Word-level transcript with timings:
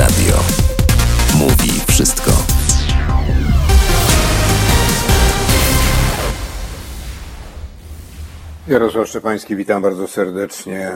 Radio. 0.00 0.34
Mówi 1.34 1.70
wszystko. 1.88 2.30
Jarosław 8.68 9.08
Szczepański, 9.08 9.56
witam 9.56 9.82
bardzo 9.82 10.08
serdecznie. 10.08 10.90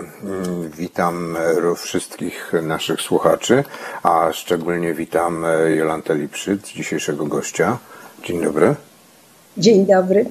Witam 0.76 1.36
wszystkich 1.76 2.52
naszych 2.62 3.00
słuchaczy, 3.00 3.64
a 4.02 4.32
szczególnie 4.32 4.94
witam 4.94 5.46
Jolantę 5.76 6.14
Lipszyc, 6.14 6.68
dzisiejszego 6.68 7.26
gościa. 7.26 7.78
Dzień 8.26 8.42
dobry. 8.42 8.74
Dzień 9.58 9.86
dobry. 9.86 10.24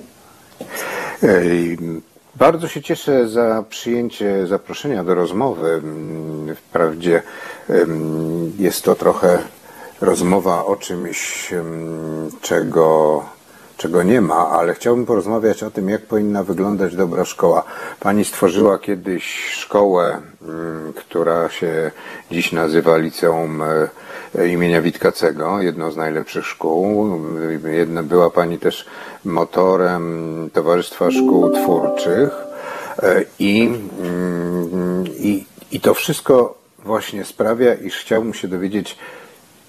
Bardzo 2.44 2.68
się 2.68 2.82
cieszę 2.82 3.28
za 3.28 3.64
przyjęcie 3.70 4.48
zaproszenia 4.48 5.04
do 5.04 5.16
rozmowy. 5.16 5.70
Mm, 5.70 6.56
Wprawdzie 6.56 7.22
jest 8.60 8.84
to 8.84 8.96
trochę 8.96 9.40
rozmowa 10.02 10.66
o 10.66 10.76
czymś, 10.76 11.50
czego, 12.42 13.24
czego 13.78 14.04
nie 14.04 14.22
ma, 14.22 14.50
ale 14.50 14.74
chciałbym 14.74 15.06
porozmawiać 15.06 15.64
o 15.64 15.72
tym, 15.72 15.90
jak 15.90 16.02
powinna 16.02 16.44
wyglądać 16.44 16.96
dobra 16.96 17.26
szkoła. 17.26 17.64
Pani 18.00 18.26
stworzyła 18.26 18.80
kiedyś 18.80 19.50
szkołę, 19.50 20.22
mm, 20.42 20.94
która 20.94 21.50
się 21.50 21.92
dziś 22.32 22.52
nazywa 22.52 22.98
Liceum 22.98 23.62
e, 23.62 24.48
imienia 24.48 24.82
Witkacego, 24.82 25.62
jedną 25.62 25.92
z 25.92 25.98
najlepszych 25.98 26.46
szkół. 26.46 27.20
Jedna, 27.66 28.04
była 28.04 28.30
Pani 28.30 28.60
też 28.60 28.86
motorem 29.26 30.50
Towarzystwa 30.54 31.12
Szkół 31.12 31.52
Twórczych 31.52 32.30
e, 33.04 33.24
i, 33.40 33.66
mm, 34.02 35.04
i, 35.08 35.46
i 35.72 35.80
to 35.80 35.94
wszystko 35.94 36.58
właśnie 36.84 37.26
sprawia, 37.26 37.74
iż 37.74 37.98
chciałbym 37.98 38.34
się 38.34 38.48
dowiedzieć, 38.48 38.98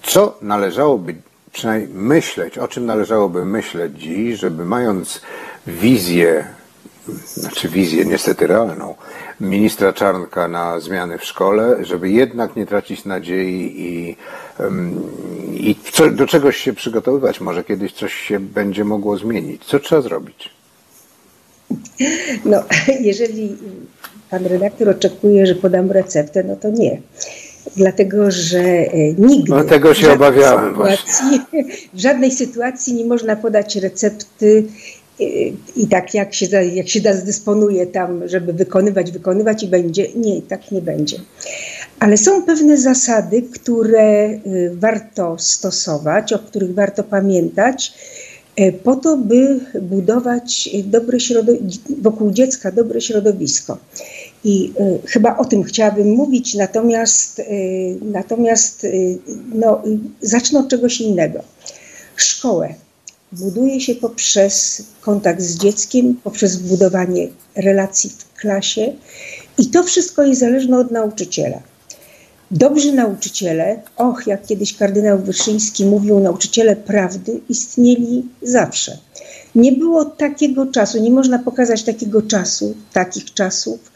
co 0.03 0.39
należałoby 0.43 1.15
przynajmniej 1.55 1.89
myśleć, 1.95 2.59
o 2.59 2.69
czym 2.69 2.87
należałoby 2.87 3.45
myśleć 3.45 4.01
dziś, 4.01 4.39
żeby 4.39 4.65
mając 4.65 5.21
wizję, 5.67 6.45
znaczy 7.27 7.69
wizję 7.69 8.05
niestety 8.05 8.47
realną, 8.47 8.95
ministra 9.41 9.93
Czarnka 9.93 10.49
na 10.49 10.81
zmiany 10.81 11.19
w 11.19 11.25
szkole, 11.25 11.85
żeby 11.85 12.11
jednak 12.11 12.57
nie 12.57 12.67
tracić 12.67 13.05
nadziei 13.05 13.75
i, 13.77 14.17
i 15.71 15.77
co, 15.93 16.11
do 16.11 16.27
czegoś 16.27 16.57
się 16.57 16.73
przygotowywać. 16.73 17.41
Może 17.41 17.65
kiedyś 17.65 17.93
coś 17.93 18.15
się 18.15 18.41
będzie 18.41 18.85
mogło 18.85 19.17
zmienić. 19.17 19.65
Co 19.65 19.79
trzeba 19.79 20.03
zrobić? 20.03 20.51
No, 22.45 22.63
jeżeli 23.01 23.57
pan 24.31 24.47
redaktor 24.47 24.89
oczekuje, 24.89 25.47
że 25.47 25.55
podam 25.55 25.91
receptę, 25.91 26.45
no 26.45 26.57
to 26.57 26.71
nie. 26.71 27.01
Dlatego, 27.77 28.31
że 28.31 28.59
e, 28.61 29.13
nigdy. 29.19 29.51
No, 29.51 29.65
tego 29.65 29.95
się 29.95 30.17
w 30.17 30.19
sytuacji, 30.19 31.41
W 31.95 31.99
żadnej 32.01 32.31
sytuacji 32.31 32.95
nie 32.95 33.05
można 33.05 33.37
podać 33.37 33.77
recepty 33.77 34.65
e, 35.21 35.25
i 35.77 35.89
tak 35.91 36.15
jak 36.15 36.35
się, 36.35 36.49
da- 36.49 36.63
jak 36.63 36.89
się 36.89 37.01
da 37.01 37.15
zdysponuje 37.15 37.87
tam, 37.87 38.29
żeby 38.29 38.53
wykonywać, 38.53 39.13
wykonywać 39.13 39.63
i 39.63 39.69
będzie. 39.69 40.09
Nie, 40.15 40.43
tak 40.43 40.71
nie 40.71 40.83
będzie. 40.83 41.17
Ale 42.01 42.17
są 42.17 42.43
pewne 42.43 42.79
zasady, 42.79 43.43
które 43.43 44.31
y, 44.31 44.41
warto 44.75 45.37
stosować, 45.39 46.33
o 46.33 46.39
których 46.39 46.75
warto 46.75 47.05
pamiętać, 47.05 47.93
e, 48.57 48.73
po 48.73 48.97
to, 48.97 49.17
by 49.17 49.61
budować 49.83 50.71
dobre 50.85 51.19
wokół 52.03 52.31
dziecka 52.31 52.73
dobre 52.73 53.01
środowisko. 53.01 53.79
I 54.45 54.73
y, 54.81 55.07
chyba 55.07 55.37
o 55.37 55.45
tym 55.45 55.63
chciałabym 55.63 56.11
mówić, 56.11 56.55
natomiast, 56.55 57.39
y, 57.39 57.45
natomiast 58.03 58.85
y, 58.85 59.19
no, 59.55 59.83
zacznę 60.21 60.59
od 60.59 60.69
czegoś 60.69 61.01
innego. 61.01 61.43
Szkołę 62.17 62.75
buduje 63.33 63.81
się 63.81 63.95
poprzez 63.95 64.83
kontakt 65.01 65.43
z 65.43 65.59
dzieckiem, 65.59 66.17
poprzez 66.25 66.57
budowanie 66.57 67.29
relacji 67.57 68.11
w 68.11 68.33
klasie 68.35 68.93
i 69.59 69.67
to 69.67 69.83
wszystko 69.83 70.23
jest 70.23 70.41
zależne 70.41 70.79
od 70.79 70.91
nauczyciela. 70.91 71.63
Dobrzy 72.51 72.93
nauczyciele, 72.93 73.83
och, 73.97 74.27
jak 74.27 74.47
kiedyś 74.47 74.77
kardynał 74.77 75.19
Wyszyński 75.19 75.85
mówił, 75.85 76.21
nauczyciele 76.21 76.77
prawdy 76.77 77.41
istnieli 77.49 78.29
zawsze. 78.43 78.99
Nie 79.55 79.73
było 79.73 80.05
takiego 80.05 80.67
czasu, 80.67 80.99
nie 80.99 81.11
można 81.11 81.39
pokazać 81.39 81.83
takiego 81.83 82.23
czasu, 82.23 82.75
takich 82.93 83.35
czasów, 83.35 83.94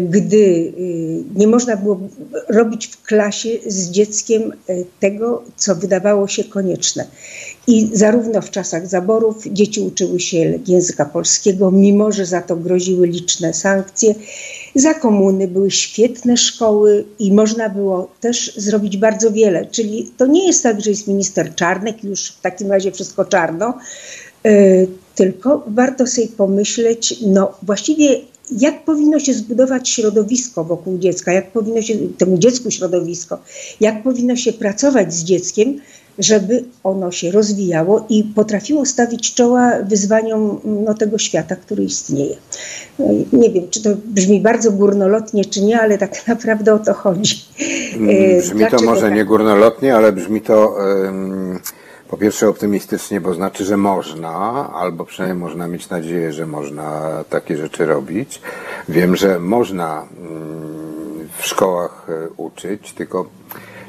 gdy 0.00 0.72
e, 0.76 1.38
nie 1.38 1.46
można 1.46 1.76
było 1.76 2.00
robić 2.48 2.86
w 2.86 3.02
klasie 3.02 3.48
z 3.66 3.90
dzieckiem 3.90 4.52
e, 4.52 4.74
tego, 5.00 5.42
co 5.56 5.74
wydawało 5.74 6.28
się 6.28 6.44
konieczne. 6.44 7.06
I 7.66 7.90
zarówno 7.92 8.42
w 8.42 8.50
czasach 8.50 8.86
zaborów 8.86 9.44
dzieci 9.46 9.80
uczyły 9.80 10.20
się 10.20 10.58
języka 10.66 11.04
polskiego, 11.04 11.70
mimo 11.70 12.12
że 12.12 12.26
za 12.26 12.40
to 12.40 12.56
groziły 12.56 13.06
liczne 13.06 13.54
sankcje. 13.54 14.14
Za 14.74 14.94
komuny 14.94 15.48
były 15.48 15.70
świetne 15.70 16.36
szkoły 16.36 17.04
i 17.18 17.32
można 17.32 17.68
było 17.68 18.10
też 18.20 18.56
zrobić 18.56 18.96
bardzo 18.96 19.32
wiele. 19.32 19.66
Czyli 19.66 20.10
to 20.16 20.26
nie 20.26 20.46
jest 20.46 20.62
tak, 20.62 20.80
że 20.80 20.90
jest 20.90 21.08
minister 21.08 21.54
Czarnek, 21.54 22.04
już 22.04 22.28
w 22.28 22.40
takim 22.40 22.72
razie 22.72 22.92
wszystko 22.92 23.24
czarno, 23.24 23.74
e, 24.44 24.86
tylko 25.14 25.64
warto 25.66 26.06
sobie 26.06 26.28
pomyśleć, 26.28 27.14
no 27.26 27.52
właściwie 27.62 28.20
jak 28.50 28.84
powinno 28.84 29.18
się 29.18 29.34
zbudować 29.34 29.88
środowisko 29.88 30.64
wokół 30.64 30.98
dziecka, 30.98 31.32
jak 31.32 31.50
powinno 31.50 31.82
się 31.82 31.94
temu 32.18 32.38
dziecku 32.38 32.70
środowisko, 32.70 33.38
jak 33.80 34.02
powinno 34.02 34.36
się 34.36 34.52
pracować 34.52 35.14
z 35.14 35.24
dzieckiem, 35.24 35.80
żeby 36.18 36.64
ono 36.84 37.10
się 37.10 37.30
rozwijało 37.30 38.06
i 38.08 38.24
potrafiło 38.24 38.86
stawić 38.86 39.34
czoła 39.34 39.72
wyzwaniom 39.82 40.60
no, 40.64 40.94
tego 40.94 41.18
świata, 41.18 41.56
który 41.56 41.84
istnieje. 41.84 42.36
No, 42.98 43.06
nie 43.32 43.50
wiem, 43.50 43.64
czy 43.70 43.82
to 43.82 43.90
brzmi 44.04 44.40
bardzo 44.40 44.72
górnolotnie, 44.72 45.44
czy 45.44 45.62
nie, 45.62 45.80
ale 45.80 45.98
tak 45.98 46.26
naprawdę 46.28 46.74
o 46.74 46.78
to 46.78 46.94
chodzi. 46.94 47.44
E, 47.94 48.38
Brzmi 48.40 48.50
to 48.50 48.56
dlaczego 48.56 48.82
może 48.82 49.02
tak? 49.02 49.14
nie 49.14 49.24
górnolotnie, 49.24 49.94
ale 49.94 50.12
brzmi 50.12 50.40
to 50.40 50.74
em, 51.06 51.60
po 52.08 52.16
pierwsze 52.16 52.48
optymistycznie, 52.48 53.20
bo 53.20 53.34
znaczy, 53.34 53.64
że 53.64 53.76
można, 53.76 54.30
albo 54.74 55.04
przynajmniej 55.04 55.40
można 55.40 55.68
mieć 55.68 55.88
nadzieję, 55.88 56.32
że 56.32 56.46
można 56.46 57.10
takie 57.30 57.56
rzeczy 57.56 57.86
robić. 57.86 58.40
Wiem, 58.88 59.16
że 59.16 59.40
można 59.40 60.06
mm, 60.18 61.28
w 61.38 61.46
szkołach 61.46 62.06
e, 62.08 62.28
uczyć, 62.36 62.92
tylko 62.92 63.26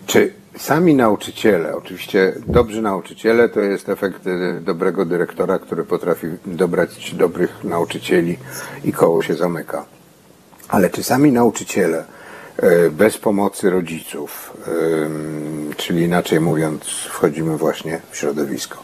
czy 0.06 0.34
sami 0.58 0.96
nauczyciele, 0.96 1.76
oczywiście 1.76 2.34
dobrzy 2.48 2.82
nauczyciele 2.82 3.50
to 3.50 3.60
jest 3.60 3.90
efekt 3.90 4.28
e, 4.28 4.60
dobrego 4.62 5.06
dyrektora, 5.06 5.60
który 5.60 5.84
potrafi 5.84 6.28
dobrać 6.46 7.12
dobrych 7.16 7.64
nauczycieli 7.64 8.38
i 8.84 8.94
koło 8.94 9.22
się 9.22 9.34
zamyka. 9.34 9.86
Ale 10.70 10.90
czy 10.90 11.04
sami 11.04 11.32
nauczyciele 11.32 12.06
bez 12.92 13.18
pomocy 13.18 13.70
rodziców, 13.70 14.58
czyli 15.78 16.04
inaczej 16.04 16.40
mówiąc, 16.40 16.84
wchodzimy 16.84 17.58
właśnie 17.58 18.02
w 18.12 18.18
środowisko, 18.18 18.84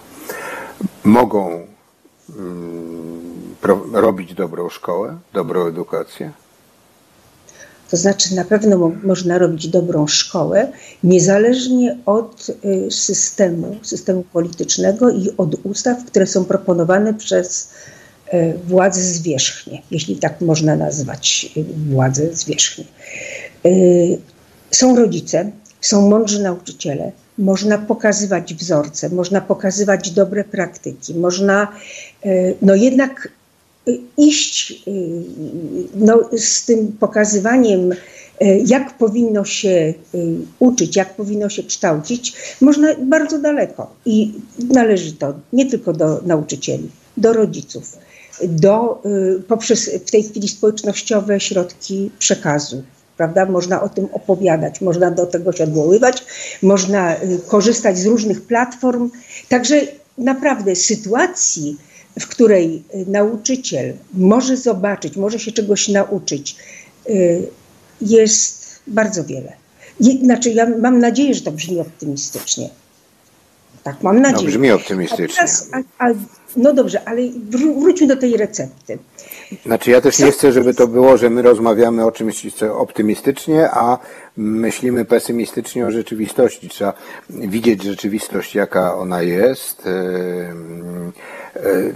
mogą 1.04 1.68
robić 3.94 4.34
dobrą 4.34 4.70
szkołę, 4.70 5.18
dobrą 5.34 5.68
edukację? 5.68 6.32
To 7.92 7.98
znaczy, 7.98 8.36
na 8.36 8.46
pewno 8.46 8.78
mo- 8.78 8.92
można 9.04 9.38
robić 9.38 9.68
dobrą 9.68 10.08
szkołę, 10.08 10.72
niezależnie 11.04 11.98
od 12.06 12.48
y, 12.66 12.92
systemu, 12.92 13.78
systemu 13.82 14.24
politycznego 14.24 15.10
i 15.10 15.30
od 15.38 15.56
ustaw, 15.66 16.06
które 16.06 16.28
są 16.28 16.46
proponowane 16.46 17.14
przez 17.14 17.70
y, 18.34 18.54
władze 18.68 19.02
zwierzchnie, 19.02 19.82
jeśli 19.92 20.16
tak 20.16 20.42
można 20.42 20.76
nazwać 20.76 21.52
y, 21.58 21.66
władze 21.90 22.34
zwierzchnie. 22.34 22.86
Y, 23.66 24.18
Są 24.72 24.96
rodzice, 24.96 25.52
są 25.82 26.10
mądrzy 26.10 26.44
nauczyciele, 26.44 27.12
można 27.38 27.78
pokazywać 27.78 28.54
wzorce, 28.54 29.10
można 29.10 29.42
pokazywać 29.42 30.12
dobre 30.12 30.44
praktyki, 30.44 31.14
można 31.16 31.68
y, 32.26 32.56
no 32.62 32.76
jednak 32.76 33.30
y, 33.88 34.00
iść 34.18 34.84
no, 35.96 36.30
z 36.38 36.66
tym 36.66 36.92
pokazywaniem, 37.00 37.94
jak 38.66 38.98
powinno 38.98 39.46
się 39.46 39.94
uczyć, 40.60 40.96
jak 40.96 41.16
powinno 41.16 41.50
się 41.50 41.64
kształcić, 41.64 42.34
można 42.62 42.88
bardzo 42.96 43.40
daleko. 43.40 43.94
I 44.06 44.34
należy 44.70 45.14
to 45.14 45.34
nie 45.54 45.66
tylko 45.66 45.94
do 45.94 46.22
nauczycieli, 46.26 46.90
do 47.18 47.34
rodziców, 47.34 47.98
do, 48.44 49.04
poprzez 49.48 49.90
w 50.06 50.12
tej 50.12 50.24
chwili 50.24 50.48
społecznościowe 50.48 51.40
środki 51.40 52.12
przekazu. 52.20 52.84
Prawda? 53.18 53.46
Można 53.46 53.82
o 53.82 53.90
tym 53.90 54.08
opowiadać, 54.14 54.82
można 54.82 55.12
do 55.12 55.26
tego 55.26 55.52
się 55.52 55.64
odwoływać, 55.64 56.26
można 56.62 57.16
y, 57.16 57.40
korzystać 57.48 57.98
z 57.98 58.06
różnych 58.06 58.42
platform. 58.42 59.10
Także 59.50 59.76
naprawdę 60.18 60.76
sytuacji, 60.76 61.78
w 62.20 62.28
której 62.28 62.84
y, 62.96 63.06
nauczyciel 63.08 63.94
może 64.14 64.58
zobaczyć, 64.58 65.16
może 65.16 65.40
się 65.40 65.52
czegoś 65.52 65.88
nauczyć, 65.88 66.56
y, 67.10 67.48
jest 68.02 68.66
bardzo 68.88 69.24
wiele. 69.24 69.54
Znaczy, 70.24 70.50
ja 70.50 70.70
mam 70.80 71.00
nadzieję, 71.00 71.34
że 71.34 71.42
to 71.42 71.52
brzmi 71.52 71.80
optymistycznie. 71.80 72.70
Tak, 73.84 74.04
mam 74.04 74.22
nadzieję. 74.22 74.44
No, 74.44 74.50
brzmi 74.50 74.72
optymistycznie. 74.72 75.26
A 75.26 75.36
teraz, 75.36 75.70
a, 75.72 76.06
a, 76.06 76.14
no 76.56 76.74
dobrze, 76.74 77.10
ale 77.10 77.22
wróćmy 77.50 78.08
do 78.08 78.16
tej 78.16 78.38
recepty. 78.38 78.98
Znaczy 79.66 79.92
ja 79.92 80.02
też 80.02 80.20
nie 80.20 80.32
chcę, 80.32 80.52
żeby 80.52 80.74
to 80.74 80.88
było, 80.88 81.18
że 81.18 81.30
my 81.30 81.42
rozmawiamy 81.42 82.06
o 82.06 82.12
czymś 82.12 82.64
optymistycznie, 82.64 83.70
a 83.72 83.98
myślimy 84.38 85.06
pesymistycznie 85.06 85.88
o 85.88 85.92
rzeczywistości. 85.92 86.70
Trzeba 86.70 86.94
widzieć 87.30 87.84
rzeczywistość, 87.84 88.56
jaka 88.56 88.96
ona 88.96 89.22
jest, 89.22 89.84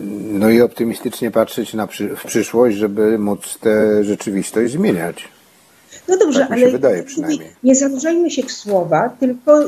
no 0.09 0.49
i 0.49 0.61
optymistycznie 0.61 1.31
patrzeć 1.31 1.73
na 1.73 1.87
w 2.15 2.25
przyszłość, 2.25 2.77
żeby 2.77 3.19
móc 3.19 3.57
tę 3.59 4.03
rzeczywistość 4.03 4.73
zmieniać. 4.73 5.38
No 6.09 6.17
dobrze, 6.17 6.39
tak 6.39 6.51
ale 6.51 6.71
wydaje, 6.71 7.03
nie 7.63 7.75
zanurzajmy 7.75 8.31
się 8.31 8.43
w 8.43 8.51
słowa, 8.51 9.09
tylko 9.19 9.65
y, 9.65 9.67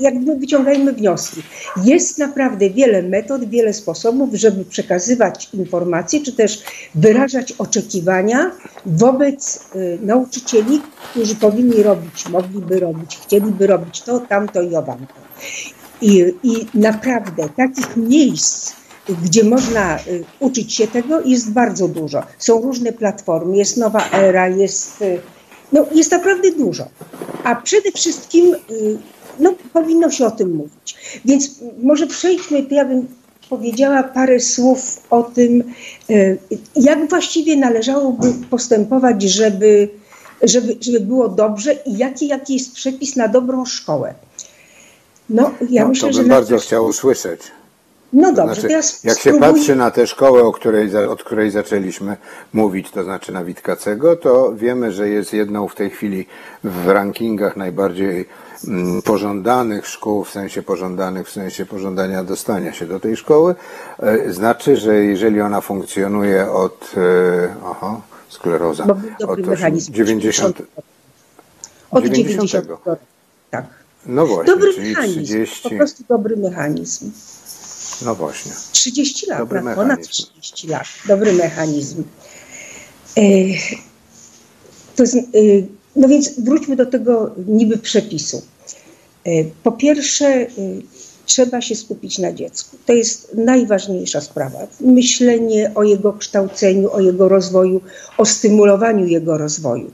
jakby 0.00 0.36
wyciągajmy 0.36 0.92
wnioski. 0.92 1.42
Jest 1.84 2.18
naprawdę 2.18 2.70
wiele 2.70 3.02
metod, 3.02 3.44
wiele 3.44 3.72
sposobów, 3.72 4.34
żeby 4.34 4.64
przekazywać 4.64 5.48
informacje, 5.54 6.20
czy 6.20 6.32
też 6.32 6.62
wyrażać 6.94 7.52
oczekiwania 7.52 8.50
wobec 8.86 9.68
y, 9.76 9.98
nauczycieli, 10.02 10.82
którzy 11.10 11.34
powinni 11.34 11.82
robić, 11.82 12.28
mogliby 12.28 12.80
robić, 12.80 13.16
chcieliby 13.16 13.66
robić 13.66 14.02
to, 14.02 14.20
tamto 14.20 14.62
i 14.62 14.76
owamto. 14.76 15.14
I, 16.00 16.34
I 16.42 16.66
naprawdę 16.74 17.48
takich 17.56 17.96
miejsc, 17.96 18.72
gdzie 19.22 19.44
można 19.44 19.98
y, 19.98 20.24
uczyć 20.40 20.74
się 20.74 20.86
tego, 20.86 21.20
jest 21.20 21.52
bardzo 21.52 21.88
dużo. 21.88 22.22
Są 22.38 22.60
różne 22.62 22.92
platformy, 22.92 23.56
jest 23.56 23.76
Nowa 23.76 24.10
Era, 24.10 24.48
jest 24.48 25.02
y, 25.02 25.18
no, 25.72 25.86
jest 25.94 26.10
naprawdę 26.10 26.52
dużo. 26.52 26.84
A 27.44 27.54
przede 27.54 27.92
wszystkim 27.92 28.54
y, 28.54 28.98
no, 29.38 29.54
powinno 29.72 30.10
się 30.10 30.26
o 30.26 30.30
tym 30.30 30.56
mówić. 30.56 31.20
Więc 31.24 31.50
może 31.82 32.06
przejdźmy, 32.06 32.66
ja 32.70 32.84
bym 32.84 33.08
powiedziała 33.50 34.02
parę 34.02 34.40
słów 34.40 35.02
o 35.10 35.22
tym, 35.22 35.64
y, 36.10 36.38
jak 36.76 37.08
właściwie 37.10 37.56
należałoby 37.56 38.32
postępować, 38.50 39.22
żeby, 39.22 39.88
żeby, 40.42 40.76
żeby 40.80 41.00
było 41.00 41.28
dobrze 41.28 41.72
i 41.86 41.96
jaki, 41.96 42.26
jaki 42.28 42.54
jest 42.54 42.72
przepis 42.72 43.16
na 43.16 43.28
dobrą 43.28 43.64
szkołę. 43.64 44.14
No, 45.30 45.50
ja 45.70 45.82
no, 45.82 45.88
myślę, 45.88 46.08
to 46.08 46.14
bym 46.14 46.24
że 46.24 46.28
bardzo 46.28 46.58
chciał 46.58 46.86
usłyszeć. 46.86 47.40
No 48.12 48.32
dobrze, 48.32 48.54
znaczy, 48.54 48.68
teraz 48.68 49.04
Jak 49.04 49.16
spróbuj... 49.16 49.40
się 49.40 49.54
patrzy 49.54 49.76
na 49.76 49.90
tę 49.90 50.06
szkołę, 50.06 50.42
o 50.42 50.52
której, 50.52 50.96
od 50.96 51.24
której 51.24 51.50
zaczęliśmy 51.50 52.16
mówić, 52.52 52.90
to 52.90 53.04
znaczy 53.04 53.32
na 53.32 53.44
Witkacego, 53.44 54.16
to 54.16 54.52
wiemy, 54.54 54.92
że 54.92 55.08
jest 55.08 55.32
jedną 55.32 55.68
w 55.68 55.74
tej 55.74 55.90
chwili 55.90 56.26
w 56.64 56.88
rankingach 56.88 57.56
najbardziej 57.56 58.28
mm, 58.68 59.02
pożądanych 59.02 59.86
szkół, 59.86 60.24
w 60.24 60.30
sensie 60.30 60.62
pożądanych, 60.62 61.28
w 61.28 61.30
sensie 61.30 61.66
pożądania 61.66 62.24
dostania 62.24 62.72
się 62.72 62.86
do 62.86 63.00
tej 63.00 63.16
szkoły. 63.16 63.54
E, 63.98 64.32
znaczy, 64.32 64.76
że 64.76 64.94
jeżeli 64.94 65.40
ona 65.40 65.60
funkcjonuje 65.60 66.50
od, 66.50 66.94
e, 66.96 67.54
aha, 67.70 68.00
skleroza, 68.28 68.84
od 68.84 69.40
90, 69.90 70.62
od 71.90 72.04
90. 72.04 72.56
90. 72.56 72.68
Tak. 73.50 73.64
No 74.06 74.26
właśnie, 74.26 74.54
dobry 74.54 74.68
mechanizm, 74.78 75.22
30... 75.22 75.68
po 75.68 75.76
prostu 75.76 76.04
dobry 76.08 76.36
mechanizm. 76.36 77.10
No 78.02 78.14
właśnie. 78.14 78.52
30 78.72 79.26
lat, 79.26 79.38
Dobry 79.38 79.62
ponad 79.74 80.08
30 80.08 80.68
lat. 80.68 80.86
Dobry 81.08 81.32
mechanizm. 81.32 82.04
E, 83.16 83.22
to 84.96 85.02
jest, 85.02 85.16
e, 85.16 85.20
no 85.96 86.08
więc 86.08 86.40
wróćmy 86.40 86.76
do 86.76 86.86
tego 86.86 87.34
niby 87.46 87.78
przepisu. 87.78 88.42
E, 89.24 89.30
po 89.62 89.72
pierwsze, 89.72 90.46
trzeba 91.26 91.60
się 91.60 91.76
skupić 91.76 92.18
na 92.18 92.32
dziecku. 92.32 92.76
To 92.86 92.92
jest 92.92 93.34
najważniejsza 93.34 94.20
sprawa. 94.20 94.58
Myślenie 94.80 95.70
o 95.74 95.82
jego 95.82 96.12
kształceniu, 96.12 96.92
o 96.92 97.00
jego 97.00 97.28
rozwoju, 97.28 97.80
o 98.18 98.24
stymulowaniu 98.24 99.06
jego 99.06 99.38
rozwoju. 99.38 99.90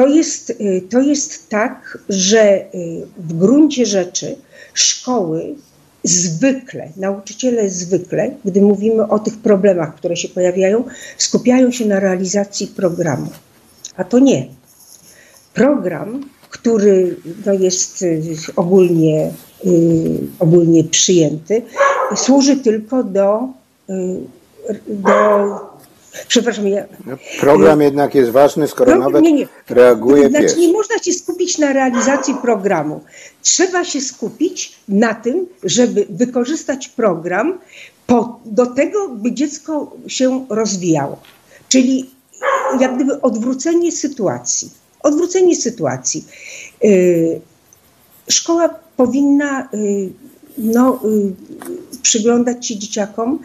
To 0.00 0.06
jest, 0.06 0.50
y, 0.50 0.82
to 0.90 1.00
jest 1.00 1.48
tak, 1.48 1.98
że 2.08 2.58
y, 2.74 3.06
w 3.18 3.32
gruncie 3.38 3.86
rzeczy 3.86 4.36
szkoły 4.74 5.54
zwykle, 6.04 6.88
nauczyciele 6.96 7.70
zwykle, 7.70 8.34
gdy 8.44 8.62
mówimy 8.62 9.08
o 9.08 9.18
tych 9.18 9.38
problemach, 9.38 9.94
które 9.94 10.16
się 10.16 10.28
pojawiają, 10.28 10.84
skupiają 11.18 11.70
się 11.70 11.86
na 11.86 12.00
realizacji 12.00 12.66
programu. 12.66 13.30
A 13.96 14.04
to 14.04 14.18
nie. 14.18 14.46
Program, 15.54 16.24
który 16.50 17.16
no, 17.46 17.52
jest 17.52 18.02
y, 18.02 18.22
ogólnie, 18.56 19.32
ogólnie 20.38 20.84
przyjęty, 20.84 21.62
służy 22.16 22.56
tylko 22.56 23.04
do, 23.04 23.48
do 24.88 25.69
Przepraszam, 26.28 26.68
ja... 26.68 26.84
No, 27.06 27.16
program 27.40 27.80
jednak 27.80 28.14
jest 28.14 28.30
ważny, 28.30 28.68
skoro 28.68 28.90
program, 28.90 29.12
nawet 29.12 29.22
nie, 29.22 29.32
nie. 29.32 29.48
reaguje 29.68 30.28
znaczy, 30.28 30.44
pies. 30.44 30.56
Nie 30.56 30.72
można 30.72 30.98
się 30.98 31.12
skupić 31.12 31.58
na 31.58 31.72
realizacji 31.72 32.34
programu. 32.42 33.00
Trzeba 33.42 33.84
się 33.84 34.00
skupić 34.00 34.78
na 34.88 35.14
tym, 35.14 35.46
żeby 35.62 36.06
wykorzystać 36.10 36.88
program 36.88 37.58
po, 38.06 38.40
do 38.44 38.66
tego, 38.66 39.08
by 39.08 39.32
dziecko 39.32 39.96
się 40.06 40.46
rozwijało. 40.48 41.20
Czyli 41.68 42.10
jak 42.80 42.94
gdyby 42.94 43.20
odwrócenie 43.20 43.92
sytuacji. 43.92 44.70
Odwrócenie 45.02 45.56
sytuacji. 45.56 46.24
Yy, 46.82 47.40
szkoła 48.28 48.68
powinna 48.96 49.68
yy, 49.72 50.10
no, 50.58 51.00
yy, 51.04 51.32
przyglądać 52.02 52.66
się 52.66 52.78
dzieciakom, 52.78 53.38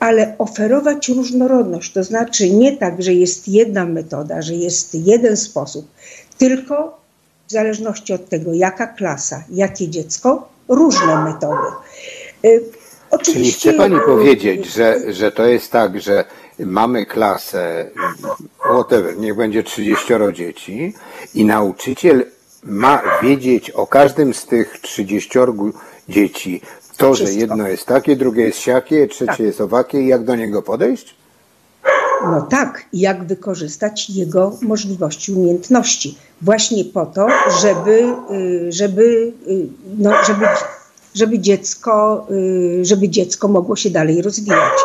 ale 0.00 0.34
oferować 0.38 1.08
różnorodność. 1.08 1.92
To 1.92 2.04
znaczy 2.04 2.50
nie 2.50 2.76
tak, 2.76 3.02
że 3.02 3.14
jest 3.14 3.48
jedna 3.48 3.86
metoda, 3.86 4.42
że 4.42 4.54
jest 4.54 4.94
jeden 4.94 5.36
sposób, 5.36 5.88
tylko 6.38 6.98
w 7.48 7.52
zależności 7.52 8.12
od 8.12 8.28
tego, 8.28 8.54
jaka 8.54 8.86
klasa, 8.86 9.44
jakie 9.50 9.88
dziecko, 9.88 10.48
różne 10.68 11.24
metody. 11.24 11.68
Y, 12.44 12.64
oczywiście, 13.10 13.32
Czyli 13.32 13.52
chce 13.52 13.72
Pani 13.72 14.00
powiedzieć, 14.06 14.66
że, 14.66 15.12
że 15.12 15.32
to 15.32 15.46
jest 15.46 15.72
tak, 15.72 16.00
że 16.00 16.24
mamy 16.58 17.06
klasę, 17.06 17.90
whatever, 18.58 19.18
niech 19.18 19.36
będzie 19.36 19.62
30 19.62 20.06
dzieci 20.32 20.94
i 21.34 21.44
nauczyciel 21.44 22.24
ma 22.62 23.02
wiedzieć 23.22 23.70
o 23.70 23.86
każdym 23.86 24.34
z 24.34 24.46
tych 24.46 24.78
30 24.80 25.38
dzieci 26.08 26.60
to, 26.98 27.14
że 27.14 27.32
jedno 27.32 27.68
jest 27.68 27.86
takie, 27.86 28.16
drugie 28.16 28.44
jest 28.44 28.58
siakie, 28.58 29.08
trzecie 29.08 29.32
tak. 29.32 29.40
jest 29.40 29.60
owakie 29.60 30.06
jak 30.06 30.24
do 30.24 30.36
niego 30.36 30.62
podejść? 30.62 31.14
No 32.24 32.42
tak, 32.42 32.84
jak 32.92 33.24
wykorzystać 33.24 34.10
jego 34.10 34.58
możliwości, 34.62 35.32
umiejętności. 35.32 36.18
Właśnie 36.42 36.84
po 36.84 37.06
to, 37.06 37.26
żeby, 37.62 38.14
y, 38.32 38.72
żeby, 38.72 39.32
y, 39.48 39.66
no, 39.98 40.12
żeby, 40.26 40.46
żeby, 41.14 41.38
dziecko, 41.38 42.26
y, 42.30 42.84
żeby 42.84 43.08
dziecko 43.08 43.48
mogło 43.48 43.76
się 43.76 43.90
dalej 43.90 44.22
rozwijać. 44.22 44.78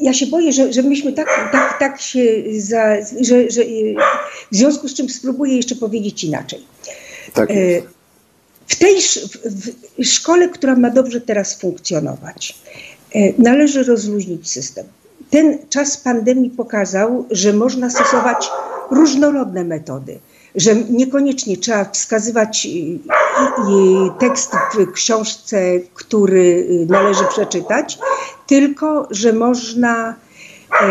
Ja 0.00 0.12
się 0.12 0.26
boję, 0.26 0.52
że, 0.52 0.72
że 0.72 0.82
myśmy 0.82 1.12
tak, 1.12 1.48
tak, 1.52 1.78
tak 1.78 2.00
się, 2.00 2.20
za, 2.58 2.96
że, 3.20 3.50
że 3.50 3.62
w 4.52 4.56
związku 4.56 4.88
z 4.88 4.94
czym 4.94 5.08
spróbuję 5.08 5.56
jeszcze 5.56 5.76
powiedzieć 5.76 6.24
inaczej. 6.24 6.66
Tak 7.34 7.50
jest 7.50 7.99
w 8.70 8.76
tej 8.76 8.96
w 9.98 10.04
szkole, 10.04 10.48
która 10.48 10.76
ma 10.76 10.90
dobrze 10.90 11.20
teraz 11.20 11.60
funkcjonować, 11.60 12.58
e, 13.14 13.42
należy 13.42 13.82
rozluźnić 13.82 14.50
system. 14.50 14.86
Ten 15.30 15.58
czas 15.68 15.96
pandemii 15.96 16.50
pokazał, 16.50 17.26
że 17.30 17.52
można 17.52 17.90
stosować 17.90 18.50
różnorodne 18.90 19.64
metody, 19.64 20.18
że 20.54 20.74
niekoniecznie 20.76 21.56
trzeba 21.56 21.84
wskazywać 21.84 22.68
tekst 24.20 24.52
w 24.74 24.92
książce, 24.92 25.80
który 25.94 26.66
y, 26.70 26.86
należy 26.88 27.24
przeczytać, 27.28 27.98
tylko 28.46 29.08
że 29.10 29.32
można 29.32 30.14
e, 30.72 30.86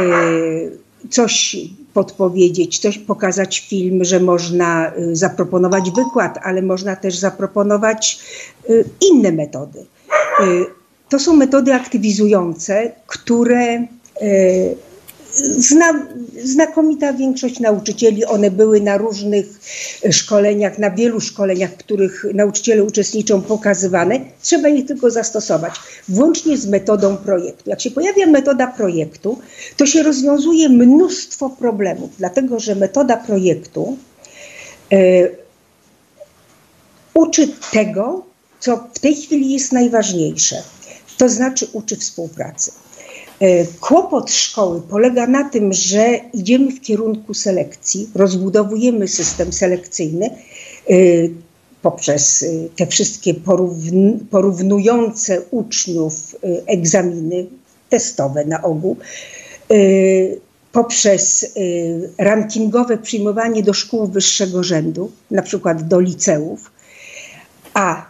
coś 1.10 1.58
podpowiedzieć, 1.94 2.80
coś 2.80 2.98
pokazać 2.98 3.60
film, 3.60 4.04
że 4.04 4.20
można 4.20 4.92
y, 4.98 5.16
zaproponować 5.16 5.92
wykład, 5.92 6.40
ale 6.44 6.62
można 6.62 6.96
też 6.96 7.18
zaproponować 7.18 8.20
y, 8.70 8.86
inne 9.12 9.32
metody. 9.32 9.80
Y, 9.80 10.66
to 11.10 11.20
są 11.20 11.36
metody 11.36 11.74
aktywizujące, 11.74 12.92
które 13.08 13.88
znam, 15.34 16.08
znakomita 16.44 17.14
większość 17.14 17.60
nauczycieli, 17.60 18.26
one 18.26 18.52
były 18.52 18.82
na 18.82 18.98
różnych 18.98 19.46
szkoleniach, 20.12 20.78
na 20.78 20.92
wielu 20.92 21.22
szkoleniach, 21.22 21.72
w 21.72 21.78
których 21.78 22.26
nauczyciele 22.34 22.84
uczestniczą, 22.84 23.42
pokazywane. 23.42 24.20
Trzeba 24.42 24.70
je 24.70 24.84
tylko 24.84 25.12
zastosować, 25.12 25.74
włącznie 26.10 26.58
z 26.58 26.68
metodą 26.68 27.18
projektu. 27.18 27.70
Jak 27.70 27.82
się 27.82 27.92
pojawia 27.92 28.28
metoda 28.28 28.68
projektu, 28.68 29.40
to 29.78 29.86
się 29.86 30.04
rozwiązuje 30.04 30.70
mnóstwo 30.70 31.50
problemów, 31.50 32.10
dlatego 32.18 32.60
że 32.60 32.76
metoda 32.76 33.18
projektu 33.18 33.98
e, 34.92 34.98
uczy 37.14 37.48
tego, 37.72 38.26
co 38.60 38.90
w 38.94 39.00
tej 39.00 39.16
chwili 39.16 39.54
jest 39.54 39.72
najważniejsze, 39.72 40.64
to 41.18 41.30
znaczy 41.30 41.68
uczy 41.74 41.96
współpracy. 41.96 42.72
E, 43.40 43.66
kłopot 43.80 44.32
szkoły 44.32 44.82
polega 44.82 45.28
na 45.28 45.50
tym, 45.50 45.74
że 45.74 46.20
idziemy 46.34 46.72
w 46.72 46.82
kierunku 46.82 47.34
selekcji, 47.34 48.10
rozbudowujemy 48.16 49.08
system 49.08 49.54
selekcyjny 49.54 50.26
e, 50.26 50.94
poprzez 51.82 52.44
e, 52.44 52.48
te 52.76 52.88
wszystkie 52.88 53.34
porównujące 54.32 55.42
uczniów 55.52 56.36
egzaminy 56.66 57.46
testowe 57.90 58.46
na 58.46 58.64
ogół, 58.64 58.98
poprzez 60.72 61.54
rankingowe 62.18 62.98
przyjmowanie 62.98 63.64
do 63.64 63.74
szkół 63.74 64.08
wyższego 64.08 64.64
rzędu, 64.64 65.12
na 65.32 65.42
przykład 65.42 65.88
do 65.88 66.00
liceów, 66.00 66.72
a 67.74 68.06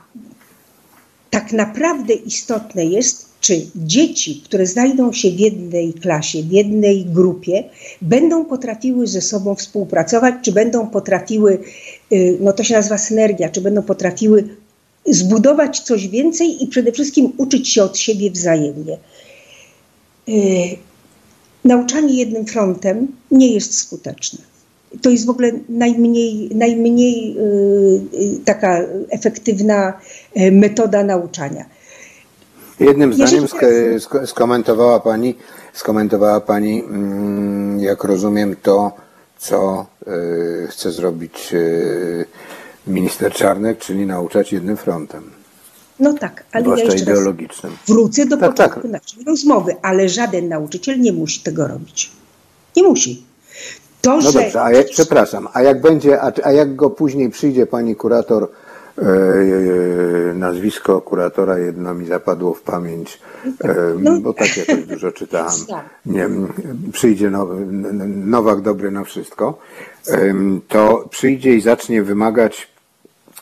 tak 1.29 1.51
naprawdę 1.51 2.13
istotne 2.13 2.85
jest, 2.85 3.28
czy 3.41 3.61
dzieci, 3.75 4.41
które 4.45 4.65
znajdą 4.65 5.13
się 5.13 5.31
w 5.31 5.39
jednej 5.39 5.93
klasie, 5.93 6.43
w 6.43 6.51
jednej 6.51 7.05
grupie, 7.05 7.63
będą 8.01 8.45
potrafiły 8.45 9.07
ze 9.07 9.21
sobą 9.21 9.55
współpracować, 9.55 10.35
czy 10.41 10.51
będą 10.51 10.87
potrafiły, 10.87 11.59
y, 12.11 12.37
no 12.39 12.53
to 12.53 12.63
się 12.63 12.73
nazywa 12.73 12.97
synergia, 12.97 13.49
czy 13.49 13.61
będą 13.61 13.81
potrafiły 13.81 14.47
zbudować 15.05 15.79
coś 15.79 16.07
więcej 16.07 16.63
i 16.63 16.67
przede 16.67 16.91
wszystkim 16.91 17.31
uczyć 17.37 17.69
się 17.69 17.83
od 17.83 17.97
siebie 17.97 18.31
wzajemnie. 18.31 18.97
Y, 20.29 20.33
nauczanie 21.63 22.13
jednym 22.13 22.45
frontem 22.45 23.07
nie 23.31 23.53
jest 23.53 23.73
skuteczne. 23.73 24.39
To 25.01 25.09
jest 25.09 25.25
w 25.25 25.29
ogóle 25.29 25.51
najmniej, 25.69 26.49
najmniej 26.55 27.35
y, 27.37 28.39
taka 28.45 28.79
efektywna 29.09 29.93
metoda 30.51 31.03
nauczania 31.03 31.78
Jednym 32.79 33.13
zdaniem 33.13 33.45
sk- 33.45 34.25
skomentowała 34.25 34.99
Pani, 34.99 35.35
skomentowała 35.73 36.41
Pani, 36.41 36.83
mm, 36.83 37.79
jak 37.79 38.03
rozumiem, 38.03 38.55
to, 38.63 38.91
co 39.37 39.85
y, 40.07 40.67
chce 40.67 40.91
zrobić 40.91 41.49
y, 41.53 42.25
minister 42.87 43.33
Czarnek, 43.33 43.77
czyli 43.79 44.05
nauczać 44.05 44.53
jednym 44.53 44.77
frontem. 44.77 45.23
No 45.99 46.13
tak, 46.13 46.43
ale 46.51 46.63
Zwłaszcza 46.63 46.85
ja 46.85 46.91
jeszcze 46.93 47.11
ideologicznym. 47.11 47.77
wrócę 47.87 48.25
do 48.25 48.37
tak, 48.37 48.49
początku 48.51 48.81
tak. 48.81 48.91
naszej 48.91 49.23
rozmowy, 49.23 49.75
ale 49.81 50.09
żaden 50.09 50.47
nauczyciel 50.49 50.99
nie 50.99 51.13
musi 51.13 51.39
tego 51.43 51.67
robić. 51.67 52.11
Nie 52.75 52.83
musi. 52.83 53.23
To, 54.01 54.15
No 54.15 54.21
że... 54.31 54.39
dobrze, 54.41 54.61
a 54.61 54.71
jak, 54.71 54.87
przepraszam, 54.87 55.47
a 55.53 55.61
jak 55.61 55.81
będzie, 55.81 56.21
a, 56.21 56.31
a 56.43 56.51
jak 56.51 56.75
go 56.75 56.89
później 56.89 57.29
przyjdzie 57.29 57.65
pani 57.65 57.95
kurator 57.95 58.43
E, 58.43 58.47
e, 58.47 58.68
nazwisko 60.35 61.01
kuratora 61.01 61.57
jedno 61.57 61.93
mi 61.93 62.05
zapadło 62.05 62.53
w 62.53 62.61
pamięć, 62.61 63.19
e, 63.63 63.75
No. 63.99 64.19
bo 64.21 64.33
tak 64.33 64.57
jakoś 64.57 64.85
dużo 64.85 65.11
czytałem. 65.11 65.51
Nie, 66.05 66.29
przyjdzie 66.91 67.29
nowy, 67.29 67.65
Nowak 68.25 68.61
dobry 68.61 68.91
na 68.91 69.03
wszystko, 69.03 69.59
to 70.67 71.07
przyjdzie 71.09 71.55
i 71.55 71.61
zacznie 71.61 72.03
wymagać 72.03 72.67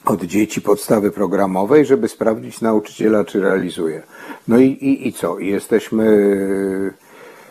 od 0.06 0.24
dzieci 0.24 0.62
podstawy 0.62 1.12
programowej, 1.12 1.86
żeby 1.86 2.08
sprawdzić 2.08 2.62
nauczyciela, 2.62 3.26
czy 3.26 3.40
realizuje. 3.40 4.04
No 4.48 4.58
i, 4.58 4.66
i, 4.66 5.08
i 5.08 5.14
co? 5.14 5.40
I 5.40 5.48
jesteśmy. 5.48 6.06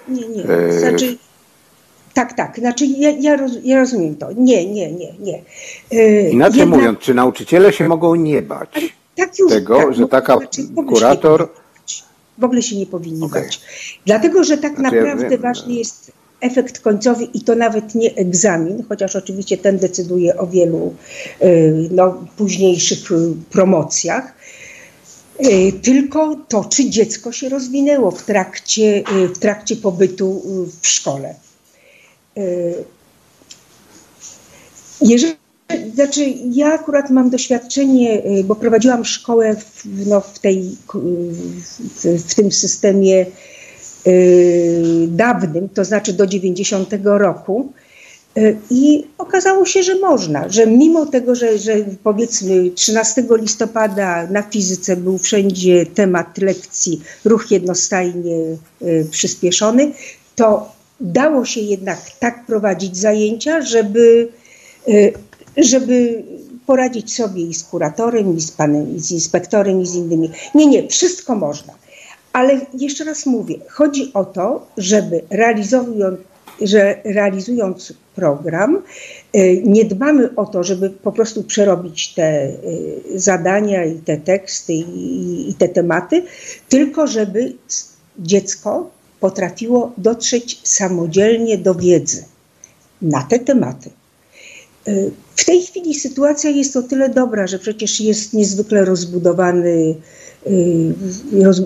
Nie, 0.08 0.28
nie. 0.28 0.72
Znaczy, 0.72 1.18
tak, 2.16 2.32
tak. 2.32 2.58
Znaczy 2.58 2.86
ja, 2.86 3.10
ja, 3.10 3.36
roz, 3.36 3.52
ja 3.64 3.76
rozumiem 3.78 4.16
to. 4.16 4.32
Nie, 4.32 4.66
nie, 4.66 4.92
nie, 4.92 5.12
nie. 5.20 5.42
Yy, 5.90 6.30
Inaczej 6.30 6.60
Jedna... 6.60 6.76
mówiąc, 6.76 6.98
czy 6.98 7.14
nauczyciele 7.14 7.72
się 7.72 7.88
mogą 7.88 8.14
nie 8.14 8.42
bać 8.42 8.96
tak 9.16 9.38
już, 9.38 9.52
tego, 9.52 9.76
tak, 9.76 9.94
że 9.94 10.08
taka 10.08 10.36
znaczy, 10.36 10.62
kurator... 10.88 11.48
W 12.38 12.44
ogóle 12.44 12.62
się 12.62 12.76
nie 12.76 12.86
powinni 12.86 13.22
okay. 13.24 13.42
bać. 13.42 13.60
Dlatego, 14.06 14.44
że 14.44 14.58
tak 14.58 14.76
znaczy, 14.76 14.96
naprawdę 14.96 15.28
ja 15.30 15.38
ważny 15.38 15.74
jest 15.74 16.12
efekt 16.40 16.80
końcowy 16.80 17.24
i 17.24 17.40
to 17.40 17.54
nawet 17.54 17.94
nie 17.94 18.14
egzamin, 18.14 18.84
chociaż 18.88 19.16
oczywiście 19.16 19.56
ten 19.58 19.78
decyduje 19.78 20.36
o 20.36 20.46
wielu 20.46 20.94
yy, 21.40 21.88
no, 21.90 22.24
późniejszych 22.36 23.10
yy, 23.10 23.34
promocjach, 23.50 24.36
tylko 25.82 26.36
to, 26.48 26.64
czy 26.64 26.90
dziecko 26.90 27.32
się 27.32 27.48
rozwinęło 27.48 28.10
w 28.10 28.22
trakcie, 28.22 29.04
w 29.34 29.38
trakcie 29.38 29.76
pobytu 29.76 30.42
w 30.80 30.86
szkole. 30.86 31.34
Y, 32.38 32.84
jeżeli, 35.00 35.34
znaczy 35.94 36.34
ja 36.52 36.74
akurat 36.74 37.10
mam 37.10 37.30
doświadczenie, 37.30 38.26
y, 38.26 38.44
bo 38.44 38.56
prowadziłam 38.56 39.04
szkołę 39.04 39.56
w, 39.56 40.06
no, 40.06 40.20
w, 40.20 40.38
tej, 40.38 40.76
w, 41.94 42.04
w 42.28 42.34
tym 42.34 42.52
systemie 42.52 43.26
y, 44.06 45.06
dawnym, 45.08 45.68
to 45.68 45.84
znaczy 45.84 46.12
do 46.12 46.26
90 46.26 46.90
roku. 47.02 47.72
I 48.70 49.06
okazało 49.18 49.66
się, 49.66 49.82
że 49.82 49.98
można, 49.98 50.48
że 50.48 50.66
mimo 50.66 51.06
tego, 51.06 51.34
że, 51.34 51.58
że 51.58 51.76
powiedzmy 52.02 52.70
13 52.70 53.24
listopada 53.30 54.26
na 54.26 54.42
fizyce 54.42 54.96
był 54.96 55.18
wszędzie 55.18 55.86
temat 55.86 56.38
lekcji 56.38 57.00
ruch 57.24 57.50
jednostajnie 57.50 58.36
przyspieszony, 59.10 59.92
to 60.34 60.75
dało 61.00 61.44
się 61.44 61.60
jednak 61.60 61.98
tak 62.20 62.46
prowadzić 62.46 62.96
zajęcia, 62.96 63.60
żeby, 63.60 64.28
y, 64.88 65.12
żeby 65.56 66.22
poradzić 66.66 67.14
sobie 67.14 67.42
i 67.42 67.54
z 67.54 67.64
kuratorem, 67.64 68.36
i 68.36 68.40
z 68.40 68.50
panem, 68.50 68.96
i 68.96 69.00
z 69.00 69.10
inspektorem, 69.10 69.80
i 69.80 69.86
z 69.86 69.94
innymi. 69.94 70.30
Nie, 70.54 70.66
nie, 70.66 70.88
wszystko 70.88 71.34
można. 71.34 71.72
Ale 72.32 72.60
jeszcze 72.74 73.04
raz 73.04 73.26
mówię, 73.26 73.54
chodzi 73.68 74.10
o 74.14 74.24
to, 74.24 74.66
żeby 74.76 75.22
realizując, 75.30 76.20
że 76.60 77.00
realizując 77.04 77.92
program, 78.14 78.82
y, 79.36 79.62
nie 79.64 79.84
dbamy 79.84 80.34
o 80.36 80.46
to, 80.46 80.64
żeby 80.64 80.90
po 80.90 81.12
prostu 81.12 81.42
przerobić 81.42 82.14
te 82.14 82.48
y, 82.48 83.02
zadania 83.14 83.84
i 83.84 83.98
te 83.98 84.16
teksty 84.16 84.72
i, 84.72 85.50
i 85.50 85.54
te 85.54 85.68
tematy, 85.68 86.22
tylko 86.68 87.06
żeby 87.06 87.52
dziecko 88.18 88.90
potrafiło 89.20 89.92
dotrzeć 89.96 90.60
samodzielnie 90.64 91.58
do 91.58 91.74
wiedzy 91.74 92.24
na 93.02 93.22
te 93.22 93.38
tematy. 93.38 93.90
Y, 94.88 95.10
w 95.36 95.44
tej 95.44 95.62
chwili 95.62 95.94
sytuacja 95.94 96.50
jest 96.50 96.76
o 96.76 96.82
tyle 96.82 97.08
dobra, 97.08 97.46
że 97.46 97.58
przecież 97.58 98.00
jest 98.00 98.32
niezwykle 98.32 98.84
rozbudowany, 98.84 99.94
y, 100.46 100.94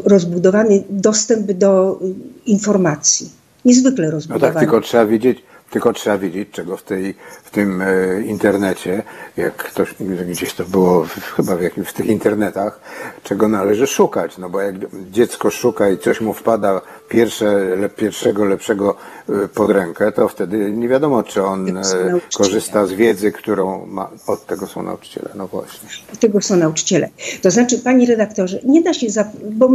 rozbudowany 0.04 0.84
dostęp 0.90 1.52
do 1.52 2.00
informacji. 2.46 3.30
Niezwykle 3.64 4.10
rozbudowany. 4.10 4.52
No 4.52 4.60
tak, 4.60 4.62
tylko 4.62 4.80
trzeba 4.80 5.06
wiedzieć, 5.06 5.38
tylko 5.70 5.92
trzeba 5.92 6.18
wiedzieć, 6.18 6.48
czego 6.52 6.76
w, 6.76 6.82
tej, 6.82 7.14
w 7.44 7.50
tym 7.50 7.82
e, 7.82 8.22
internecie, 8.22 9.02
jak 9.36 9.56
ktoś, 9.56 9.94
gdzieś 10.30 10.54
to 10.54 10.64
było 10.64 11.06
chyba 11.36 11.56
w, 11.56 11.62
jakimś, 11.62 11.88
w 11.88 11.92
tych 11.92 12.06
internetach, 12.06 12.80
czego 13.22 13.48
należy 13.48 13.86
szukać. 13.86 14.38
No 14.38 14.48
bo 14.48 14.60
jak 14.60 14.74
dziecko 15.10 15.50
szuka 15.50 15.88
i 15.88 15.98
coś 15.98 16.20
mu 16.20 16.32
wpada 16.32 16.80
pierwsze, 17.08 17.76
le, 17.76 17.88
pierwszego 17.88 18.44
lepszego 18.44 18.96
e, 19.28 19.48
pod 19.48 19.70
rękę, 19.70 20.12
to 20.12 20.28
wtedy 20.28 20.72
nie 20.72 20.88
wiadomo, 20.88 21.22
czy 21.22 21.44
on 21.44 21.76
e, 21.78 21.82
korzysta 22.36 22.86
z 22.86 22.92
wiedzy, 22.92 23.32
którą 23.32 23.86
ma. 23.86 24.10
Od 24.26 24.46
tego 24.46 24.66
są 24.66 24.82
nauczyciele, 24.82 25.28
no 25.34 25.46
właśnie. 25.46 25.88
Od 26.12 26.18
tego 26.18 26.40
są 26.40 26.56
nauczyciele. 26.56 27.08
To 27.42 27.50
znaczy, 27.50 27.78
panie 27.78 28.06
redaktorze, 28.06 28.60
nie 28.64 28.82
da 28.82 28.94
się, 28.94 29.06
bo, 29.50 29.70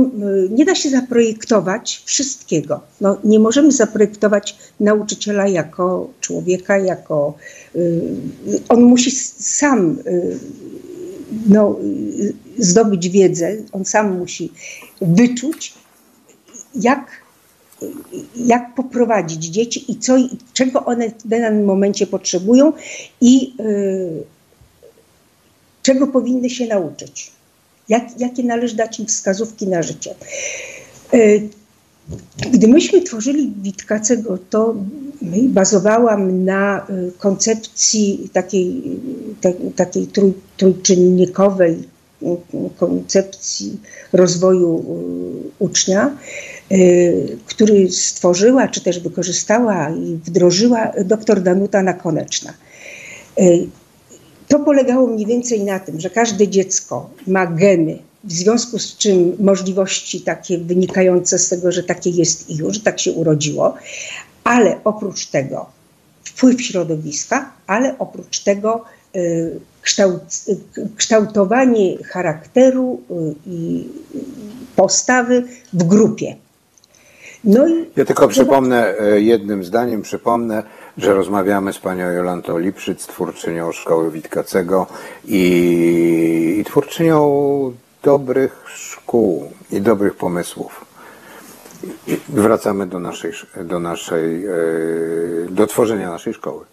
nie 0.50 0.66
da 0.66 0.75
się 0.75 0.90
zaprojektować 0.90 2.04
wszystkiego. 2.06 2.80
No, 3.02 3.18
nie 3.24 3.40
możemy 3.40 3.72
zaprojektować 3.72 4.58
nauczyciela 4.80 5.48
jako 5.48 5.85
jako 5.86 6.10
człowieka, 6.22 6.77
jako 6.77 7.34
y, 7.75 8.01
on 8.70 8.84
musi 8.84 9.12
sam 9.12 10.00
y, 10.08 10.39
no, 11.50 11.80
zdobyć 12.58 13.10
wiedzę, 13.10 13.56
on 13.72 13.86
sam 13.86 14.18
musi 14.18 14.51
wyczuć, 15.01 15.74
jak, 16.75 17.12
jak 18.36 18.75
poprowadzić 18.75 19.46
dzieci 19.46 19.92
i 19.92 20.00
co, 20.00 20.18
czego 20.54 20.86
one 20.86 21.10
w 21.10 21.27
danym 21.27 21.65
momencie 21.65 22.08
potrzebują 22.08 22.74
i 23.22 23.54
y, 23.60 24.24
czego 25.82 26.08
powinny 26.08 26.50
się 26.50 26.68
nauczyć. 26.68 27.32
Jak, 27.89 28.20
jakie 28.20 28.44
należy 28.44 28.75
dać 28.75 29.00
im 29.00 29.06
wskazówki 29.06 29.68
na 29.68 29.84
życie. 29.84 30.15
Gdy 32.51 32.68
myśmy 32.68 33.01
tworzyli 33.01 33.54
Witkacego, 33.62 34.38
to 34.50 34.75
bazowałam 35.48 36.45
na 36.45 36.88
koncepcji 37.17 38.29
takiej, 38.34 38.81
takiej 39.75 40.07
trój, 40.07 40.34
trójczynnikowej, 40.57 41.95
koncepcji 42.77 43.79
rozwoju 44.13 44.86
ucznia, 45.60 46.17
który 47.45 47.91
stworzyła, 47.91 48.67
czy 48.67 48.81
też 48.81 49.00
wykorzystała 49.00 49.89
i 49.89 50.19
wdrożyła 50.25 50.91
dr 51.05 51.41
Danuta 51.41 51.84
Nakoneczna. 51.84 52.53
To 54.48 54.60
polegało 54.60 55.07
mniej 55.07 55.25
więcej 55.25 55.63
na 55.63 55.79
tym, 55.79 56.00
że 56.00 56.10
każde 56.10 56.48
dziecko 56.48 57.10
ma 57.27 57.48
geny, 57.48 57.98
w 58.24 58.31
związku 58.31 58.79
z 58.79 58.98
czym 58.98 59.36
możliwości 59.39 60.22
takie 60.22 60.57
wynikające 60.57 61.39
z 61.39 61.50
tego, 61.50 61.72
że 61.72 61.84
takie 61.84 62.10
jest 62.10 62.50
i 62.50 62.55
już, 62.55 62.79
tak 62.79 63.00
się 63.00 63.12
urodziło, 63.12 63.74
ale 64.46 64.80
oprócz 64.84 65.25
tego 65.25 65.66
wpływ 66.24 66.62
środowiska, 66.62 67.52
ale 67.68 67.96
oprócz 68.00 68.40
tego 68.40 68.86
y, 69.16 69.60
kształt, 69.82 70.22
y, 70.78 70.90
kształtowanie 70.96 72.04
charakteru 72.04 73.02
y, 73.12 73.36
i 73.48 73.88
postawy 74.75 75.44
w 75.74 75.84
grupie. 75.84 76.36
No 77.44 77.68
i 77.68 77.86
ja 77.96 78.06
tylko 78.06 78.28
przypomnę, 78.28 78.94
jednym 79.16 79.64
zdaniem 79.64 80.02
przypomnę, 80.02 80.64
że 80.98 81.14
rozmawiamy 81.14 81.74
z 81.74 81.80
panią 81.80 82.12
Jolantą 82.12 82.58
Lipszyc, 82.58 83.08
twórczynią 83.08 83.72
Szkoły 83.72 84.12
Witkacego 84.12 84.88
i, 85.25 86.58
i 86.60 86.64
twórczynią 86.66 87.74
dobrych 88.04 88.64
szkół 88.68 89.52
i 89.72 89.82
dobrych 89.82 90.16
pomysłów. 90.16 90.86
Wracamy 92.29 92.88
do 92.88 93.00
naszej, 93.00 93.32
do 93.65 93.79
naszej, 93.79 94.46
e, 94.46 94.51
do 95.50 95.67
tworzenia 95.67 96.10
naszej 96.10 96.34
szkoły. 96.34 96.65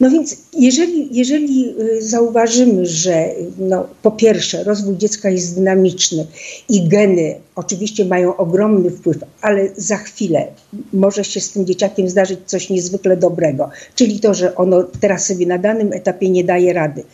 No 0.00 0.10
więc 0.10 0.36
jeżeli, 0.52 1.16
jeżeli 1.16 1.74
y, 1.80 2.02
zauważymy, 2.02 2.86
że 2.86 3.28
no, 3.58 3.86
po 4.02 4.10
pierwsze 4.10 4.64
rozwój 4.64 4.96
dziecka 4.96 5.30
jest 5.30 5.54
dynamiczny 5.54 6.26
i 6.68 6.88
geny 6.88 7.34
oczywiście 7.54 8.04
mają 8.04 8.36
ogromny 8.36 8.90
wpływ, 8.90 9.16
ale 9.40 9.68
za 9.76 9.96
chwilę 9.96 10.46
może 10.92 11.24
się 11.24 11.40
z 11.40 11.50
tym 11.52 11.66
dzieciakiem 11.66 12.08
zdarzyć 12.08 12.38
coś 12.46 12.70
niezwykle 12.70 13.16
dobrego, 13.16 13.70
czyli 13.94 14.20
to, 14.20 14.34
że 14.34 14.54
ono 14.54 14.82
teraz 15.00 15.26
sobie 15.26 15.46
na 15.46 15.58
danym 15.58 15.92
etapie 15.92 16.30
nie 16.30 16.44
daje 16.44 16.72
rady. 16.72 17.04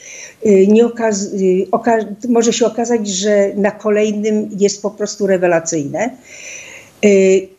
Y, 0.46 0.66
nie 0.66 0.86
okaz 0.86 1.24
y, 1.24 2.28
może 2.28 2.52
się 2.52 2.66
okazać, 2.66 3.08
że 3.08 3.52
na 3.56 3.70
kolejnym 3.70 4.48
jest 4.58 4.82
po 4.82 4.90
prostu 4.90 5.26
rewelacyjne. 5.26 6.10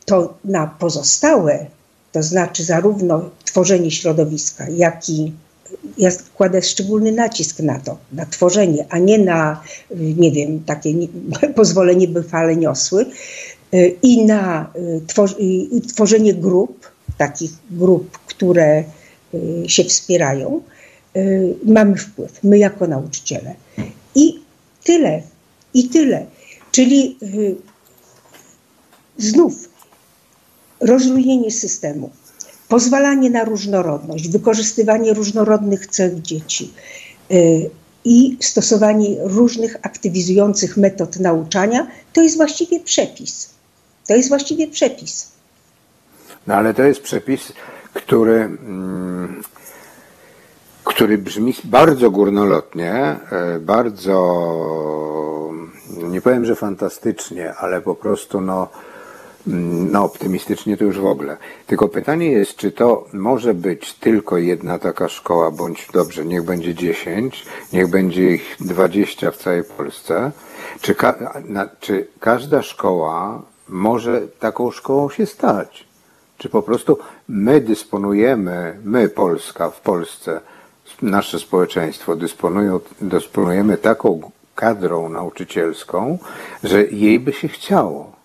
To 0.05 0.33
na 0.45 0.67
pozostałe 0.67 1.65
to 2.13 2.23
znaczy 2.23 2.63
zarówno 2.63 3.29
tworzenie 3.45 3.91
środowiska, 3.91 4.69
jak 4.69 5.09
i 5.09 5.33
ja 5.97 6.09
kładę 6.35 6.61
szczególny 6.61 7.11
nacisk 7.11 7.59
na 7.59 7.79
to, 7.79 7.97
na 8.11 8.25
tworzenie, 8.25 8.85
a 8.89 8.97
nie 8.97 9.17
na, 9.17 9.61
nie 9.95 10.31
wiem, 10.31 10.63
takie 10.65 10.93
nie, 10.93 11.07
pozwolenie, 11.55 12.07
by 12.07 12.23
fale 12.23 12.55
niosły, 12.55 13.05
y, 13.73 13.97
i 14.01 14.25
na 14.25 14.71
y, 14.75 15.81
tworzenie 15.87 16.33
grup, 16.33 16.91
takich 17.17 17.51
grup, 17.71 18.17
które 18.17 18.83
y, 19.33 19.63
się 19.67 19.83
wspierają, 19.83 20.61
mamy 21.65 21.97
wpływ, 21.97 22.43
my 22.43 22.57
jako 22.57 22.87
nauczyciele. 22.87 23.55
I 24.15 24.39
tyle, 24.83 25.21
i 25.73 25.89
tyle. 25.89 26.25
Czyli 26.71 27.17
znów 29.17 29.69
rozróżnienie 30.81 31.51
systemu, 31.51 32.09
pozwalanie 32.67 33.29
na 33.29 33.43
różnorodność, 33.43 34.29
wykorzystywanie 34.29 35.13
różnorodnych 35.13 35.87
cech 35.87 36.21
dzieci 36.21 36.73
y, 37.31 37.69
i 38.05 38.37
stosowanie 38.41 39.07
różnych 39.23 39.75
aktywizujących 39.81 40.77
metod 40.77 41.19
nauczania, 41.19 41.87
to 42.13 42.21
jest 42.21 42.37
właściwie 42.37 42.79
przepis. 42.79 43.49
To 44.07 44.15
jest 44.15 44.29
właściwie 44.29 44.67
przepis. 44.67 45.31
No 46.47 46.55
ale 46.55 46.73
to 46.73 46.83
jest 46.83 47.01
przepis, 47.01 47.53
który, 47.93 48.33
mm, 48.33 49.41
który 50.83 51.17
brzmi 51.17 51.53
bardzo 51.63 52.11
górnolotnie, 52.11 52.93
e, 52.93 53.59
bardzo, 53.59 54.15
nie 56.09 56.21
powiem, 56.21 56.45
że 56.45 56.55
fantastycznie, 56.55 57.53
ale 57.53 57.81
po 57.81 57.95
prostu 57.95 58.41
no, 58.41 58.67
no, 59.47 60.03
optymistycznie 60.03 60.77
to 60.77 60.83
już 60.83 60.99
w 60.99 61.05
ogóle. 61.05 61.37
Tylko 61.67 61.87
pytanie 61.87 62.31
jest, 62.31 62.55
czy 62.55 62.71
to 62.71 63.07
może 63.13 63.53
być 63.53 63.93
tylko 63.93 64.37
jedna 64.37 64.79
taka 64.79 65.09
szkoła, 65.09 65.51
bądź 65.51 65.87
dobrze, 65.93 66.25
niech 66.25 66.43
będzie 66.43 66.75
10, 66.75 67.45
niech 67.73 67.87
będzie 67.87 68.31
ich 68.31 68.57
20 68.59 69.31
w 69.31 69.37
całej 69.37 69.63
Polsce. 69.63 70.31
Czy, 70.81 70.95
ka 70.95 71.15
na, 71.45 71.69
czy 71.79 72.07
każda 72.19 72.61
szkoła 72.61 73.41
może 73.69 74.21
taką 74.39 74.71
szkołą 74.71 75.09
się 75.09 75.25
stać? 75.25 75.87
Czy 76.37 76.49
po 76.49 76.61
prostu 76.61 76.97
my 77.27 77.61
dysponujemy, 77.61 78.79
my 78.83 79.09
Polska 79.09 79.69
w 79.69 79.81
Polsce, 79.81 80.41
nasze 81.01 81.39
społeczeństwo 81.39 82.15
dysponują, 82.15 82.79
dysponujemy 83.01 83.77
taką 83.77 84.31
kadrą 84.55 85.09
nauczycielską, 85.09 86.17
że 86.63 86.83
jej 86.83 87.19
by 87.19 87.33
się 87.33 87.47
chciało? 87.47 88.22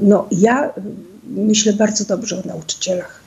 No, 0.00 0.28
ja 0.30 0.74
myślę 1.26 1.72
bardzo 1.72 2.04
dobrze 2.04 2.42
o 2.44 2.48
nauczycielach. 2.48 3.22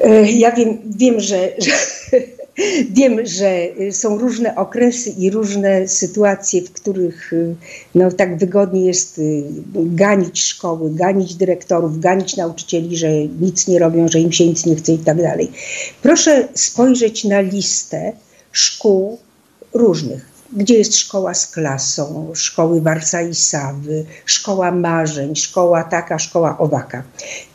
E, 0.00 0.32
ja 0.32 0.52
wiem, 0.52 0.78
wiem 0.96 1.20
że, 1.20 1.48
że 1.58 1.70
wiem, 2.98 3.26
że 3.26 3.68
są 3.90 4.18
różne 4.18 4.56
okresy 4.56 5.10
i 5.10 5.30
różne 5.30 5.88
sytuacje, 5.88 6.62
w 6.62 6.72
których 6.72 7.32
no, 7.94 8.12
tak 8.12 8.38
wygodnie 8.38 8.86
jest 8.86 9.18
y, 9.18 9.44
ganić 9.74 10.42
szkoły, 10.42 10.90
ganić 10.94 11.34
dyrektorów, 11.34 12.00
ganić 12.00 12.36
nauczycieli, 12.36 12.96
że 12.96 13.08
nic 13.40 13.68
nie 13.68 13.78
robią, 13.78 14.08
że 14.08 14.20
im 14.20 14.32
się 14.32 14.46
nic 14.46 14.66
nie 14.66 14.76
chce 14.76 14.92
i 14.92 14.98
tak 14.98 15.16
dalej. 15.16 15.50
Proszę 16.02 16.48
spojrzeć 16.54 17.24
na 17.24 17.40
listę 17.40 18.12
szkół 18.52 19.18
różnych 19.74 20.29
gdzie 20.52 20.78
jest 20.78 20.96
szkoła 20.96 21.34
z 21.34 21.46
klasą, 21.46 22.30
szkoły 22.34 22.80
Warsa 22.80 23.22
i 23.22 23.34
Sawy, 23.34 24.04
szkoła 24.24 24.70
marzeń, 24.70 25.36
szkoła 25.36 25.84
taka, 25.84 26.18
szkoła 26.18 26.58
owaka. 26.58 27.02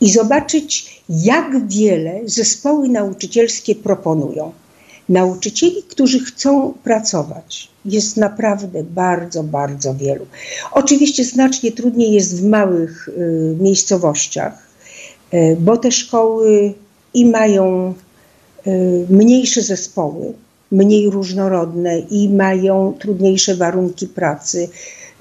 I 0.01 0.11
zobaczyć, 0.11 1.01
jak 1.09 1.67
wiele 1.67 2.19
zespoły 2.25 2.89
nauczycielskie 2.89 3.75
proponują. 3.75 4.51
Nauczycieli, 5.09 5.83
którzy 5.89 6.19
chcą 6.19 6.73
pracować, 6.83 7.69
jest 7.85 8.17
naprawdę 8.17 8.83
bardzo, 8.83 9.43
bardzo 9.43 9.95
wielu. 9.95 10.25
Oczywiście 10.71 11.23
znacznie 11.23 11.71
trudniej 11.71 12.11
jest 12.11 12.41
w 12.41 12.45
małych 12.45 13.09
y, 13.09 13.55
miejscowościach, 13.59 14.67
y, 15.33 15.57
bo 15.59 15.77
te 15.77 15.91
szkoły 15.91 16.73
i 17.13 17.25
mają 17.25 17.93
y, 18.67 19.05
mniejsze 19.09 19.61
zespoły, 19.61 20.33
mniej 20.71 21.09
różnorodne 21.09 21.99
i 21.99 22.29
mają 22.29 22.93
trudniejsze 22.99 23.55
warunki 23.55 24.07
pracy. 24.07 24.69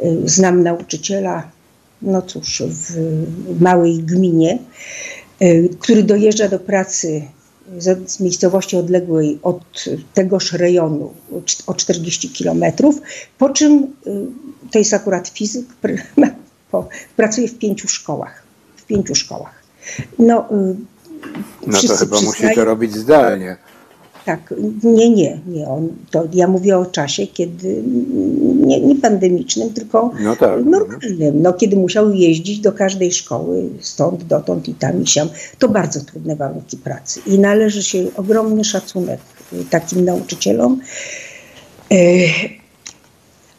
Y, 0.04 0.28
znam 0.28 0.62
nauczyciela, 0.62 1.50
no 2.02 2.22
cóż, 2.22 2.62
w 2.66 3.60
małej 3.60 3.98
gminie, 3.98 4.58
y, 5.42 5.68
który 5.80 6.02
dojeżdża 6.02 6.48
do 6.48 6.58
pracy 6.58 7.22
z 8.06 8.20
miejscowości 8.20 8.76
odległej 8.76 9.38
od 9.42 9.84
tegoż 10.14 10.52
rejonu 10.52 11.12
o 11.66 11.74
40 11.74 12.30
kilometrów, 12.30 13.00
po 13.38 13.50
czym 13.50 13.92
y, 14.06 14.26
to 14.70 14.78
jest 14.78 14.94
akurat 14.94 15.28
fizyk, 15.28 15.66
pracuje 17.16 17.48
w 17.48 17.58
pięciu 17.58 17.88
szkołach. 17.88 18.42
W 18.76 18.86
pięciu 18.86 19.14
szkołach. 19.14 19.64
No, 20.18 20.48
no 21.66 21.80
to 21.88 21.96
chyba 21.96 22.20
musi 22.20 22.54
to 22.54 22.64
robić 22.64 22.94
zdalnie. 22.94 23.56
Tak, 24.24 24.54
nie, 24.82 25.10
nie, 25.10 25.40
nie. 25.46 25.68
On, 25.68 25.88
to 26.10 26.24
ja 26.32 26.48
mówię 26.48 26.78
o 26.78 26.86
czasie, 26.86 27.26
kiedy 27.26 27.82
nie, 28.56 28.80
nie 28.80 28.96
pandemicznym, 28.96 29.72
tylko 29.72 30.10
no 30.20 30.36
tak. 30.36 30.64
normalnym. 30.64 31.42
No, 31.42 31.52
kiedy 31.52 31.76
musiał 31.76 32.14
jeździć 32.14 32.60
do 32.60 32.72
każdej 32.72 33.12
szkoły, 33.12 33.68
stąd, 33.80 34.24
dotąd 34.24 34.68
i 34.68 34.74
tam 34.74 35.02
i 35.02 35.06
siam. 35.06 35.28
To 35.58 35.68
bardzo 35.68 36.00
trudne 36.00 36.36
warunki 36.36 36.76
pracy 36.76 37.20
i 37.26 37.38
należy 37.38 37.82
się 37.82 38.06
ogromny 38.16 38.64
szacunek 38.64 39.20
takim 39.70 40.04
nauczycielom. 40.04 40.80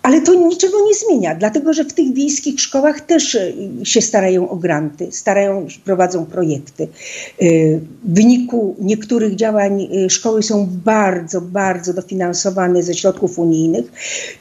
Ale 0.06 0.22
to 0.22 0.34
niczego 0.34 0.78
nie 0.86 0.94
zmienia, 0.94 1.36
dlatego 1.36 1.74
że 1.74 1.86
w 1.86 1.94
tych 1.94 2.14
wiejskich 2.14 2.60
szkołach 2.60 3.02
też 3.02 3.36
e, 3.36 3.54
się 3.84 4.02
starają 4.02 4.50
o 4.50 4.56
granty, 4.56 5.08
starają, 5.12 5.68
prowadzą 5.86 6.26
projekty. 6.26 6.84
E, 6.84 6.88
w 7.80 8.14
wyniku 8.14 8.76
niektórych 8.80 9.36
działań 9.36 9.88
e, 10.06 10.10
szkoły 10.10 10.44
są 10.44 10.68
bardzo, 10.86 11.42
bardzo 11.42 11.94
dofinansowane 11.94 12.84
ze 12.84 12.94
środków 12.94 13.40
unijnych, 13.40 13.86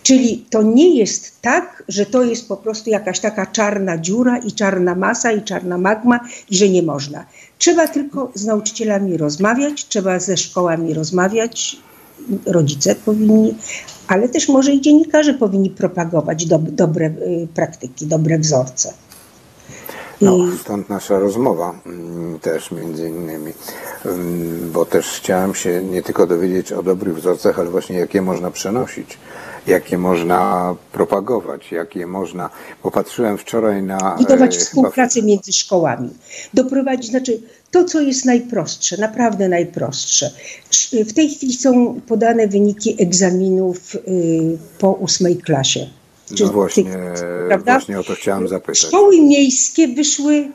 czyli 0.02 0.44
to 0.50 0.62
nie 0.62 0.98
jest 0.98 1.40
tak, 1.40 1.84
że 1.88 2.06
to 2.06 2.24
jest 2.24 2.48
po 2.48 2.56
prostu 2.56 2.90
jakaś 2.90 3.20
taka 3.20 3.46
czarna 3.46 3.98
dziura 3.98 4.38
i 4.38 4.52
czarna 4.52 4.94
masa 4.94 5.32
i 5.32 5.42
czarna 5.42 5.78
magma 5.78 6.20
i 6.50 6.56
że 6.56 6.68
nie 6.68 6.82
można. 6.82 7.26
Trzeba 7.58 7.88
tylko 7.88 8.32
z 8.34 8.44
nauczycielami 8.44 9.16
rozmawiać, 9.16 9.86
trzeba 9.88 10.18
ze 10.18 10.36
szkołami 10.36 10.94
rozmawiać, 10.94 11.76
rodzice 12.46 12.94
powinni, 12.94 13.54
ale 14.08 14.28
też 14.28 14.48
może 14.48 14.72
i 14.72 14.80
dziennikarze 14.80 15.34
powinni 15.34 15.70
propagować 15.70 16.46
do, 16.46 16.58
dobre 16.58 17.06
y, 17.06 17.48
praktyki, 17.54 18.06
dobre 18.06 18.38
wzorce. 18.38 18.94
No, 20.20 20.38
stąd 20.60 20.88
nasza 20.88 21.18
rozmowa 21.18 21.74
mm, 21.86 22.38
też 22.38 22.70
między 22.70 23.08
innymi, 23.08 23.52
mm, 24.04 24.70
bo 24.72 24.86
też 24.86 25.06
chciałem 25.06 25.54
się 25.54 25.82
nie 25.82 26.02
tylko 26.02 26.26
dowiedzieć 26.26 26.72
o 26.72 26.82
dobrych 26.82 27.16
wzorcach, 27.16 27.58
ale 27.58 27.70
właśnie 27.70 27.98
jakie 27.98 28.22
można 28.22 28.50
przenosić, 28.50 29.18
jakie 29.66 29.98
można 29.98 30.74
propagować, 30.92 31.72
jakie 31.72 32.06
można, 32.06 32.50
popatrzyłem 32.82 33.38
wczoraj 33.38 33.82
na... 33.82 34.16
Budować 34.18 34.56
e, 34.56 34.58
współpracę 34.58 35.22
między 35.22 35.52
szkołami, 35.52 36.10
doprowadzić, 36.54 37.10
znaczy 37.10 37.40
to, 37.74 37.84
co 37.84 38.00
jest 38.00 38.24
najprostsze, 38.24 38.96
naprawdę 38.96 39.48
najprostsze. 39.48 40.30
W 40.92 41.12
tej 41.12 41.28
chwili 41.28 41.52
są 41.52 42.00
podane 42.06 42.48
wyniki 42.48 43.02
egzaminów 43.02 43.94
y, 43.94 44.00
po 44.78 44.92
ósmej 44.92 45.36
klasie. 45.36 45.86
No 46.40 46.46
właśnie, 46.46 46.84
prawda? 47.48 47.72
właśnie 47.72 48.00
o 48.00 48.04
to 48.04 48.14
chciałam 48.14 48.48
zapytać. 48.48 48.78
Szkoły 48.78 49.20
miejskie 49.20 49.88
wyszły 49.88 50.48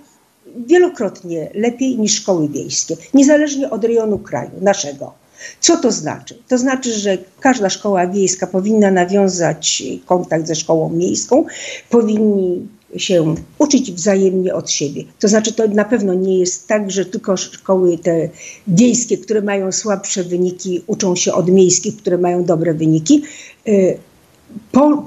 wielokrotnie 0.67 1.49
lepiej 1.53 1.97
niż 1.97 2.15
szkoły 2.15 2.49
wiejskie, 2.49 2.97
niezależnie 3.13 3.69
od 3.69 3.84
rejonu 3.84 4.19
kraju 4.19 4.51
naszego. 4.62 5.13
Co 5.60 5.77
to 5.77 5.91
znaczy? 5.91 6.43
To 6.47 6.58
znaczy, 6.58 6.93
że 6.93 7.17
każda 7.39 7.69
szkoła 7.69 8.08
wiejska 8.08 8.47
powinna 8.47 8.91
nawiązać 8.91 9.84
kontakt 10.05 10.47
ze 10.47 10.55
szkołą 10.55 10.89
miejską, 10.89 11.45
powinni 11.89 12.67
się 12.97 13.36
uczyć 13.58 13.91
wzajemnie 13.91 14.56
od 14.56 14.71
siebie. 14.71 15.04
To 15.19 15.28
znaczy, 15.28 15.54
to 15.54 15.67
na 15.67 15.86
pewno 15.86 16.13
nie 16.13 16.39
jest 16.39 16.67
tak, 16.67 16.91
że 16.91 17.06
tylko 17.06 17.38
szkoły 17.38 17.97
te 17.97 18.30
wiejskie, 18.67 19.17
które 19.17 19.41
mają 19.41 19.71
słabsze 19.71 20.23
wyniki, 20.23 20.82
uczą 20.88 21.15
się 21.15 21.34
od 21.34 21.49
miejskich, 21.49 21.97
które 21.97 22.17
mają 22.17 22.43
dobre 22.43 22.73
wyniki. 22.73 23.23
Y, 23.67 23.97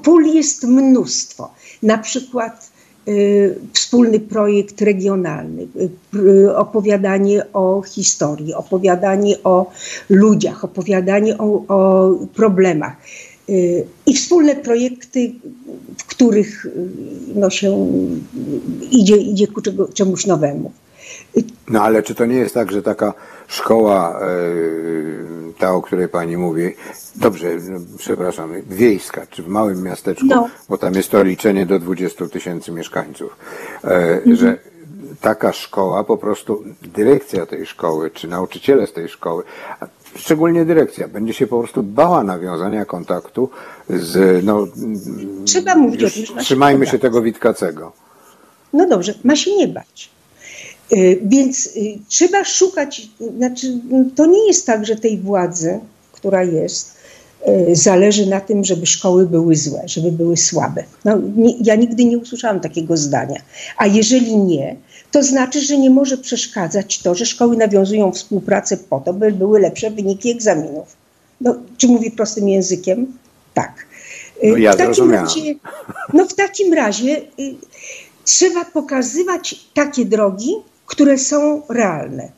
pól 0.03 0.25
jest 0.35 0.65
mnóstwo. 0.65 1.51
Na 1.83 1.99
przykład 1.99 2.71
y, 3.09 3.59
wspólny 3.73 4.21
projekt 4.21 4.81
regionalny, 4.81 5.67
y, 6.15 6.57
opowiadanie 6.57 7.53
o 7.53 7.83
historii, 7.83 8.55
opowiadanie 8.55 9.43
o 9.45 9.71
ludziach, 10.09 10.65
opowiadanie 10.65 11.39
o, 11.39 11.45
o 11.69 12.11
problemach 12.35 12.97
i 14.07 14.15
wspólne 14.15 14.57
projekty, 14.57 15.33
w 15.99 16.05
których 16.05 16.67
no, 17.35 17.51
się 17.51 17.89
idzie, 18.91 19.17
idzie 19.17 19.47
ku 19.47 19.63
czego, 19.63 19.89
czemuś 19.89 20.27
nowemu. 20.27 20.73
No 21.69 21.83
ale 21.83 22.03
czy 22.03 22.15
to 22.15 22.27
nie 22.27 22.37
jest 22.37 22.55
tak, 22.55 22.73
że 22.73 22.83
taka 22.83 23.15
szkoła, 23.47 24.21
e, 24.21 24.27
ta 25.59 25.73
o 25.73 25.83
której 25.83 26.09
pani 26.09 26.37
mówi, 26.37 26.75
dobrze, 27.17 27.49
no, 27.71 27.79
przepraszam, 27.99 28.53
wiejska, 28.71 29.27
czy 29.31 29.43
w 29.43 29.49
małym 29.49 29.83
miasteczku, 29.83 30.27
no. 30.27 30.49
bo 30.69 30.79
tam 30.79 30.95
jest 30.95 31.11
to 31.11 31.23
liczenie 31.23 31.67
do 31.67 31.79
20 31.79 32.27
tysięcy 32.27 32.73
mieszkańców, 32.73 33.37
e, 33.85 33.89
mhm. 33.89 34.37
że 34.37 34.59
taka 35.21 35.53
szkoła, 35.53 36.05
po 36.05 36.17
prostu 36.17 36.65
dyrekcja 36.83 37.47
tej 37.47 37.67
szkoły, 37.67 38.11
czy 38.11 38.29
nauczyciele 38.29 38.87
z 38.87 38.93
tej 38.93 39.09
szkoły, 39.09 39.43
szczególnie 40.17 40.65
dyrekcja, 40.65 41.09
będzie 41.09 41.35
się 41.35 41.47
po 41.47 41.59
prostu 41.59 41.83
bała 41.83 42.25
nawiązania 42.25 42.85
kontaktu 42.85 43.51
z. 43.89 44.45
No, 44.45 44.67
Trzeba 45.45 45.75
mówić 45.75 46.05
o 46.05 46.11
tym. 46.11 46.39
Trzymajmy 46.39 46.87
się 46.87 46.99
tego 46.99 47.23
Witkacego. 47.23 47.93
No 48.73 48.89
dobrze, 48.89 49.15
ma 49.25 49.37
się 49.37 49.57
nie 49.57 49.69
bać. 49.69 50.11
Y, 50.93 51.21
więc 51.25 51.67
y, 51.67 51.99
trzeba 52.09 52.45
szukać, 52.45 53.09
znaczy, 53.37 53.79
to 54.17 54.27
nie 54.27 54.47
jest 54.47 54.67
tak, 54.67 54.87
że 54.87 54.97
tej 54.97 55.19
władzy, 55.19 55.81
która 56.13 56.45
jest, 56.45 56.95
y, 57.71 57.77
zależy 57.77 58.27
na 58.27 58.41
tym, 58.41 58.65
żeby 58.65 58.87
szkoły 58.87 59.27
były 59.27 59.57
złe, 59.57 59.83
żeby 59.87 60.13
były 60.13 60.37
słabe. 60.37 60.85
No, 61.05 61.19
nie, 61.37 61.55
ja 61.61 61.75
nigdy 61.75 62.05
nie 62.05 62.19
usłyszałam 62.19 62.61
takiego 62.61 62.97
zdania. 62.97 63.43
A 63.77 63.87
jeżeli 63.87 64.37
nie, 64.37 64.77
to 65.13 65.23
znaczy, 65.23 65.61
że 65.61 65.79
nie 65.79 65.91
może 65.91 66.19
przeszkadzać 66.19 66.99
to, 66.99 67.15
że 67.15 67.27
szkoły 67.27 67.57
nawiązują 67.57 68.13
współpracę 68.13 68.77
po 68.77 69.01
to, 69.01 69.13
by 69.13 69.33
były 69.33 69.61
lepsze 69.61 69.91
wyniki 69.91 70.31
egzaminów. 70.31 70.97
No, 71.41 71.55
czy 71.77 71.89
mówi 71.89 72.11
prostym 72.11 72.49
językiem? 72.49 73.07
Tak. 73.55 73.87
No 74.43 74.57
ja 74.57 74.73
w 74.73 74.77
takim 74.77 75.11
razie, 75.11 75.55
no 76.13 76.27
w 76.27 76.35
takim 76.35 76.73
razie 76.73 77.17
y, 77.17 77.55
trzeba 78.25 78.65
pokazywać 78.65 79.67
takie 79.75 80.05
drogi, 80.05 80.55
które 80.87 81.19
są 81.19 81.63
realne. 81.69 82.29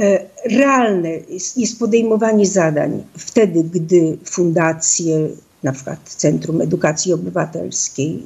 Y, 0.00 0.18
realne 0.44 1.10
jest, 1.28 1.58
jest 1.58 1.78
podejmowanie 1.78 2.46
zadań 2.46 3.04
wtedy, 3.18 3.64
gdy 3.64 4.18
fundacje, 4.24 5.28
na 5.62 5.72
przykład 5.72 5.98
Centrum 6.04 6.60
Edukacji 6.60 7.12
Obywatelskiej. 7.12 8.22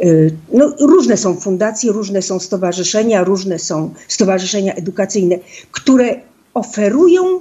Y, 0.00 0.34
no, 0.52 0.74
różne 0.80 1.16
są 1.16 1.36
fundacje, 1.40 1.92
różne 1.92 2.22
są 2.22 2.40
stowarzyszenia, 2.40 3.24
różne 3.24 3.58
są 3.58 3.94
stowarzyszenia 4.08 4.74
edukacyjne, 4.74 5.38
które 5.70 6.20
oferują 6.54 7.40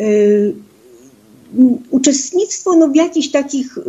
y, 0.00 0.54
uczestnictwo 1.90 2.76
no, 2.76 2.88
w 2.88 2.96
jakichś 2.96 3.30
takich, 3.30 3.78
y, 3.78 3.82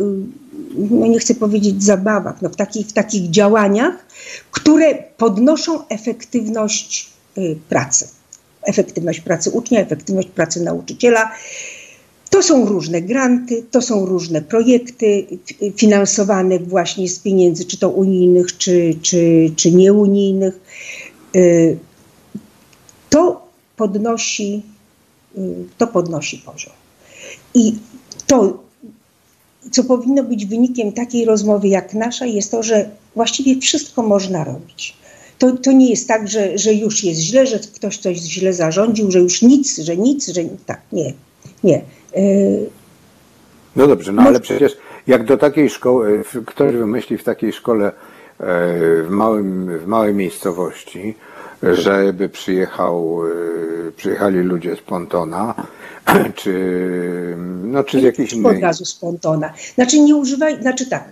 no 0.90 1.06
nie 1.06 1.18
chcę 1.18 1.34
powiedzieć 1.34 1.84
zabawach, 1.84 2.42
no, 2.42 2.48
w, 2.48 2.56
takich, 2.56 2.86
w 2.86 2.92
takich 2.92 3.30
działaniach, 3.30 3.94
które 4.50 4.94
podnoszą 5.16 5.88
efektywność 5.88 7.10
pracy. 7.68 8.08
Efektywność 8.62 9.20
pracy 9.20 9.50
ucznia, 9.50 9.80
efektywność 9.80 10.28
pracy 10.28 10.60
nauczyciela 10.60 11.30
to 12.30 12.42
są 12.42 12.66
różne 12.66 13.02
granty, 13.02 13.62
to 13.70 13.82
są 13.82 14.06
różne 14.06 14.42
projekty 14.42 15.26
finansowane 15.76 16.58
właśnie 16.58 17.08
z 17.08 17.18
pieniędzy, 17.18 17.64
czy 17.64 17.78
to 17.78 17.90
unijnych, 17.90 18.56
czy, 18.58 18.94
czy, 19.02 19.52
czy 19.56 19.72
nieunijnych. 19.72 20.60
Y, 21.36 21.78
to 23.10 23.48
podnosi, 23.76 24.62
y, 25.38 25.40
to 25.78 25.86
podnosi 25.86 26.38
poziom. 26.38 26.72
I 27.54 27.74
to, 28.26 28.62
co 29.70 29.84
powinno 29.84 30.24
być 30.24 30.46
wynikiem 30.46 30.92
takiej 30.92 31.24
rozmowy 31.24 31.68
jak 31.68 31.94
nasza, 31.94 32.26
jest 32.26 32.50
to, 32.50 32.62
że 32.62 32.90
właściwie 33.14 33.60
wszystko 33.60 34.02
można 34.02 34.44
robić. 34.44 34.96
To, 35.38 35.56
to 35.56 35.72
nie 35.72 35.90
jest 35.90 36.08
tak, 36.08 36.28
że, 36.28 36.58
że 36.58 36.74
już 36.74 37.04
jest 37.04 37.20
źle, 37.20 37.46
że 37.46 37.58
ktoś 37.58 37.98
coś 37.98 38.18
źle 38.18 38.52
zarządził, 38.52 39.10
że 39.10 39.18
już 39.18 39.42
nic, 39.42 39.78
że 39.78 39.96
nic, 39.96 40.28
że 40.28 40.44
tak, 40.66 40.80
nie, 40.92 41.12
nie 41.64 41.82
no 43.76 43.86
dobrze, 43.86 44.12
no 44.12 44.22
ale 44.22 44.40
przecież 44.40 44.76
jak 45.06 45.24
do 45.24 45.36
takiej 45.36 45.70
szkoły, 45.70 46.24
ktoś 46.46 46.72
wymyśli 46.72 47.18
w 47.18 47.24
takiej 47.24 47.52
szkole 47.52 47.86
e, 47.86 47.92
w, 49.02 49.06
małym, 49.10 49.78
w 49.78 49.86
małej 49.86 50.14
miejscowości, 50.14 51.14
żeby 51.62 52.28
przyjechał, 52.28 53.22
przyjechali 53.96 54.38
ludzie 54.38 54.76
z 54.76 54.80
Pontona, 54.80 55.54
czy, 56.34 57.36
no, 57.64 57.84
czy 57.84 58.00
z 58.00 58.02
jakiejś 58.02 58.32
innej... 58.32 58.56
Od 58.56 58.62
razu 58.62 58.84
z 58.84 58.94
Pontona. 58.94 59.52
Znaczy 59.74 60.00
nie 60.00 60.16
używaj, 60.16 60.62
znaczy 60.62 60.90
tak. 60.90 61.04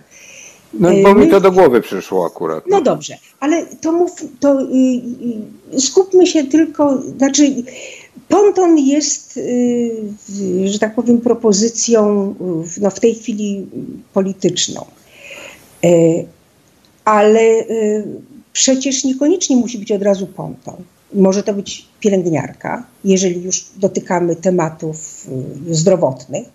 No 0.73 0.89
bo 1.03 1.15
mi 1.15 1.29
to 1.29 1.41
do 1.41 1.51
głowy 1.51 1.81
przyszło 1.81 2.25
akurat. 2.25 2.63
No, 2.67 2.77
no 2.77 2.83
dobrze, 2.83 3.17
ale 3.39 3.65
to 3.65 3.91
mów, 3.91 4.11
to 4.39 4.61
y, 4.61 4.65
y, 5.75 5.81
skupmy 5.81 6.27
się 6.27 6.43
tylko, 6.43 7.01
znaczy 7.17 7.43
Ponton 8.29 8.77
jest, 8.77 9.37
y, 9.37 10.13
że 10.65 10.79
tak 10.79 10.95
powiem, 10.95 11.21
propozycją 11.21 12.35
no, 12.81 12.89
w 12.89 12.99
tej 12.99 13.15
chwili 13.15 13.67
polityczną. 14.13 14.85
E, 15.83 15.89
ale 17.05 17.41
y, 17.41 18.03
przecież 18.53 19.03
niekoniecznie 19.03 19.55
musi 19.55 19.77
być 19.77 19.91
od 19.91 20.01
razu 20.01 20.27
ponton. 20.27 20.75
Może 21.13 21.43
to 21.43 21.53
być 21.53 21.85
pielęgniarka, 21.99 22.83
jeżeli 23.03 23.43
już 23.43 23.65
dotykamy 23.77 24.35
tematów 24.35 25.27
y, 25.69 25.75
zdrowotnych. 25.75 26.47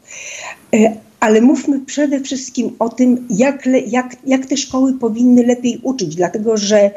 E, 0.75 0.97
ale 1.21 1.41
mówmy 1.41 1.81
przede 1.81 2.21
wszystkim 2.21 2.77
o 2.79 2.89
tym, 2.89 3.29
jak, 3.31 3.69
jak, 3.87 4.17
jak 4.27 4.47
te 4.47 4.57
szkoły 4.57 4.93
powinny 4.93 5.47
lepiej 5.47 5.81
uczyć, 5.83 6.17
dlatego 6.17 6.57
że 6.57 6.91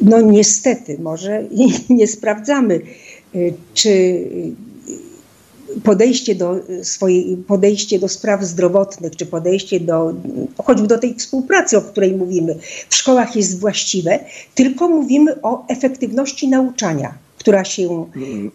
no 0.00 0.20
niestety 0.20 0.98
może 0.98 1.44
nie 1.90 2.06
sprawdzamy, 2.06 2.80
y, 3.34 3.54
czy 3.74 4.24
podejście 5.84 6.34
do 6.34 6.56
swojej, 6.82 7.36
podejście 7.36 7.98
do 7.98 8.08
spraw 8.08 8.44
zdrowotnych, 8.44 9.16
czy 9.16 9.26
podejście 9.26 9.80
do, 9.80 10.14
choćby 10.64 10.86
do 10.86 10.98
tej 10.98 11.14
współpracy, 11.14 11.78
o 11.78 11.82
której 11.82 12.12
mówimy, 12.12 12.56
w 12.88 12.94
szkołach 12.94 13.36
jest 13.36 13.60
właściwe, 13.60 14.18
tylko 14.54 14.88
mówimy 14.88 15.42
o 15.42 15.66
efektywności 15.68 16.48
nauczania 16.48 17.14
która 17.40 17.64
się 17.64 18.06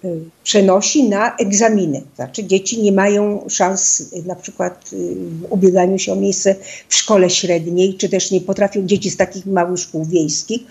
y, 0.05 0.19
przenosi 0.43 1.09
na 1.09 1.35
egzaminy. 1.35 2.01
Znaczy 2.15 2.43
dzieci 2.43 2.81
nie 2.81 2.91
mają 2.91 3.45
szans 3.49 4.01
y, 4.01 4.23
na 4.25 4.35
przykład 4.35 4.89
y, 4.93 5.15
w 5.15 5.45
ubieganiu 5.49 5.99
się 5.99 6.13
o 6.13 6.15
miejsce 6.15 6.55
w 6.89 6.95
szkole 6.95 7.29
średniej, 7.29 7.93
czy 7.93 8.09
też 8.09 8.31
nie 8.31 8.41
potrafią 8.41 8.85
dzieci 8.85 9.09
z 9.09 9.17
takich 9.17 9.45
małych 9.45 9.79
szkół 9.79 10.05
wiejskich, 10.05 10.61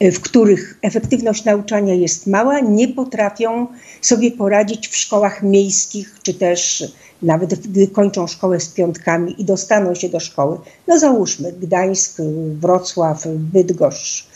w 0.00 0.20
których 0.20 0.78
efektywność 0.82 1.44
nauczania 1.44 1.94
jest 1.94 2.26
mała, 2.26 2.60
nie 2.60 2.88
potrafią 2.88 3.66
sobie 4.00 4.30
poradzić 4.30 4.88
w 4.88 4.96
szkołach 4.96 5.42
miejskich, 5.42 6.18
czy 6.22 6.34
też 6.34 6.84
nawet 7.22 7.54
gdy 7.54 7.88
kończą 7.88 8.26
szkołę 8.26 8.60
z 8.60 8.68
piątkami 8.68 9.42
i 9.42 9.44
dostaną 9.44 9.94
się 9.94 10.08
do 10.08 10.20
szkoły. 10.20 10.58
No 10.88 10.98
załóżmy 10.98 11.52
Gdańsk, 11.52 12.16
Wrocław, 12.60 13.26
Bydgoszcz, 13.26 14.26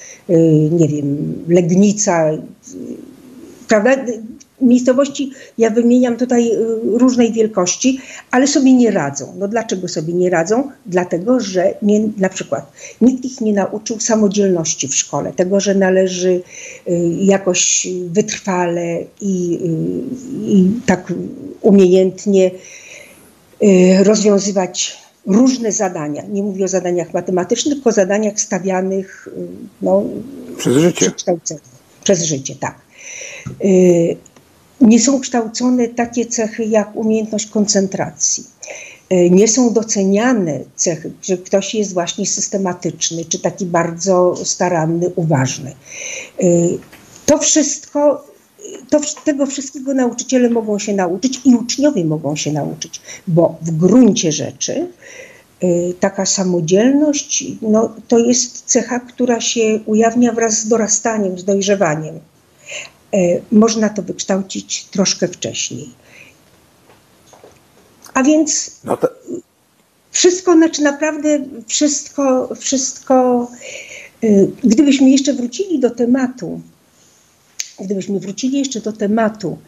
nie 0.70 0.88
wiem, 0.88 1.34
Legnica, 1.48 2.30
prawda? 3.68 3.90
Miejscowości 4.60 5.32
ja 5.58 5.70
wymieniam 5.70 6.16
tutaj 6.16 6.52
y, 6.52 6.98
różnej 6.98 7.32
wielkości, 7.32 8.00
ale 8.30 8.46
sobie 8.46 8.72
nie 8.72 8.90
radzą. 8.90 9.34
No 9.38 9.48
dlaczego 9.48 9.88
sobie 9.88 10.14
nie 10.14 10.30
radzą? 10.30 10.70
Dlatego, 10.86 11.40
że 11.40 11.74
nie, 11.82 12.00
na 12.16 12.28
przykład 12.28 12.72
nikt 13.00 13.24
ich 13.24 13.40
nie 13.40 13.52
nauczył 13.52 14.00
samodzielności 14.00 14.88
w 14.88 14.94
szkole, 14.94 15.32
tego, 15.32 15.60
że 15.60 15.74
należy 15.74 16.28
y, 16.28 16.42
jakoś 17.20 17.86
wytrwale 18.10 18.98
i, 19.20 19.58
y, 19.62 20.50
i 20.50 20.70
tak 20.86 21.12
umiejętnie 21.60 22.50
rozwiązywać 24.02 24.98
różne 25.26 25.72
zadania. 25.72 26.22
Nie 26.28 26.42
mówię 26.42 26.64
o 26.64 26.68
zadaniach 26.68 27.14
matematycznych, 27.14 27.74
tylko 27.74 27.90
o 27.90 27.92
zadaniach 27.92 28.40
stawianych 28.40 29.28
no, 29.82 30.04
przez 30.58 30.76
życie. 30.76 31.12
Przez 32.04 32.22
życie, 32.22 32.54
tak. 32.60 32.87
Y, 33.64 34.16
nie 34.80 35.00
są 35.00 35.20
kształcone 35.20 35.88
takie 35.88 36.26
cechy 36.26 36.64
jak 36.64 36.96
umiejętność 36.96 37.46
koncentracji. 37.46 38.44
Y, 39.12 39.30
nie 39.30 39.48
są 39.48 39.72
doceniane 39.72 40.60
cechy, 40.76 41.12
że 41.22 41.36
ktoś 41.36 41.74
jest 41.74 41.94
właśnie 41.94 42.26
systematyczny, 42.26 43.24
czy 43.24 43.38
taki 43.38 43.66
bardzo 43.66 44.36
staranny, 44.44 45.10
uważny. 45.16 45.74
Y, 46.42 46.78
to 47.26 47.38
wszystko, 47.38 48.24
to, 48.90 49.00
tego 49.24 49.46
wszystkiego 49.46 49.94
nauczyciele 49.94 50.50
mogą 50.50 50.78
się 50.78 50.94
nauczyć 50.94 51.40
i 51.44 51.54
uczniowie 51.54 52.04
mogą 52.04 52.36
się 52.36 52.52
nauczyć, 52.52 53.00
bo 53.28 53.56
w 53.62 53.70
gruncie 53.70 54.32
rzeczy 54.32 54.88
taka 56.00 56.26
samodzielność 56.26 57.44
no, 57.62 57.94
to 58.08 58.18
jest 58.18 58.62
cecha, 58.66 59.00
która 59.00 59.40
się 59.40 59.80
ujawnia 59.86 60.32
wraz 60.32 60.58
z 60.58 60.68
dorastaniem, 60.68 61.38
z 61.38 61.44
dojrzewaniem. 61.44 62.20
E, 63.14 63.40
można 63.52 63.88
to 63.88 64.02
wykształcić 64.02 64.84
troszkę 64.84 65.28
wcześniej. 65.28 65.88
A 68.14 68.22
więc 68.22 68.80
no 68.84 68.96
to... 68.96 69.08
wszystko, 70.10 70.52
znaczy 70.52 70.82
naprawdę 70.82 71.44
wszystko, 71.66 72.54
wszystko, 72.54 73.48
e, 74.22 74.28
gdybyśmy 74.64 75.10
jeszcze 75.10 75.34
wrócili 75.34 75.78
do 75.78 75.90
tematu, 75.90 76.60
gdybyśmy 77.80 78.20
wrócili 78.20 78.58
jeszcze 78.58 78.80
do 78.80 78.92
tematu, 78.92 79.58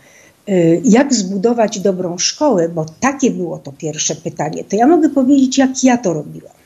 e, 0.47 0.77
jak 0.77 1.15
zbudować 1.15 1.81
dobrą 1.81 2.19
szkołę, 2.19 2.69
bo 2.69 2.87
takie 3.01 3.31
było 3.31 3.59
to 3.59 3.73
pierwsze 3.73 4.17
pytanie, 4.17 4.65
to 4.65 4.77
ja 4.77 4.87
mogę 4.87 5.09
powiedzieć, 5.09 5.59
jak 5.59 5.85
ja 5.85 5.99
to 5.99 6.13
robiłam. 6.13 6.60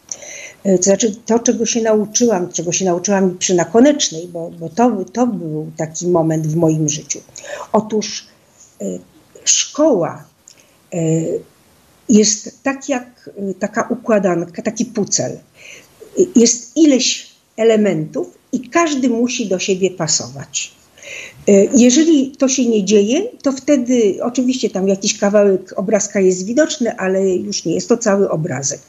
E, 0.65 0.79
to 0.79 0.83
znaczy 0.85 1.15
to, 1.27 1.39
czego 1.39 1.67
się 1.67 1.83
nauczyłam, 1.83 2.53
czego 2.53 2.73
się 2.73 2.85
nauczyłam 2.85 3.39
przy 3.39 3.55
Nakonecznej, 3.55 4.29
bo, 4.29 4.51
bo 4.51 4.69
to, 4.69 5.05
to 5.13 5.27
był 5.27 5.71
taki 5.77 6.09
moment 6.09 6.47
w 6.47 6.57
moim 6.57 6.89
życiu. 6.89 7.21
Otóż 7.73 8.27
e, 8.81 8.85
szkoła 9.45 10.25
e, 10.93 10.99
jest 12.09 12.63
tak 12.63 12.89
jak 12.89 13.31
taka 13.59 13.89
układanka, 13.91 14.63
taki 14.63 14.85
pucel. 14.85 15.39
Jest 16.37 16.77
ileś 16.77 17.27
elementów 17.57 18.27
i 18.53 18.69
każdy 18.69 19.09
musi 19.09 19.49
do 19.49 19.59
siebie 19.59 19.91
pasować. 19.91 20.75
Jeżeli 21.75 22.31
to 22.31 22.49
się 22.49 22.69
nie 22.69 22.85
dzieje, 22.85 23.23
to 23.43 23.53
wtedy 23.53 24.19
oczywiście 24.23 24.71
tam 24.71 24.89
jakiś 24.89 25.19
kawałek 25.19 25.73
obrazka 25.77 26.21
jest 26.21 26.47
widoczny, 26.47 26.97
ale 26.97 27.29
już 27.31 27.65
nie 27.65 27.75
jest 27.75 27.89
to 27.89 27.97
cały 27.97 28.31
obrazek. 28.31 28.81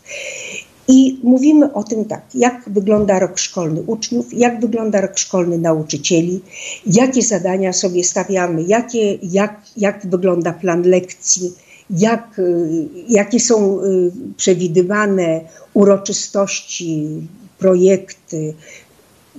I 0.88 1.20
mówimy 1.24 1.74
o 1.74 1.84
tym 1.84 2.06
tak, 2.06 2.22
jak 2.36 2.64
wygląda 2.70 3.20
rok 3.20 3.40
szkolny 3.40 3.82
uczniów, 3.82 4.34
jak 4.34 4.62
wygląda 4.62 5.02
rok 5.02 5.18
szkolny 5.18 5.58
nauczycieli, 5.58 6.42
jakie 6.86 7.22
zadania 7.22 7.74
sobie 7.74 8.04
stawiamy, 8.04 8.64
jakie, 8.64 9.18
jak, 9.24 9.62
jak 9.78 10.08
wygląda 10.08 10.54
plan 10.54 10.82
lekcji, 10.82 11.54
jak, 11.90 12.40
y, 12.40 12.88
jakie 13.10 13.40
są 13.40 13.84
y, 13.84 14.12
przewidywane 14.38 15.42
uroczystości, 15.74 17.08
projekty. 17.58 18.54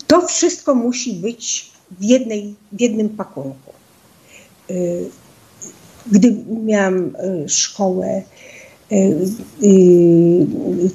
To 0.07 0.27
wszystko 0.27 0.75
musi 0.75 1.13
być 1.13 1.71
w, 2.01 2.05
jednej, 2.05 2.55
w 2.73 2.81
jednym 2.81 3.09
pakunku. 3.09 3.73
Y, 4.71 5.11
gdy 6.13 6.37
miałam 6.65 7.17
szkołę, 7.47 8.23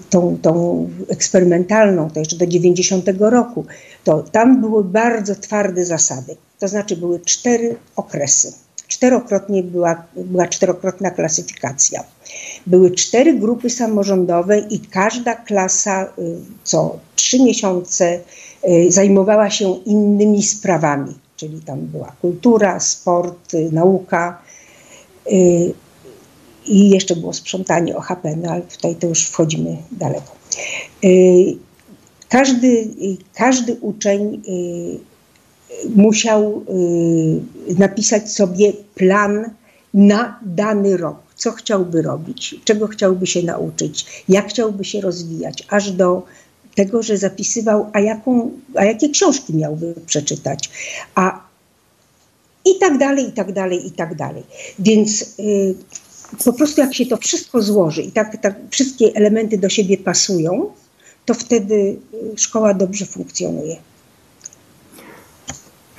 tą, 0.10 0.38
tą 0.42 0.90
eksperymentalną, 1.10 2.10
to 2.10 2.20
jeszcze 2.20 2.38
do 2.38 2.48
90 2.48 3.06
roku, 3.20 3.66
to 4.04 4.24
tam 4.32 4.62
były 4.62 4.84
bardzo 4.84 5.36
twarde 5.36 5.86
zasady. 5.86 6.36
To 6.60 6.68
znaczy 6.68 6.98
były 6.98 7.20
cztery 7.20 7.76
okresy. 7.96 8.54
Czterokrotnie 8.88 9.64
była, 9.64 10.04
była 10.16 10.48
czterokrotna 10.48 11.12
klasyfikacja. 11.12 12.04
Były 12.68 12.92
cztery 12.92 13.34
grupy 13.34 13.70
samorządowe 13.70 14.60
i 14.60 14.80
każda 14.80 15.36
klasa 15.36 16.04
y, 16.04 16.36
co 16.64 17.00
trzy 17.16 17.44
miesiące 17.44 18.20
zajmowała 18.90 19.50
się 19.50 19.76
innymi 19.86 20.44
sprawami, 20.44 21.16
czyli 21.36 21.62
tam 21.62 21.80
była 21.80 22.12
kultura, 22.22 22.80
sport, 22.80 23.52
nauka 23.72 24.42
i 26.72 26.90
jeszcze 26.90 27.16
było 27.16 27.34
sprzątanie 27.34 27.98
OHP, 27.98 28.36
no 28.36 28.52
ale 28.52 28.62
tutaj 28.62 28.96
to 28.96 29.08
już 29.08 29.26
wchodzimy 29.26 29.78
daleko. 29.92 30.36
Y, 31.04 31.56
każdy, 32.30 32.88
każdy 33.34 33.76
uczeń 33.76 34.42
y, 34.48 35.00
musiał 35.96 36.64
y, 37.70 37.74
napisać 37.80 38.32
sobie 38.32 38.74
plan 38.96 39.50
na 39.94 40.40
dany 40.42 40.98
rok, 40.98 41.18
co 41.36 41.52
chciałby 41.52 42.02
robić, 42.02 42.56
czego 42.64 42.88
chciałby 42.88 43.28
się 43.28 43.44
nauczyć, 43.44 44.24
jak 44.30 44.50
chciałby 44.50 44.86
się 44.86 45.02
rozwijać, 45.02 45.64
aż 45.70 45.92
do 45.92 46.24
tego, 46.76 47.04
że 47.04 47.18
zapisywał, 47.18 47.90
a, 47.94 48.00
jaką, 48.00 48.52
a 48.76 48.86
jakie 48.86 49.10
książki 49.10 49.54
miałby 49.54 49.96
przeczytać, 50.06 50.70
a 51.16 51.42
i 52.66 52.80
tak 52.80 52.98
dalej, 52.98 53.28
i 53.28 53.32
tak 53.32 53.54
dalej, 53.54 53.88
i 53.88 53.92
tak 53.92 54.16
dalej. 54.16 54.44
Więc 54.80 55.36
po 56.46 56.54
prostu 56.54 56.82
jak 56.82 56.94
się 56.94 57.06
to 57.06 57.18
wszystko 57.18 57.62
złoży 57.62 58.02
i 58.02 58.12
tak, 58.12 58.42
tak 58.42 58.56
wszystkie 58.70 59.06
elementy 59.16 59.58
do 59.58 59.70
siebie 59.70 59.98
pasują, 59.98 60.72
to 61.26 61.34
wtedy 61.34 61.76
y, 61.76 61.98
szkoła 62.38 62.74
dobrze 62.74 63.06
funkcjonuje. 63.06 63.78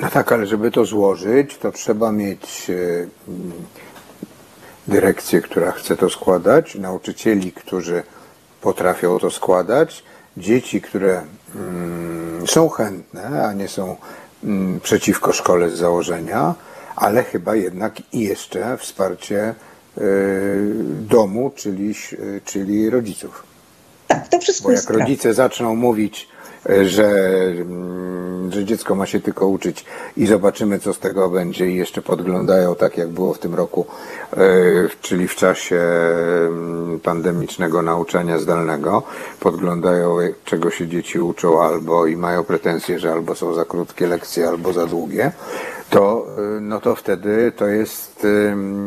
No 0.00 0.10
tak, 0.10 0.32
ale 0.32 0.46
żeby 0.46 0.70
to 0.70 0.84
złożyć, 0.84 1.56
to 1.58 1.72
trzeba 1.72 2.12
mieć 2.12 2.70
y, 2.70 3.08
dyrekcję, 4.88 5.40
która 5.40 5.72
chce 5.72 5.96
to 5.96 6.10
składać, 6.10 6.74
nauczycieli, 6.74 7.52
którzy 7.52 8.02
potrafią 8.60 9.18
to 9.18 9.30
składać, 9.30 10.02
dzieci, 10.36 10.80
które 10.80 11.22
mm, 11.54 12.46
są 12.46 12.68
chętne, 12.68 13.46
a 13.46 13.52
nie 13.52 13.68
są 13.68 13.96
mm, 14.44 14.80
przeciwko 14.80 15.32
szkole 15.32 15.70
z 15.70 15.78
założenia, 15.78 16.54
ale 16.96 17.24
chyba 17.24 17.54
jednak 17.54 18.02
i 18.12 18.20
jeszcze 18.20 18.78
wsparcie 18.78 19.54
domu, 21.08 21.52
czyli, 21.54 21.94
czyli 22.44 22.90
rodziców. 22.90 23.42
Tak, 24.08 24.28
to 24.28 24.38
wszystko 24.38 24.64
Bo 24.64 24.70
jak 24.70 24.78
jest 24.78 24.90
rodzice 24.90 25.22
prawda. 25.22 25.42
zaczną 25.42 25.74
mówić, 25.74 26.28
że, 26.84 27.08
mm, 27.60 28.52
że 28.52 28.64
dziecko 28.64 28.94
ma 28.94 29.06
się 29.06 29.20
tylko 29.20 29.46
uczyć 29.46 29.84
i 30.16 30.26
zobaczymy, 30.26 30.78
co 30.78 30.92
z 30.92 30.98
tego 30.98 31.30
będzie 31.30 31.66
i 31.70 31.76
jeszcze 31.76 32.02
podglądają, 32.02 32.74
tak 32.74 32.98
jak 32.98 33.08
było 33.08 33.34
w 33.34 33.38
tym 33.38 33.54
roku, 33.54 33.86
e, 34.32 34.38
czyli 35.00 35.28
w 35.28 35.34
czasie 35.34 35.80
mm, 36.46 37.00
pandemicznego 37.00 37.82
nauczania 37.82 38.38
zdalnego, 38.38 39.02
podglądają, 39.40 40.16
czego 40.44 40.70
się 40.70 40.88
dzieci 40.88 41.20
uczą 41.20 41.62
albo 41.62 42.06
i 42.06 42.16
mają 42.16 42.44
pretensje, 42.44 42.98
że 42.98 43.12
albo 43.12 43.34
są 43.34 43.54
za 43.54 43.64
krótkie 43.64 44.06
lekcje, 44.06 44.48
albo 44.48 44.72
za 44.72 44.86
długie, 44.86 45.32
to, 45.92 46.26
y, 46.56 46.60
no 46.60 46.80
to 46.80 46.96
wtedy 46.96 47.52
to 47.56 47.66
jest 47.66 48.26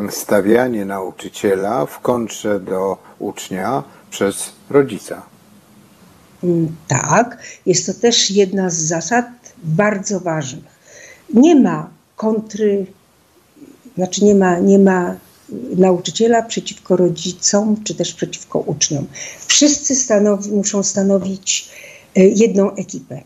stawianie 0.09 0.85
nauczyciela 0.85 1.85
w 1.85 1.99
kontrze 1.99 2.59
do 2.59 2.97
ucznia 3.19 3.83
przez 4.11 4.51
rodzica. 4.69 5.21
Mm, 6.43 6.75
tak, 6.87 7.37
jest 7.65 7.85
to 7.85 7.93
też 7.93 8.31
jedna 8.31 8.69
z 8.69 8.75
zasad 8.75 9.25
bardzo 9.63 10.19
ważnych. 10.19 10.75
Nie 11.33 11.55
ma 11.55 11.89
kontry, 12.15 12.85
znaczy 13.95 14.25
nie 14.25 14.35
ma, 14.35 14.59
nie 14.59 14.79
ma 14.79 15.15
nauczyciela 15.77 16.41
przeciwko 16.41 16.95
rodzicom, 16.95 17.83
czy 17.83 17.95
też 17.95 18.13
przeciwko 18.13 18.59
uczniom. 18.59 19.07
Wszyscy 19.47 19.95
stanowi, 19.95 20.51
muszą 20.51 20.83
stanowić 20.83 21.69
y, 22.17 22.21
jedną 22.35 22.75
ekipę. 22.75 23.21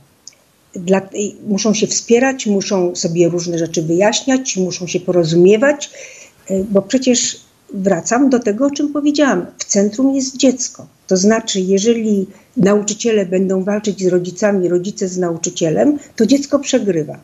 Dla, 0.75 1.01
muszą 1.47 1.73
się 1.73 1.87
wspierać, 1.87 2.45
muszą 2.47 2.95
sobie 2.95 3.29
różne 3.29 3.57
rzeczy 3.57 3.81
wyjaśniać, 3.81 4.57
muszą 4.57 4.87
się 4.87 4.99
porozumiewać, 4.99 5.89
y, 6.51 6.65
bo 6.71 6.81
przecież 6.81 7.39
wracam 7.73 8.29
do 8.29 8.39
tego, 8.39 8.65
o 8.65 8.71
czym 8.71 8.93
powiedziałam. 8.93 9.45
W 9.57 9.65
centrum 9.65 10.15
jest 10.15 10.37
dziecko. 10.37 10.87
To 11.07 11.17
znaczy, 11.17 11.59
jeżeli 11.59 12.27
nauczyciele 12.57 13.25
będą 13.25 13.63
walczyć 13.63 14.03
z 14.03 14.07
rodzicami, 14.07 14.69
rodzice 14.69 15.07
z 15.07 15.17
nauczycielem, 15.17 15.99
to 16.15 16.25
dziecko 16.25 16.59
przegrywa. 16.59 17.19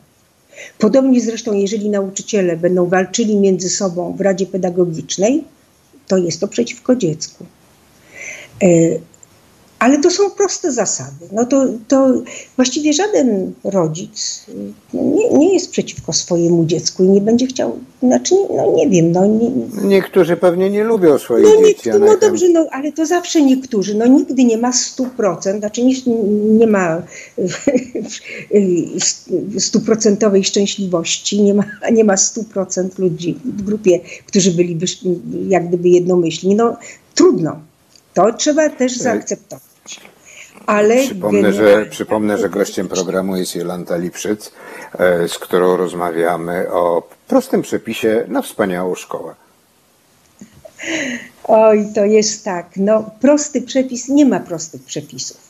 Podobnie 0.78 1.20
zresztą, 1.20 1.52
jeżeli 1.52 1.90
nauczyciele 1.90 2.56
będą 2.56 2.88
walczyli 2.88 3.36
między 3.36 3.68
sobą 3.68 4.16
w 4.16 4.20
Radzie 4.20 4.46
Pedagogicznej, 4.46 5.44
to 6.06 6.16
jest 6.16 6.40
to 6.40 6.48
przeciwko 6.48 6.96
dziecku. 6.96 7.46
Ale 9.86 9.98
to 9.98 10.10
są 10.10 10.30
proste 10.30 10.72
zasady. 10.72 11.26
No 11.32 11.44
to, 11.44 11.66
to 11.88 12.22
właściwie 12.56 12.92
żaden 12.92 13.52
rodzic 13.64 14.46
no 14.94 15.02
nie, 15.02 15.30
nie, 15.30 15.54
jest 15.54 15.70
przeciwko 15.70 16.12
swojemu 16.12 16.64
dziecku 16.64 17.04
i 17.04 17.08
nie 17.08 17.20
będzie 17.20 17.46
chciał, 17.46 17.78
znaczy, 18.02 18.34
no 18.56 18.72
nie 18.76 18.88
wiem. 18.88 19.12
No, 19.12 19.26
nie, 19.26 19.50
niektórzy 19.84 20.36
pewnie 20.36 20.70
nie 20.70 20.84
lubią 20.84 21.18
swoich 21.18 21.44
no, 21.44 21.66
dzieci. 21.66 21.90
No, 21.90 21.98
no 21.98 22.16
dobrze, 22.16 22.48
no, 22.48 22.66
ale 22.70 22.92
to 22.92 23.06
zawsze 23.06 23.42
niektórzy. 23.42 23.94
No 23.94 24.06
nigdy 24.06 24.44
nie 24.44 24.58
ma 24.58 24.72
stu 24.72 25.06
procent, 25.16 25.60
znaczy 25.60 25.84
nie, 25.84 25.94
nie 26.58 26.66
ma 26.66 27.02
stuprocentowej 29.58 30.44
szczęśliwości, 30.44 31.42
nie 31.42 31.54
ma, 31.54 31.64
nie 31.92 32.04
ma 32.04 32.16
stu 32.16 32.44
procent 32.44 32.98
ludzi 32.98 33.38
w 33.44 33.62
grupie, 33.62 34.00
którzy 34.26 34.52
byliby 34.52 34.86
jak 35.48 35.68
gdyby 35.68 35.88
jednomyślni. 35.88 36.54
No 36.54 36.76
trudno. 37.14 37.60
To 38.14 38.32
trzeba 38.32 38.70
też 38.70 38.96
zaakceptować. 38.96 39.75
Ale 40.66 40.96
przypomnę, 40.96 41.52
że, 41.52 41.86
przypomnę, 41.86 42.38
że 42.38 42.48
gościem 42.48 42.88
programu 42.88 43.36
jest 43.36 43.56
Jolanta 43.56 43.96
Lipszyc, 43.96 44.52
e, 44.98 45.28
z 45.28 45.38
którą 45.38 45.76
rozmawiamy 45.76 46.70
o 46.70 47.08
prostym 47.28 47.62
przepisie 47.62 48.24
na 48.28 48.42
wspaniałą 48.42 48.94
szkołę. 48.94 49.34
Oj, 51.44 51.86
to 51.94 52.04
jest 52.04 52.44
tak. 52.44 52.70
No, 52.76 53.10
prosty 53.20 53.62
przepis, 53.62 54.08
nie 54.08 54.26
ma 54.26 54.40
prostych 54.40 54.82
przepisów. 54.82 55.46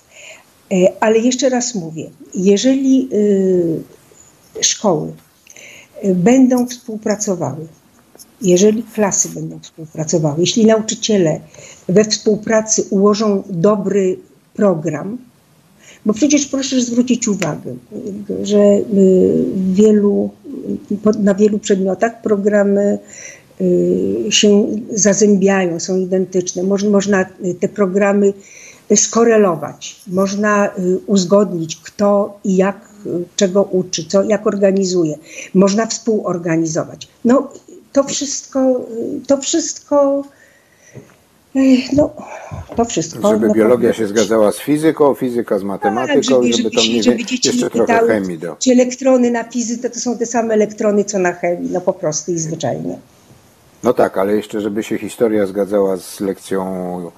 E, 0.72 0.76
ale 1.00 1.18
jeszcze 1.18 1.48
raz 1.48 1.74
mówię, 1.74 2.10
jeżeli 2.34 3.08
y, 3.12 3.82
szkoły 4.60 5.12
y, 6.04 6.14
będą 6.14 6.66
współpracowały, 6.66 7.66
jeżeli 8.42 8.82
klasy 8.82 9.28
będą 9.28 9.60
współpracowały, 9.60 10.40
jeśli 10.40 10.66
nauczyciele 10.66 11.40
we 11.88 12.04
współpracy 12.04 12.82
ułożą 12.90 13.42
dobry 13.48 14.18
program, 14.56 15.18
bo 16.06 16.12
przecież 16.12 16.46
proszę 16.46 16.80
zwrócić 16.80 17.28
uwagę, 17.28 17.76
że 18.42 18.58
y, 18.58 18.84
wielu, 19.72 20.30
na 21.18 21.34
wielu 21.34 21.58
przedmiotach 21.58 22.22
programy 22.22 22.98
y, 23.60 24.26
się 24.30 24.66
zazębiają, 24.90 25.80
są 25.80 25.96
identyczne. 25.96 26.62
Można 26.90 27.26
te 27.60 27.68
programy 27.68 28.32
skorelować, 28.94 30.00
można 30.06 30.66
y, 30.66 30.98
uzgodnić, 31.06 31.76
kto 31.76 32.38
i 32.44 32.56
jak 32.56 32.86
czego 33.36 33.62
uczy, 33.62 34.04
co, 34.04 34.22
jak 34.22 34.46
organizuje. 34.46 35.18
Można 35.54 35.86
współorganizować. 35.86 37.08
No, 37.24 37.50
to 37.92 38.04
wszystko, 38.04 38.86
to 39.26 39.36
wszystko 39.36 40.24
no, 41.92 42.10
to 42.76 42.84
wszystko. 42.84 43.28
Żeby 43.28 43.52
biologia 43.52 43.92
się 43.92 44.06
zgadzała 44.06 44.52
z 44.52 44.58
fizyką, 44.58 45.14
fizyka 45.14 45.58
z 45.58 45.62
matematyką 45.62 46.14
tak, 46.14 46.24
żeby, 46.24 46.48
i 46.48 46.54
żeby, 46.54 46.70
to 46.70 46.80
mniej 46.80 47.02
żeby 47.02 47.24
dzieci 47.24 47.48
jeszcze 47.48 47.70
trochę 47.70 47.86
pytały, 47.86 48.08
chemii 48.08 48.38
do. 48.38 48.56
Czy 48.58 48.72
elektrony 48.72 49.30
na 49.30 49.44
fizyce 49.44 49.90
to 49.90 50.00
są 50.00 50.18
te 50.18 50.26
same 50.26 50.54
elektrony, 50.54 51.04
co 51.04 51.18
na 51.18 51.32
chemii, 51.32 51.70
no 51.72 51.80
po 51.80 51.92
prostu 51.92 52.32
i 52.32 52.38
zwyczajnie. 52.38 52.98
No 53.82 53.92
tak, 53.92 54.18
ale 54.18 54.36
jeszcze 54.36 54.60
żeby 54.60 54.82
się 54.82 54.98
historia 54.98 55.46
zgadzała 55.46 55.96
z 55.96 56.20
lekcją 56.20 57.10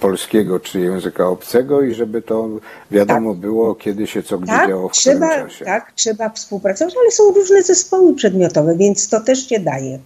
polskiego 0.00 0.60
czy 0.60 0.80
języka 0.80 1.28
obcego 1.28 1.82
i 1.82 1.94
żeby 1.94 2.22
to 2.22 2.48
wiadomo 2.90 3.30
tak. 3.30 3.40
było, 3.40 3.74
kiedy 3.74 4.06
się 4.06 4.22
co 4.22 4.38
gdzie 4.38 4.52
tak, 4.52 4.68
działo 4.68 4.88
w 4.88 4.92
trzeba, 4.92 5.28
którym 5.28 5.48
czasie. 5.48 5.64
Tak, 5.64 5.92
trzeba 5.92 6.28
współpracować, 6.28 6.94
ale 7.00 7.10
są 7.10 7.32
różne 7.32 7.62
zespoły 7.62 8.14
przedmiotowe, 8.14 8.76
więc 8.76 9.08
to 9.08 9.20
też 9.20 9.48
się 9.48 9.60
daje. 9.60 9.98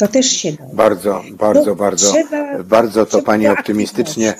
To 0.00 0.08
też 0.08 0.26
się 0.26 0.52
da. 0.52 0.64
Bardzo, 0.72 1.22
bardzo, 1.30 1.70
no, 1.70 1.76
bardzo, 1.76 2.12
trzeba, 2.12 2.62
bardzo 2.62 3.06
to 3.06 3.22
Pani 3.22 3.48
optymistycznie 3.48 4.34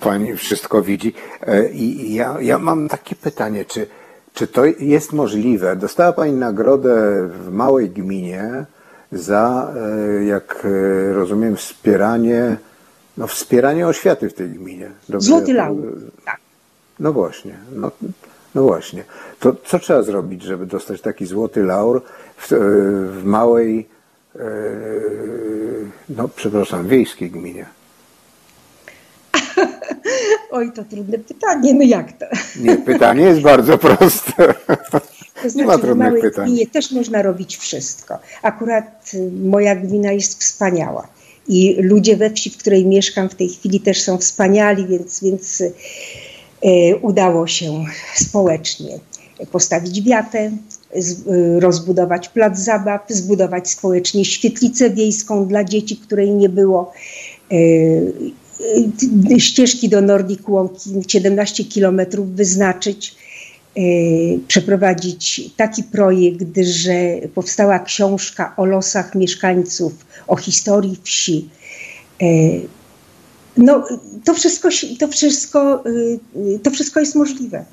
Pani 0.00 0.36
wszystko 0.36 0.82
widzi. 0.82 1.14
E, 1.46 1.68
I 1.68 2.14
ja, 2.14 2.36
ja 2.40 2.58
mam 2.58 2.88
takie 2.88 3.14
pytanie, 3.16 3.64
czy, 3.64 3.86
czy 4.34 4.46
to 4.46 4.64
jest 4.64 5.12
możliwe? 5.12 5.76
Dostała 5.76 6.12
Pani 6.12 6.32
nagrodę 6.32 7.28
w 7.28 7.50
małej 7.50 7.90
gminie 7.90 8.64
za, 9.12 9.72
e, 10.20 10.24
jak 10.24 10.64
e, 10.64 11.12
rozumiem, 11.12 11.56
wspieranie, 11.56 12.56
no 13.16 13.26
wspieranie 13.26 13.88
oświaty 13.88 14.30
w 14.30 14.34
tej 14.34 14.50
gminie. 14.50 14.90
Dobrze? 15.08 15.28
Złoty 15.28 15.52
laur, 15.52 15.92
tak. 16.24 16.38
No 16.98 17.12
właśnie, 17.12 17.54
no, 17.72 17.90
no 18.54 18.62
właśnie. 18.62 19.04
To 19.40 19.56
co 19.64 19.78
trzeba 19.78 20.02
zrobić, 20.02 20.42
żeby 20.42 20.66
dostać 20.66 21.00
taki 21.00 21.26
złoty 21.26 21.62
laur 21.62 22.02
w, 22.36 22.48
w 23.12 23.24
małej 23.24 23.93
no 26.08 26.28
przepraszam, 26.28 26.88
wiejskiej 26.88 27.30
gminie? 27.30 27.66
Oj, 30.50 30.72
to 30.72 30.84
trudne 30.84 31.18
pytanie, 31.18 31.74
no 31.74 31.84
jak 31.84 32.12
to? 32.12 32.26
Nie, 32.60 32.76
pytanie 32.76 33.22
jest 33.22 33.40
bardzo 33.40 33.78
proste. 33.78 34.54
To 35.42 35.50
znaczy, 35.50 35.56
nie 35.56 35.64
ma 35.64 35.78
trudnych 35.78 36.18
w 36.18 36.20
pytań. 36.20 36.46
Gminie 36.46 36.66
też 36.66 36.92
można 36.92 37.22
robić 37.22 37.56
wszystko. 37.56 38.18
Akurat 38.42 39.10
y, 39.14 39.30
moja 39.44 39.76
gmina 39.76 40.12
jest 40.12 40.40
wspaniała 40.40 41.08
i 41.48 41.76
ludzie 41.78 42.16
we 42.16 42.30
wsi, 42.30 42.50
w 42.50 42.58
której 42.58 42.86
mieszkam 42.86 43.28
w 43.28 43.34
tej 43.34 43.48
chwili 43.48 43.80
też 43.80 44.02
są 44.02 44.18
wspaniali, 44.18 44.86
więc, 44.86 45.22
więc 45.22 45.60
y, 45.60 45.72
udało 47.02 47.46
się 47.46 47.84
społecznie 48.14 48.98
postawić 49.52 50.02
wiatę, 50.02 50.50
Y, 50.50 50.73
rozbudować 51.58 52.28
plac 52.28 52.58
zabaw, 52.58 53.00
zbudować 53.08 53.70
społecznie 53.70 54.24
świetlicę 54.24 54.90
wiejską 54.90 55.46
dla 55.46 55.64
dzieci, 55.64 55.96
której 55.96 56.30
nie 56.30 56.48
było. 56.48 56.92
Y, 57.52 58.12
y, 59.30 59.40
ścieżki 59.40 59.88
do 59.88 60.00
Nordic 60.00 60.40
Walking 60.48 61.10
17 61.10 61.64
kilometrów 61.64 62.30
wyznaczyć, 62.30 63.16
przeprowadzić 64.48 65.50
taki 65.56 65.82
projekt, 65.82 66.58
że 66.58 66.94
powstała 67.34 67.78
książka 67.78 68.54
o 68.56 68.64
losach 68.64 69.14
mieszkańców, 69.14 69.92
o 70.26 70.36
historii 70.36 70.98
wsi. 71.02 71.48
No, 73.56 73.84
to 74.24 74.34
wszystko, 74.34 74.68
to 74.98 75.08
wszystko, 75.08 75.84
to 76.62 76.70
wszystko 76.70 77.00
jest 77.00 77.14
możliwe. 77.14 77.64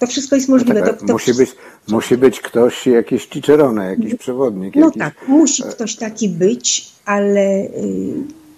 To 0.00 0.06
wszystko 0.06 0.36
jest 0.36 0.48
możliwe. 0.48 0.82
Tak, 0.82 1.00
to, 1.00 1.06
to 1.06 1.12
musi, 1.12 1.24
wszystko... 1.24 1.44
być, 1.44 1.54
musi 1.88 2.16
być 2.16 2.40
ktoś, 2.40 2.86
jakiś 2.86 3.26
teacherone, 3.26 3.90
jakiś 3.90 4.14
przewodnik. 4.14 4.76
No 4.76 4.86
jakiś... 4.86 4.98
tak, 4.98 5.28
musi 5.28 5.62
ktoś 5.62 5.96
taki 5.96 6.28
być, 6.28 6.92
ale 7.04 7.64
y, 7.64 8.12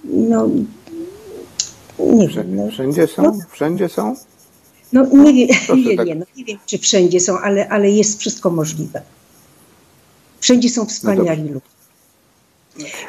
no 0.05 0.49
nie 1.99 2.29
wiem. 2.29 2.57
No, 2.57 2.71
wszędzie 2.71 3.07
są? 3.07 3.23
No, 3.23 3.39
wszędzie 3.51 3.89
są? 3.89 4.17
No 4.93 5.07
nie 5.07 5.35
wiem, 5.35 5.49
nie, 5.85 5.97
tak... 5.97 6.07
nie, 6.07 6.15
no, 6.15 6.25
nie 6.37 6.45
wiem, 6.45 6.59
czy 6.67 6.79
wszędzie 6.79 7.21
są, 7.21 7.39
ale, 7.39 7.69
ale 7.69 7.91
jest 7.91 8.21
wszystko 8.21 8.51
możliwe. 8.51 9.03
Wszędzie 10.41 10.71
są 10.71 10.87
wspaniali 10.87 11.43
no 11.43 11.53
ludzie. 11.53 11.73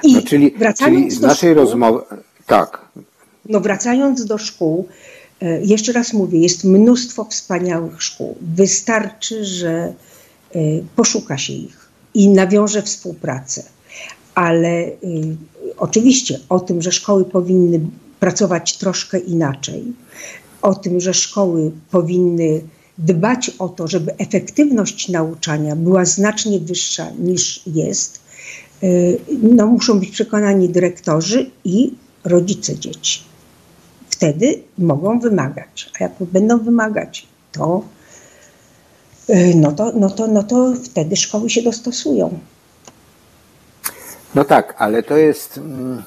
I 0.03 0.13
no, 0.13 0.21
czyli, 0.21 0.51
wracając 0.51 0.99
czyli 0.99 1.11
z 1.11 1.21
naszej 1.21 1.51
szkół, 1.51 1.63
rozmowy. 1.63 2.01
Tak. 2.45 2.81
No 3.45 3.59
wracając 3.59 4.25
do 4.25 4.37
szkół, 4.37 4.87
jeszcze 5.63 5.93
raz 5.93 6.13
mówię, 6.13 6.39
jest 6.39 6.63
mnóstwo 6.63 7.25
wspaniałych 7.25 8.03
szkół. 8.03 8.37
Wystarczy, 8.41 9.45
że 9.45 9.69
e, 9.71 9.93
poszuka 10.95 11.37
się 11.37 11.53
ich 11.53 11.89
i 12.13 12.29
nawiąże 12.29 12.81
współpracę. 12.81 13.63
Ale 14.35 14.91
oczywiście 15.77 16.39
o 16.49 16.59
tym, 16.59 16.81
że 16.81 16.91
szkoły 16.91 17.25
powinny 17.25 17.79
pracować 18.19 18.77
troszkę 18.77 19.19
inaczej, 19.19 19.83
o 20.61 20.75
tym, 20.75 20.99
że 20.99 21.13
szkoły 21.13 21.71
powinny 21.91 22.61
dbać 22.97 23.51
o 23.59 23.69
to, 23.69 23.87
żeby 23.87 24.17
efektywność 24.17 25.09
nauczania 25.09 25.75
była 25.75 26.05
znacznie 26.05 26.59
wyższa 26.59 27.11
niż 27.19 27.61
jest, 27.67 28.19
no, 29.41 29.67
muszą 29.67 29.99
być 29.99 30.09
przekonani 30.09 30.69
dyrektorzy 30.69 31.51
i 31.63 31.93
rodzice 32.23 32.79
dzieci. 32.79 33.32
Wtedy 34.23 34.63
mogą 34.77 35.19
wymagać. 35.19 35.91
A 35.99 36.03
jak 36.03 36.11
będą 36.19 36.57
wymagać, 36.57 37.27
to, 37.51 37.83
y, 39.29 39.53
no 39.55 39.71
to, 39.71 39.91
no 39.95 40.09
to, 40.09 40.27
no 40.27 40.43
to 40.43 40.73
wtedy 40.85 41.15
szkoły 41.15 41.49
się 41.49 41.61
dostosują. 41.61 42.39
No 44.35 44.43
tak, 44.43 44.75
ale 44.77 45.03
to 45.03 45.17
jest. 45.17 45.57
Mm, 45.57 46.03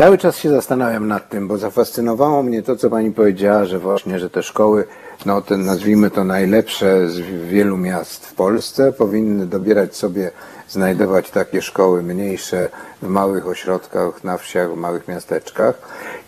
Cały 0.00 0.18
czas 0.18 0.38
się 0.38 0.50
zastanawiam 0.50 1.08
nad 1.08 1.28
tym, 1.28 1.48
bo 1.48 1.58
zafascynowało 1.58 2.42
mnie 2.42 2.62
to, 2.62 2.76
co 2.76 2.90
pani 2.90 3.10
powiedziała, 3.12 3.64
że 3.64 3.78
właśnie, 3.78 4.18
że 4.18 4.30
te 4.30 4.42
szkoły, 4.42 4.84
no 5.26 5.42
te 5.42 5.56
nazwijmy 5.56 6.10
to 6.10 6.24
najlepsze 6.24 7.08
z 7.08 7.20
wielu 7.48 7.76
miast 7.76 8.26
w 8.26 8.34
Polsce, 8.34 8.92
powinny 8.92 9.46
dobierać 9.46 9.96
sobie, 9.96 10.30
znajdować 10.68 11.30
takie 11.30 11.62
szkoły 11.62 12.02
mniejsze 12.02 12.68
w 13.02 13.08
małych 13.08 13.46
ośrodkach, 13.46 14.24
na 14.24 14.38
wsiach, 14.38 14.74
w 14.74 14.76
małych 14.76 15.08
miasteczkach 15.08 15.78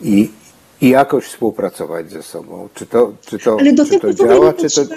i, 0.00 0.30
i 0.80 0.88
jakoś 0.88 1.24
współpracować 1.24 2.10
ze 2.10 2.22
sobą. 2.22 2.68
Czy 2.74 2.86
to, 2.86 3.12
czy 3.26 3.38
to, 3.38 3.56
Ale 3.60 3.72
do 3.72 3.84
czy 3.84 3.90
tego 3.90 4.08
to 4.08 4.14
działa, 4.14 4.52
czy 4.52 4.70
to... 4.70 4.94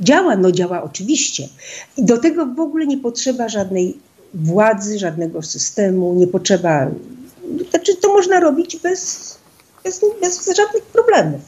Działa, 0.00 0.36
no 0.36 0.52
działa 0.52 0.82
oczywiście. 0.82 1.48
I 1.96 2.04
do 2.04 2.18
tego 2.18 2.46
w 2.46 2.60
ogóle 2.60 2.86
nie 2.86 2.98
potrzeba 2.98 3.48
żadnej 3.48 3.98
władzy, 4.34 4.98
żadnego 4.98 5.42
systemu, 5.42 6.14
nie 6.14 6.26
potrzeba 6.26 6.86
znaczy 7.70 7.96
to 7.96 8.12
można 8.12 8.40
robić 8.40 8.76
bez, 8.76 9.38
bez, 9.84 10.00
bez 10.20 10.56
żadnych 10.56 10.82
problemów. 10.82 11.40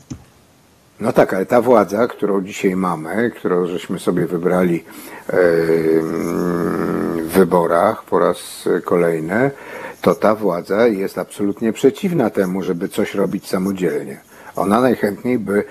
No 1.00 1.12
tak, 1.12 1.34
ale 1.34 1.46
ta 1.46 1.62
władza, 1.62 2.06
którą 2.06 2.44
dzisiaj 2.44 2.76
mamy, 2.76 3.30
którą 3.30 3.66
żeśmy 3.66 3.98
sobie 3.98 4.26
wybrali 4.26 4.84
w 7.22 7.28
wyborach 7.34 8.04
po 8.04 8.18
raz 8.18 8.68
kolejny, 8.84 9.50
to 10.00 10.14
ta 10.14 10.34
władza 10.34 10.86
jest 10.86 11.18
absolutnie 11.18 11.72
przeciwna 11.72 12.30
temu, 12.30 12.62
żeby 12.62 12.88
coś 12.88 13.14
robić 13.14 13.48
samodzielnie. 13.48 14.20
Ona 14.56 14.80
najchętniej 14.80 15.38
by 15.38 15.64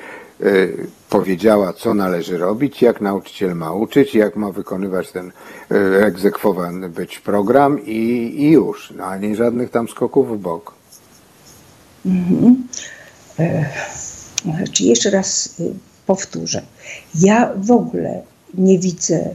powiedziała, 1.10 1.74
co 1.74 1.94
należy 1.94 2.38
robić, 2.38 2.82
jak 2.82 3.02
nauczyciel 3.02 3.56
ma 3.56 3.74
uczyć, 3.74 4.16
jak 4.16 4.36
ma 4.36 4.52
wykonywać 4.52 5.12
ten 5.12 5.32
y, 5.72 5.76
egzekwowany 6.06 6.90
być 6.90 7.20
program 7.20 7.86
i, 7.86 8.34
i 8.38 8.52
już, 8.52 8.94
no, 8.98 9.06
a 9.06 9.18
nie 9.18 9.36
żadnych 9.36 9.70
tam 9.70 9.88
skoków 9.88 10.38
w 10.38 10.42
bok. 10.42 10.74
Mhm. 12.06 12.68
E, 13.40 13.66
znaczy 14.44 14.84
jeszcze 14.84 15.10
raz 15.10 15.60
y, 15.60 15.74
powtórzę. 16.06 16.62
Ja 17.16 17.54
w 17.56 17.72
ogóle 17.72 18.22
nie 18.54 18.80
widzę 18.80 19.30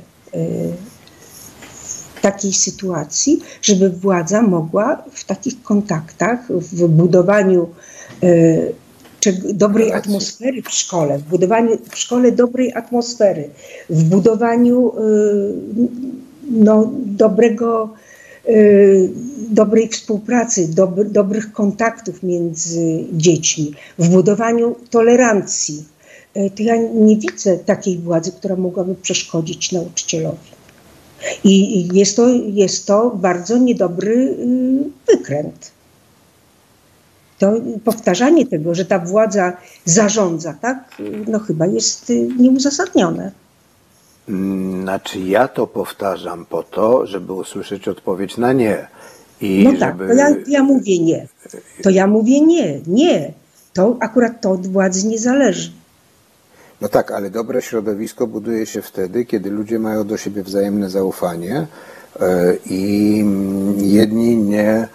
takiej 2.20 2.52
sytuacji, 2.52 3.40
żeby 3.62 3.90
władza 3.90 4.42
mogła 4.42 5.02
w 5.12 5.24
takich 5.24 5.62
kontaktach, 5.62 6.40
w 6.50 6.88
budowaniu 6.88 7.68
dobrej 9.32 9.92
atmosfery 9.92 10.62
w 10.62 10.70
szkole, 10.70 11.18
w 11.18 11.22
budowaniu 11.22 11.78
w 11.90 11.98
szkole 11.98 12.32
dobrej 12.32 12.72
atmosfery, 12.74 13.48
w 13.90 14.04
budowaniu 14.04 14.88
y, 14.88 15.02
no, 16.50 16.92
dobrego, 17.06 17.94
y, 18.48 19.10
dobrej 19.50 19.88
współpracy, 19.88 20.68
dob, 20.68 21.02
dobrych 21.02 21.52
kontaktów 21.52 22.22
między 22.22 23.04
dziećmi, 23.12 23.74
w 23.98 24.08
budowaniu 24.08 24.74
tolerancji. 24.90 25.84
Y, 26.36 26.50
to 26.56 26.62
ja 26.62 26.76
nie 26.76 27.16
widzę 27.16 27.58
takiej 27.58 27.98
władzy, 27.98 28.32
która 28.32 28.56
mogłaby 28.56 28.94
przeszkodzić 28.94 29.72
nauczycielowi. 29.72 30.54
I 31.44 31.88
jest 31.92 32.16
to, 32.16 32.28
jest 32.28 32.86
to 32.86 33.10
bardzo 33.10 33.58
niedobry 33.58 34.36
wykręt 35.06 35.74
to 37.44 37.52
powtarzanie 37.84 38.46
tego, 38.46 38.74
że 38.74 38.84
ta 38.84 38.98
władza 38.98 39.52
zarządza, 39.84 40.54
tak, 40.60 40.78
no 41.26 41.38
chyba 41.38 41.66
jest 41.66 42.10
y, 42.10 42.28
nieuzasadnione. 42.38 43.32
Znaczy 44.82 45.20
ja 45.20 45.48
to 45.48 45.66
powtarzam 45.66 46.46
po 46.46 46.62
to, 46.62 47.06
żeby 47.06 47.32
usłyszeć 47.32 47.88
odpowiedź 47.88 48.36
na 48.36 48.52
nie. 48.52 48.86
I 49.40 49.64
no 49.64 49.78
tak, 49.80 49.98
to 49.98 50.14
ja, 50.14 50.28
ja 50.46 50.62
mówię 50.62 50.98
nie. 50.98 51.26
To 51.82 51.90
ja 51.90 52.06
mówię 52.06 52.40
nie, 52.40 52.80
nie. 52.86 53.32
To 53.72 53.96
akurat 54.00 54.40
to 54.40 54.50
od 54.50 54.66
władzy 54.66 55.06
nie 55.06 55.18
zależy. 55.18 55.72
No 56.80 56.88
tak, 56.88 57.10
ale 57.10 57.30
dobre 57.30 57.62
środowisko 57.62 58.26
buduje 58.26 58.66
się 58.66 58.82
wtedy, 58.82 59.24
kiedy 59.24 59.50
ludzie 59.50 59.78
mają 59.78 60.06
do 60.06 60.16
siebie 60.16 60.42
wzajemne 60.42 60.90
zaufanie 60.90 61.66
e, 62.20 62.56
i 62.66 63.24
jedni 63.78 64.36
nie, 64.36 64.88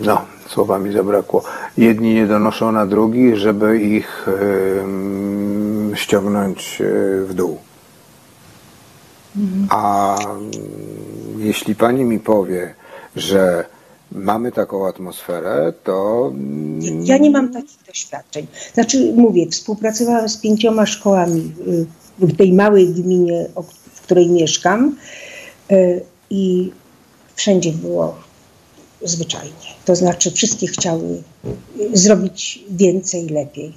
no, 0.00 0.24
słowa 0.52 0.78
mi 0.78 0.92
zabrakło. 0.92 1.42
Jedni 1.78 2.14
nie 2.14 2.26
donoszą 2.26 2.72
na 2.72 2.86
drugich, 2.86 3.36
żeby 3.36 3.80
ich 3.80 4.26
ściągnąć 5.94 6.80
e, 6.80 6.84
w 7.24 7.34
dół. 7.34 7.58
Mhm. 9.36 9.66
A 9.70 10.16
jeśli 11.38 11.74
pani 11.74 12.04
mi 12.04 12.20
powie, 12.20 12.74
że 13.16 13.64
mamy 14.12 14.52
taką 14.52 14.88
atmosferę, 14.88 15.72
to. 15.84 16.32
Ja 17.04 17.18
nie 17.18 17.30
mam 17.30 17.52
takich 17.52 17.78
doświadczeń. 17.86 18.46
Znaczy, 18.74 19.12
mówię, 19.16 19.46
współpracowałam 19.50 20.28
z 20.28 20.36
pięcioma 20.36 20.86
szkołami 20.86 21.52
y, 21.68 22.26
w 22.26 22.36
tej 22.36 22.52
małej 22.52 22.88
gminie, 22.88 23.46
w 23.92 24.00
której 24.00 24.30
mieszkam, 24.30 24.96
y, 25.72 26.02
i 26.30 26.72
wszędzie 27.34 27.72
było 27.72 28.31
zwyczajnie. 29.04 29.72
To 29.84 29.96
znaczy 29.96 30.30
wszystkie 30.30 30.66
chciały 30.66 31.22
zrobić 31.92 32.64
więcej, 32.70 33.28
lepiej. 33.28 33.74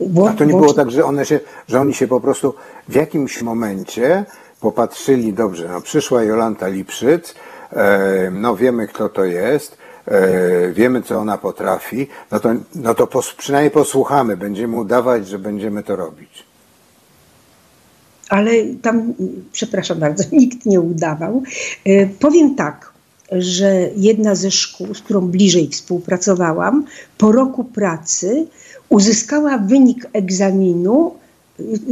Bo, 0.00 0.28
A 0.28 0.32
to 0.32 0.44
nie 0.44 0.52
było 0.52 0.72
tak, 0.72 0.90
że, 0.90 1.04
one 1.04 1.26
się, 1.26 1.40
że 1.68 1.80
oni 1.80 1.94
się 1.94 2.08
po 2.08 2.20
prostu 2.20 2.54
w 2.88 2.94
jakimś 2.94 3.42
momencie 3.42 4.24
popatrzyli, 4.60 5.32
dobrze, 5.32 5.68
no 5.68 5.80
przyszła 5.80 6.22
Jolanta 6.22 6.68
Lipszyc, 6.68 7.34
e, 7.72 8.30
no 8.30 8.56
wiemy 8.56 8.88
kto 8.88 9.08
to 9.08 9.24
jest, 9.24 9.78
e, 10.06 10.72
wiemy 10.72 11.02
co 11.02 11.18
ona 11.18 11.38
potrafi, 11.38 12.08
no 12.30 12.40
to, 12.40 12.54
no 12.74 12.94
to 12.94 13.06
pos, 13.06 13.34
przynajmniej 13.34 13.70
posłuchamy, 13.70 14.36
będziemy 14.36 14.76
udawać, 14.76 15.28
że 15.28 15.38
będziemy 15.38 15.82
to 15.82 15.96
robić. 15.96 16.44
Ale 18.28 18.52
tam, 18.82 19.14
przepraszam 19.52 19.98
bardzo, 19.98 20.24
nikt 20.32 20.66
nie 20.66 20.80
udawał. 20.80 21.42
E, 21.84 22.06
powiem 22.06 22.54
tak, 22.54 22.93
że 23.32 23.90
jedna 23.96 24.34
ze 24.34 24.50
szkół, 24.50 24.94
z 24.94 25.00
którą 25.00 25.20
bliżej 25.20 25.68
współpracowałam, 25.68 26.84
po 27.18 27.32
roku 27.32 27.64
pracy 27.64 28.46
uzyskała 28.88 29.58
wynik 29.58 30.08
egzaminu. 30.12 31.14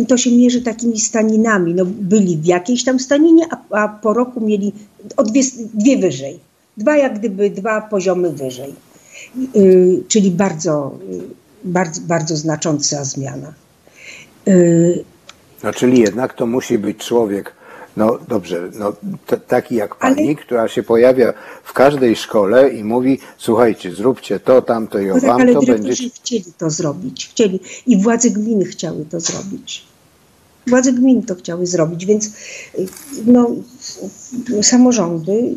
To 0.08 0.16
się 0.16 0.30
mierzy 0.30 0.62
takimi 0.62 1.00
staninami. 1.00 1.74
No, 1.74 1.84
byli 1.86 2.36
w 2.36 2.44
jakiejś 2.44 2.84
tam 2.84 3.00
staninie, 3.00 3.46
a, 3.50 3.82
a 3.82 3.88
po 3.88 4.12
roku 4.12 4.40
mieli 4.40 4.72
o 5.16 5.22
dwie, 5.22 5.42
dwie 5.74 5.98
wyżej. 5.98 6.40
Dwa 6.76 6.96
jak 6.96 7.18
gdyby 7.18 7.50
dwa 7.50 7.80
poziomy 7.80 8.32
wyżej. 8.32 8.74
Yy, 9.54 10.02
czyli 10.08 10.30
bardzo, 10.30 10.98
bardzo, 11.64 12.00
bardzo 12.00 12.36
znacząca 12.36 13.04
zmiana. 13.04 13.54
Yy, 14.46 15.04
no 15.62 15.72
czyli 15.72 16.00
jednak 16.00 16.34
to 16.34 16.46
musi 16.46 16.78
być 16.78 16.98
człowiek 16.98 17.54
no 17.97 18.18
dobrze, 18.28 18.70
no, 18.78 18.93
taki 19.49 19.74
jak 19.74 19.95
pani, 19.95 20.28
ale... 20.28 20.34
która 20.34 20.68
się 20.68 20.82
pojawia 20.82 21.32
w 21.64 21.72
każdej 21.72 22.16
szkole 22.16 22.68
i 22.68 22.84
mówi, 22.84 23.18
słuchajcie, 23.38 23.95
zróbcie 23.95 24.40
to, 24.40 24.62
tamto 24.62 24.99
i 24.99 25.11
o 25.11 25.14
no 25.14 25.20
tak, 25.20 25.30
ale 25.30 25.53
to 25.53 25.62
będzie... 25.62 26.11
chcieli 26.11 26.53
to 26.59 26.70
zrobić, 26.70 27.28
chcieli 27.28 27.61
i 27.86 28.03
władze 28.03 28.30
gminy 28.30 28.64
chciały 28.64 29.05
to 29.05 29.20
zrobić. 29.20 29.93
Władze 30.66 30.93
gmin 30.93 31.22
to 31.22 31.34
chciały 31.34 31.66
zrobić, 31.66 32.07
więc 32.07 32.30
no, 33.26 33.51
samorządy 34.62 35.55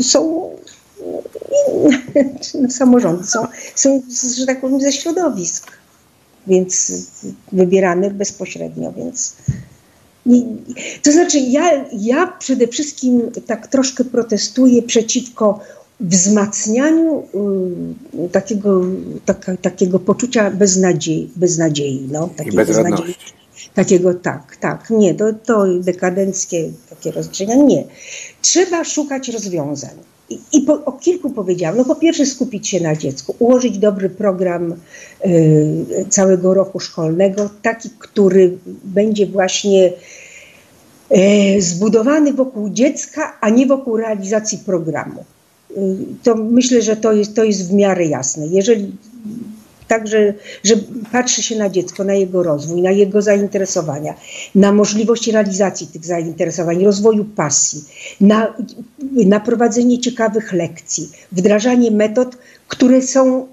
są 0.00 0.50
samorządy 2.68 3.24
są, 3.24 3.46
są, 3.74 4.02
że 4.36 4.46
tak 4.46 4.60
powiem, 4.60 4.80
ze 4.80 4.92
środowisk, 4.92 5.72
więc 6.46 6.92
wybierane 7.52 8.10
bezpośrednio, 8.10 8.92
więc 8.92 9.36
nie, 10.28 10.42
to 11.02 11.12
znaczy, 11.12 11.38
ja, 11.38 11.84
ja 11.92 12.26
przede 12.26 12.66
wszystkim 12.66 13.22
tak 13.46 13.66
troszkę 13.66 14.04
protestuję 14.04 14.82
przeciwko 14.82 15.60
wzmacnianiu 16.00 17.22
y, 18.26 18.28
takiego, 18.28 18.84
taka, 19.24 19.56
takiego 19.56 19.98
poczucia 19.98 20.50
beznadziei, 20.50 21.30
beznadziei 21.36 22.08
no, 22.12 22.28
takiej 22.36 22.54
I 22.54 22.56
bezradności. 22.56 23.37
Takiego 23.78 24.14
tak, 24.14 24.56
tak, 24.56 24.90
nie, 24.90 25.14
to, 25.14 25.24
to 25.32 25.66
dekadenckie 25.80 26.70
takie 26.90 27.10
rozwiązania, 27.10 27.54
nie. 27.54 27.84
Trzeba 28.42 28.84
szukać 28.84 29.28
rozwiązań. 29.28 29.90
I, 30.30 30.38
i 30.52 30.60
po, 30.60 30.84
o 30.84 30.92
kilku 30.92 31.30
powiedziałam. 31.30 31.76
No 31.76 31.84
po 31.84 31.94
pierwsze 31.94 32.26
skupić 32.26 32.68
się 32.68 32.80
na 32.80 32.96
dziecku, 32.96 33.34
ułożyć 33.38 33.78
dobry 33.78 34.10
program 34.10 34.74
y, 35.26 36.06
całego 36.08 36.54
roku 36.54 36.80
szkolnego, 36.80 37.50
taki, 37.62 37.90
który 37.98 38.58
będzie 38.84 39.26
właśnie 39.26 39.92
y, 41.56 41.62
zbudowany 41.62 42.32
wokół 42.32 42.70
dziecka, 42.70 43.38
a 43.40 43.48
nie 43.48 43.66
wokół 43.66 43.96
realizacji 43.96 44.58
programu. 44.58 45.24
Y, 45.70 45.96
to 46.22 46.34
myślę, 46.34 46.82
że 46.82 46.96
to 46.96 47.12
jest, 47.12 47.34
to 47.34 47.44
jest 47.44 47.68
w 47.68 47.72
miarę 47.72 48.06
jasne. 48.06 48.46
Jeżeli 48.46 48.92
Także, 49.88 50.34
że 50.64 50.74
patrzy 51.12 51.42
się 51.42 51.56
na 51.56 51.70
dziecko, 51.70 52.04
na 52.04 52.14
jego 52.14 52.42
rozwój, 52.42 52.82
na 52.82 52.90
jego 52.90 53.22
zainteresowania, 53.22 54.14
na 54.54 54.72
możliwość 54.72 55.28
realizacji 55.28 55.86
tych 55.86 56.04
zainteresowań, 56.04 56.84
rozwoju 56.84 57.24
pasji, 57.24 57.84
na, 58.20 58.54
na 59.12 59.40
prowadzenie 59.40 59.98
ciekawych 59.98 60.52
lekcji, 60.52 61.08
wdrażanie 61.32 61.90
metod, 61.90 62.36
które 62.68 63.02
są 63.02 63.42
y, 63.42 63.46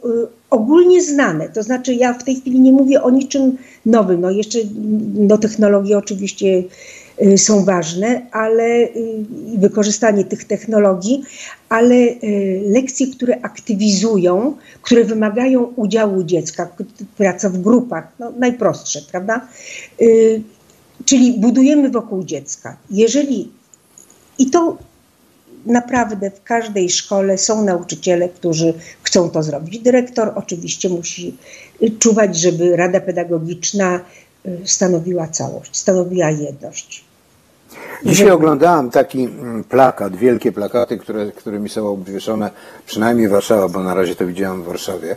ogólnie 0.50 1.04
znane. 1.04 1.50
To 1.50 1.64
znaczy, 1.64 1.94
ja 1.94 2.14
w 2.14 2.24
tej 2.24 2.36
chwili 2.36 2.60
nie 2.60 2.72
mówię 2.72 3.02
o 3.02 3.10
niczym 3.10 3.58
nowym. 3.86 4.22
No 4.22 4.32
jeszcze 4.32 4.60
no, 5.14 5.38
technologie 5.38 5.98
oczywiście 5.98 6.64
są 7.38 7.66
ważne, 7.66 8.22
ale 8.32 8.64
y, 8.64 9.26
wykorzystanie 9.58 10.26
tych 10.26 10.46
technologii, 10.46 11.24
ale 11.70 11.96
y, 11.96 12.62
lekcje, 12.66 13.08
które 13.08 13.38
aktywizują, 13.42 14.56
które 14.82 15.04
wymagają 15.04 15.62
udziału 15.64 16.24
dziecka, 16.24 16.70
praca 17.18 17.50
w 17.50 17.58
grupach, 17.58 18.08
no 18.20 18.32
najprostsze, 18.40 19.02
prawda? 19.12 19.48
Czyli 21.06 21.40
budujemy 21.40 21.90
wokół 21.90 22.24
dziecka. 22.24 22.78
Jeżeli 22.92 23.52
i 24.40 24.50
to 24.50 24.78
naprawdę 25.66 26.32
w 26.32 26.44
każdej 26.44 26.90
szkole 26.90 27.38
są 27.38 27.66
nauczyciele, 27.66 28.30
którzy 28.30 28.74
chcą 29.02 29.30
to 29.30 29.44
zrobić. 29.44 29.80
Dyrektor 29.80 30.32
oczywiście 30.36 30.90
musi 30.90 31.38
czuwać, 32.00 32.38
żeby 32.38 32.76
Rada 32.76 33.02
Pedagogiczna 33.02 34.00
stanowiła 34.66 35.28
całość, 35.28 35.78
stanowiła 35.78 36.30
jedność. 36.30 37.06
Dzisiaj 38.06 38.32
oglądałem 38.32 38.90
taki 38.90 39.24
mm, 39.24 39.64
plakat, 39.64 40.16
wielkie 40.16 40.52
plakaty, 40.52 40.98
które, 40.98 41.32
którymi 41.32 41.70
są 41.70 41.88
obwieszone, 41.88 42.50
przynajmniej 42.86 43.28
Warszawa, 43.28 43.68
bo 43.70 43.84
na 43.84 43.94
razie 43.94 44.16
to 44.16 44.28
widziałem 44.28 44.64
w 44.64 44.66
Warszawie, 44.66 45.16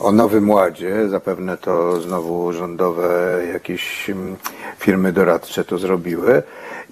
o 0.00 0.12
Nowym 0.12 0.50
Ładzie. 0.50 1.08
Zapewne 1.08 1.56
to 1.56 2.00
znowu 2.00 2.52
rządowe 2.52 3.40
jakieś 3.52 4.10
mm, 4.10 4.36
firmy 4.78 5.12
doradcze 5.12 5.64
to 5.64 5.78
zrobiły. 5.78 6.42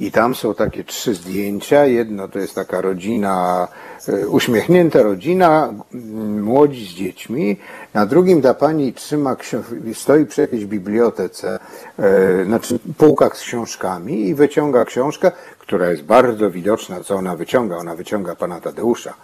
I 0.01 0.13
tam 0.13 0.35
są 0.35 0.55
takie 0.55 0.85
trzy 0.85 1.15
zdjęcia. 1.15 1.85
Jedno 1.87 2.29
to 2.29 2.39
jest 2.39 2.55
taka 2.55 2.81
rodzina, 2.81 3.69
e, 4.09 4.29
uśmiechnięta 4.29 5.03
rodzina, 5.03 5.75
młodzi 6.43 6.87
z 6.87 6.89
dziećmi. 6.89 7.57
Na 7.95 8.07
drugim 8.07 8.43
ta 8.43 8.55
pani 8.55 8.93
trzyma, 8.93 9.37
stoi 9.95 10.27
przy 10.27 10.41
jakiejś 10.41 10.67
bibliotece, 10.67 11.59
e, 11.99 12.45
znaczy 12.45 12.79
półkach 12.97 13.37
z 13.37 13.41
książkami 13.41 14.29
i 14.29 14.35
wyciąga 14.35 14.85
książkę, 14.85 15.33
która 15.59 15.91
jest 15.91 16.03
bardzo 16.03 16.51
widoczna, 16.51 17.01
co 17.01 17.15
ona 17.15 17.37
wyciąga. 17.37 17.77
Ona 17.77 17.95
wyciąga 17.95 18.37
pana 18.37 18.61
Tadeusza. 18.61 19.15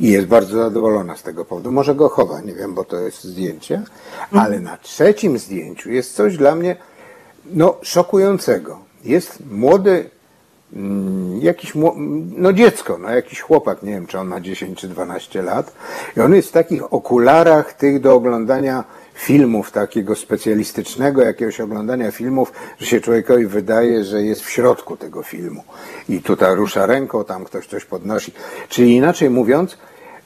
I 0.00 0.08
jest 0.10 0.26
bardzo 0.26 0.58
zadowolona 0.58 1.16
z 1.16 1.22
tego 1.22 1.44
powodu. 1.44 1.72
Może 1.72 1.94
go 1.94 2.08
chowa, 2.08 2.40
nie 2.40 2.54
wiem, 2.54 2.74
bo 2.74 2.84
to 2.84 2.96
jest 2.96 3.24
zdjęcie. 3.24 3.82
Ale 4.32 4.60
na 4.60 4.76
trzecim 4.76 5.38
zdjęciu 5.38 5.90
jest 5.90 6.14
coś 6.14 6.36
dla 6.36 6.54
mnie 6.54 6.76
no, 7.46 7.76
szokującego 7.82 8.83
jest 9.04 9.38
młody, 9.50 10.10
mm, 10.72 11.40
jakiś, 11.42 11.72
no 12.36 12.52
dziecko, 12.52 12.98
no 12.98 13.10
jakiś 13.10 13.40
chłopak, 13.40 13.82
nie 13.82 13.92
wiem, 13.92 14.06
czy 14.06 14.18
on 14.18 14.26
ma 14.26 14.40
10 14.40 14.78
czy 14.78 14.88
12 14.88 15.42
lat 15.42 15.72
i 16.16 16.20
on 16.20 16.34
jest 16.34 16.48
w 16.48 16.52
takich 16.52 16.92
okularach 16.92 17.72
tych 17.72 18.00
do 18.00 18.14
oglądania 18.14 18.84
filmów, 19.14 19.70
takiego 19.70 20.14
specjalistycznego 20.14 21.22
jakiegoś 21.22 21.60
oglądania 21.60 22.10
filmów, 22.10 22.52
że 22.78 22.86
się 22.86 23.00
człowiekowi 23.00 23.46
wydaje, 23.46 24.04
że 24.04 24.22
jest 24.22 24.42
w 24.42 24.50
środku 24.50 24.96
tego 24.96 25.22
filmu. 25.22 25.64
I 26.08 26.22
tutaj 26.22 26.54
rusza 26.54 26.86
ręką, 26.86 27.24
tam 27.24 27.44
ktoś 27.44 27.66
coś 27.66 27.84
podnosi. 27.84 28.32
Czyli 28.68 28.94
inaczej 28.96 29.30
mówiąc, 29.30 29.78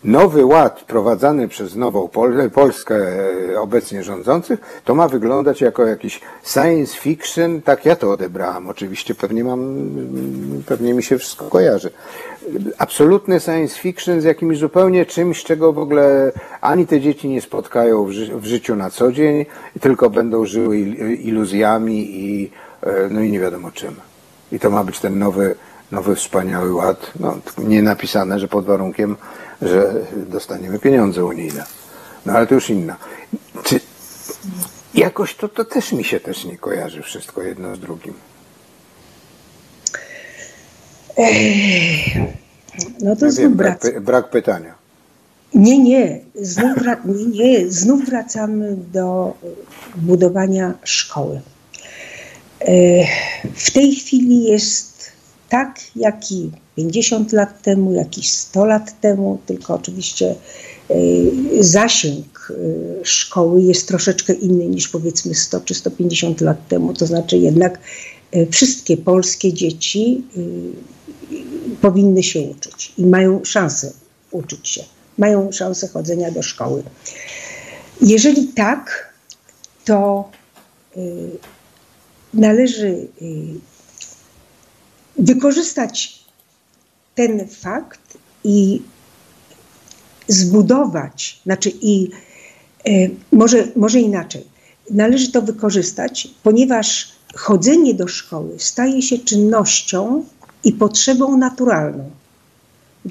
nowy 0.04 0.44
ład 0.44 0.84
prowadzany 0.84 1.48
przez 1.48 1.76
nową 1.76 2.08
Pol 2.08 2.50
Polskę 2.50 2.96
e, 3.54 3.60
obecnie 3.60 4.02
rządzących, 4.02 4.80
to 4.84 4.94
ma 4.94 5.08
wyglądać 5.08 5.60
jako 5.60 5.86
jakiś 5.86 6.20
science 6.44 6.96
fiction, 6.96 7.62
tak 7.62 7.84
ja 7.84 7.96
to 7.96 8.12
odebrałem. 8.12 8.68
Oczywiście 8.68 9.14
pewnie 9.14 9.44
mam, 9.44 9.88
pewnie 10.66 10.94
mi 10.94 11.02
się 11.02 11.18
wszystko 11.18 11.44
kojarzy. 11.44 11.90
Absolutny 12.78 13.40
science 13.40 13.78
fiction 13.78 14.20
z 14.20 14.24
jakimś 14.24 14.58
zupełnie 14.58 15.06
czymś, 15.06 15.44
czego 15.44 15.72
w 15.72 15.78
ogóle 15.78 16.32
ani 16.60 16.86
te 16.86 17.00
dzieci 17.00 17.28
nie 17.28 17.40
spotkają 17.40 18.04
w, 18.04 18.10
ży 18.10 18.36
w 18.36 18.46
życiu 18.46 18.76
na 18.76 18.90
co 18.90 19.12
dzień, 19.12 19.46
tylko 19.80 20.10
będą 20.10 20.46
żyły 20.46 20.78
iluzjami 21.14 22.10
i, 22.10 22.50
e, 22.82 23.08
no 23.10 23.20
i 23.20 23.30
nie 23.30 23.40
wiadomo 23.40 23.70
czym. 23.70 23.94
I 24.52 24.58
to 24.58 24.70
ma 24.70 24.84
być 24.84 25.00
ten 25.00 25.18
nowy, 25.18 25.54
nowy 25.92 26.14
wspaniały 26.14 26.74
ład. 26.74 27.12
No, 27.20 27.38
nie 27.58 27.82
napisane, 27.82 28.38
że 28.38 28.48
pod 28.48 28.64
warunkiem, 28.64 29.16
że 29.62 29.94
dostaniemy 30.16 30.78
pieniądze 30.78 31.24
unijne. 31.24 31.64
No 32.26 32.32
ale 32.32 32.46
to 32.46 32.54
już 32.54 32.70
inna. 32.70 32.96
Czy 33.64 33.80
jakoś 34.94 35.34
to, 35.34 35.48
to 35.48 35.64
też 35.64 35.92
mi 35.92 36.04
się 36.04 36.20
też 36.20 36.44
nie 36.44 36.58
kojarzy 36.58 37.02
wszystko 37.02 37.42
jedno 37.42 37.76
z 37.76 37.80
drugim. 37.80 38.14
No 43.00 43.16
to 43.16 43.30
znów 43.30 43.56
brak, 43.56 44.00
brak 44.00 44.30
pytania. 44.30 44.74
Nie, 45.54 45.78
nie. 45.78 46.20
Znów, 46.34 46.76
nie, 47.04 47.24
nie. 47.26 47.70
Znów 47.70 48.04
wracamy 48.04 48.76
do 48.92 49.34
budowania 49.96 50.74
szkoły. 50.84 51.40
W 53.54 53.70
tej 53.70 53.94
chwili 53.94 54.44
jest 54.44 55.12
tak, 55.48 55.80
jak 55.96 56.32
i 56.32 56.50
50 56.78 57.32
lat 57.32 57.62
temu, 57.62 57.92
jakiś 57.92 58.30
100 58.30 58.64
lat 58.64 59.00
temu, 59.00 59.38
tylko 59.46 59.74
oczywiście 59.74 60.34
e, 60.90 60.94
zasięg 61.60 62.50
e, 62.50 62.54
szkoły 63.04 63.62
jest 63.62 63.88
troszeczkę 63.88 64.32
inny 64.32 64.66
niż 64.66 64.88
powiedzmy 64.88 65.34
100 65.34 65.60
czy 65.60 65.74
150 65.74 66.40
lat 66.40 66.68
temu. 66.68 66.94
To 66.94 67.06
znaczy 67.06 67.38
jednak 67.38 67.78
e, 68.32 68.46
wszystkie 68.46 68.96
polskie 68.96 69.52
dzieci 69.52 70.22
powinny 71.80 72.22
się 72.22 72.40
uczyć 72.40 72.92
i 72.98 73.06
mają 73.06 73.44
szansę 73.44 73.92
uczyć 74.30 74.68
się, 74.68 74.84
mają 75.18 75.52
szansę 75.52 75.88
chodzenia 75.88 76.30
do 76.30 76.42
szkoły. 76.42 76.82
Jeżeli 78.00 78.48
tak, 78.48 79.12
to 79.84 80.30
należy 82.34 83.08
wykorzystać 85.18 86.17
ten 87.18 87.48
fakt 87.48 88.18
i 88.44 88.82
zbudować, 90.28 91.40
znaczy 91.44 91.72
i 91.82 92.10
e, 92.88 92.90
może, 93.32 93.68
może 93.76 94.00
inaczej, 94.00 94.44
należy 94.90 95.32
to 95.32 95.42
wykorzystać, 95.42 96.28
ponieważ 96.42 97.12
chodzenie 97.34 97.94
do 97.94 98.08
szkoły 98.08 98.54
staje 98.58 99.02
się 99.02 99.18
czynnością 99.18 100.24
i 100.64 100.72
potrzebą 100.72 101.36
naturalną. 101.38 102.10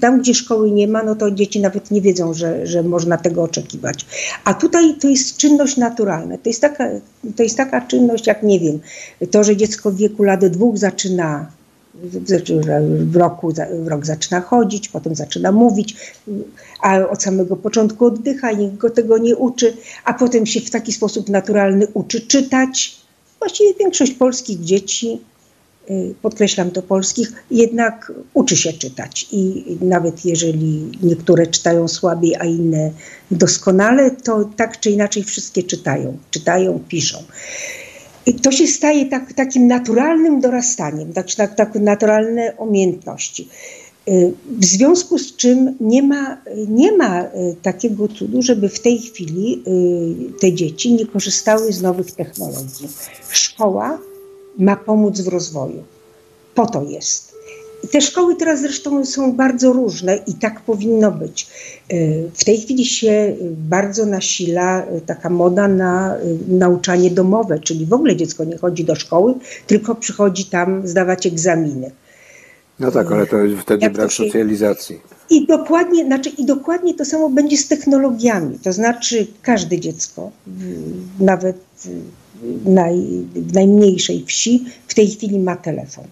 Tam, 0.01 0.22
gdzie 0.22 0.34
szkoły 0.34 0.72
nie 0.72 0.88
ma, 0.88 1.03
no 1.03 1.16
to 1.16 1.32
dzieci 1.32 1.60
nawet 1.60 1.91
nie 1.91 2.01
wiedzą, 2.01 2.34
że, 2.34 2.68
że 2.68 2.84
można 2.84 3.18
tego 3.18 3.43
oczekiwać. 3.43 4.05
A 4.43 4.53
tutaj 4.53 4.95
to 5.01 5.08
jest 5.08 5.38
czynność 5.38 5.78
naturalna. 5.78 6.38
To 6.38 6.49
jest, 6.49 6.62
taka, 6.62 6.89
to 7.36 7.43
jest 7.43 7.58
taka 7.58 7.82
czynność, 7.82 8.28
jak 8.28 8.43
nie 8.43 8.60
wiem, 8.60 8.80
to, 9.32 9.43
że 9.43 9.58
dziecko 9.58 9.91
w 9.91 9.97
wieku 9.97 10.24
lat 10.24 10.45
dwóch 10.45 10.78
zaczyna 10.78 11.57
w 13.06 13.16
roku 13.16 13.54
w 13.84 13.88
rok 13.88 14.06
zaczyna 14.06 14.41
chodzić, 14.41 14.89
potem 14.89 15.16
zaczyna 15.16 15.52
mówić, 15.52 15.95
a 16.82 17.10
od 17.10 17.24
samego 17.24 17.56
początku 17.56 18.06
oddycha, 18.06 18.52
nikt 18.52 18.78
go 18.78 18.89
tego 18.89 19.18
nie 19.18 19.36
uczy, 19.36 19.74
a 20.04 20.14
potem 20.14 20.45
się 20.45 20.62
w 20.62 20.70
taki 20.70 20.93
sposób 20.93 21.30
naturalny 21.30 21.88
uczy 21.93 22.22
czytać. 22.22 22.98
Właściwie 23.39 23.74
większość 23.74 24.14
polskich 24.14 24.60
dzieci, 24.60 25.22
y, 25.89 26.16
podkreślam 26.22 26.72
to 26.72 26.82
polskich, 26.82 27.45
jednak 27.52 28.12
uczy 28.34 28.58
się 28.58 28.74
czytać. 28.74 29.28
I 29.32 29.66
nawet 29.82 30.26
jeżeli 30.26 30.91
niektóre 31.04 31.48
czytają 31.48 31.88
słabiej, 31.88 32.36
a 32.36 32.45
inne 32.45 32.91
doskonale, 33.32 34.12
to 34.12 34.50
tak 34.56 34.80
czy 34.80 34.91
inaczej 34.91 35.24
wszystkie 35.24 35.64
czytają, 35.64 36.18
czytają, 36.32 36.80
piszą 36.88 37.18
to 38.34 38.52
się 38.52 38.68
staje 38.68 39.06
tak, 39.06 39.34
takim 39.34 39.68
naturalnym 39.68 40.42
dorastaniem, 40.42 41.14
tak, 41.14 41.36
tak, 41.36 41.56
tak 41.56 41.76
naturalne 41.76 42.54
umiejętności. 42.58 43.50
W 44.60 44.66
związku 44.66 45.18
z 45.18 45.36
czym 45.36 45.76
nie 45.80 46.04
ma, 46.04 46.42
nie 46.68 46.92
ma 46.92 47.26
takiego 47.62 48.08
cudu, 48.08 48.42
żeby 48.42 48.70
w 48.70 48.80
tej 48.80 49.00
chwili 49.00 49.64
te 50.42 50.54
dzieci 50.54 50.94
nie 50.94 51.06
korzystały 51.06 51.74
z 51.74 51.82
nowych 51.82 52.12
technologii. 52.12 52.88
Szkoła 53.30 54.00
ma 54.58 54.76
pomóc 54.76 55.22
w 55.22 55.28
rozwoju. 55.28 55.84
Po 56.56 56.66
to 56.66 56.84
jest. 56.84 57.27
Te 57.92 58.02
szkoły 58.02 58.36
teraz 58.36 58.62
zresztą 58.62 59.06
są 59.06 59.34
bardzo 59.34 59.74
różne 59.74 60.18
i 60.28 60.34
tak 60.34 60.62
powinno 60.62 61.12
być. 61.12 61.48
W 62.34 62.44
tej 62.46 62.58
chwili 62.58 62.86
się 62.86 63.36
bardzo 63.70 64.06
nasila 64.06 64.86
taka 65.06 65.30
moda 65.30 65.68
na 65.68 66.16
nauczanie 66.48 67.12
domowe, 67.12 67.60
czyli 67.60 67.86
w 67.86 67.94
ogóle 67.94 68.16
dziecko 68.16 68.44
nie 68.44 68.58
chodzi 68.58 68.86
do 68.86 68.96
szkoły, 68.96 69.34
tylko 69.68 69.96
przychodzi 69.96 70.46
tam 70.46 70.88
zdawać 70.88 71.26
egzaminy. 71.26 71.92
No 72.80 72.92
tak, 72.92 73.12
ale 73.12 73.28
to 73.28 73.38
wtedy 73.62 73.84
Jak 73.84 73.94
brak 73.94 74.12
się... 74.12 74.24
socjalizacji. 74.24 75.00
I 75.30 75.48
dokładnie, 75.48 76.06
znaczy, 76.06 76.30
I 76.30 76.46
dokładnie 76.46 76.94
to 76.94 77.06
samo 77.06 77.30
będzie 77.30 77.58
z 77.58 77.68
technologiami. 77.68 78.60
To 78.64 78.74
znaczy 78.74 79.28
każde 79.42 79.80
dziecko, 79.80 80.32
nawet 81.20 81.58
naj, 82.66 82.96
w 83.36 83.54
najmniejszej 83.54 84.26
wsi, 84.28 84.66
w 84.88 84.94
tej 84.94 85.08
chwili 85.08 85.40
ma 85.40 85.56
telefon. 85.56 86.06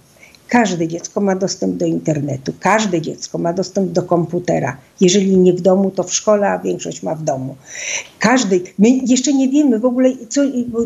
Każde 0.49 0.87
dziecko 0.87 1.21
ma 1.21 1.35
dostęp 1.35 1.77
do 1.77 1.85
internetu, 1.85 2.53
każde 2.59 3.01
dziecko 3.01 3.37
ma 3.37 3.53
dostęp 3.53 3.91
do 3.91 4.03
komputera. 4.03 4.77
Jeżeli 5.01 5.37
nie 5.37 5.53
w 5.53 5.61
domu, 5.61 5.91
to 5.91 6.03
w 6.03 6.13
szkole, 6.13 6.49
a 6.49 6.59
większość 6.59 7.03
ma 7.03 7.15
w 7.15 7.23
domu. 7.23 7.55
Każdy, 8.19 8.61
my 8.79 8.89
jeszcze 8.89 9.33
nie 9.33 9.49
wiemy 9.49 9.79
w 9.79 9.85
ogóle, 9.85 10.11
co, 10.29 10.41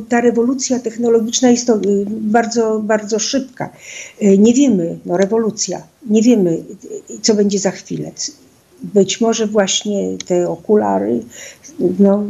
ta 0.09 0.21
rewolucja 0.21 0.79
technologiczna 0.79 1.49
jest 1.49 1.67
to 1.67 1.75
y, 1.75 2.05
bardzo, 2.09 2.79
bardzo 2.79 3.19
szybka. 3.19 3.69
Y, 4.23 4.37
nie 4.37 4.53
wiemy, 4.53 4.97
no 5.05 5.17
rewolucja, 5.17 5.83
nie 6.09 6.21
wiemy, 6.21 6.51
y, 7.11 7.19
co 7.21 7.35
będzie 7.35 7.59
za 7.59 7.71
chwilę 7.71 8.11
być 8.83 9.21
może 9.21 9.47
właśnie 9.47 10.17
te 10.25 10.49
okulary 10.49 11.23
no, 11.99 12.23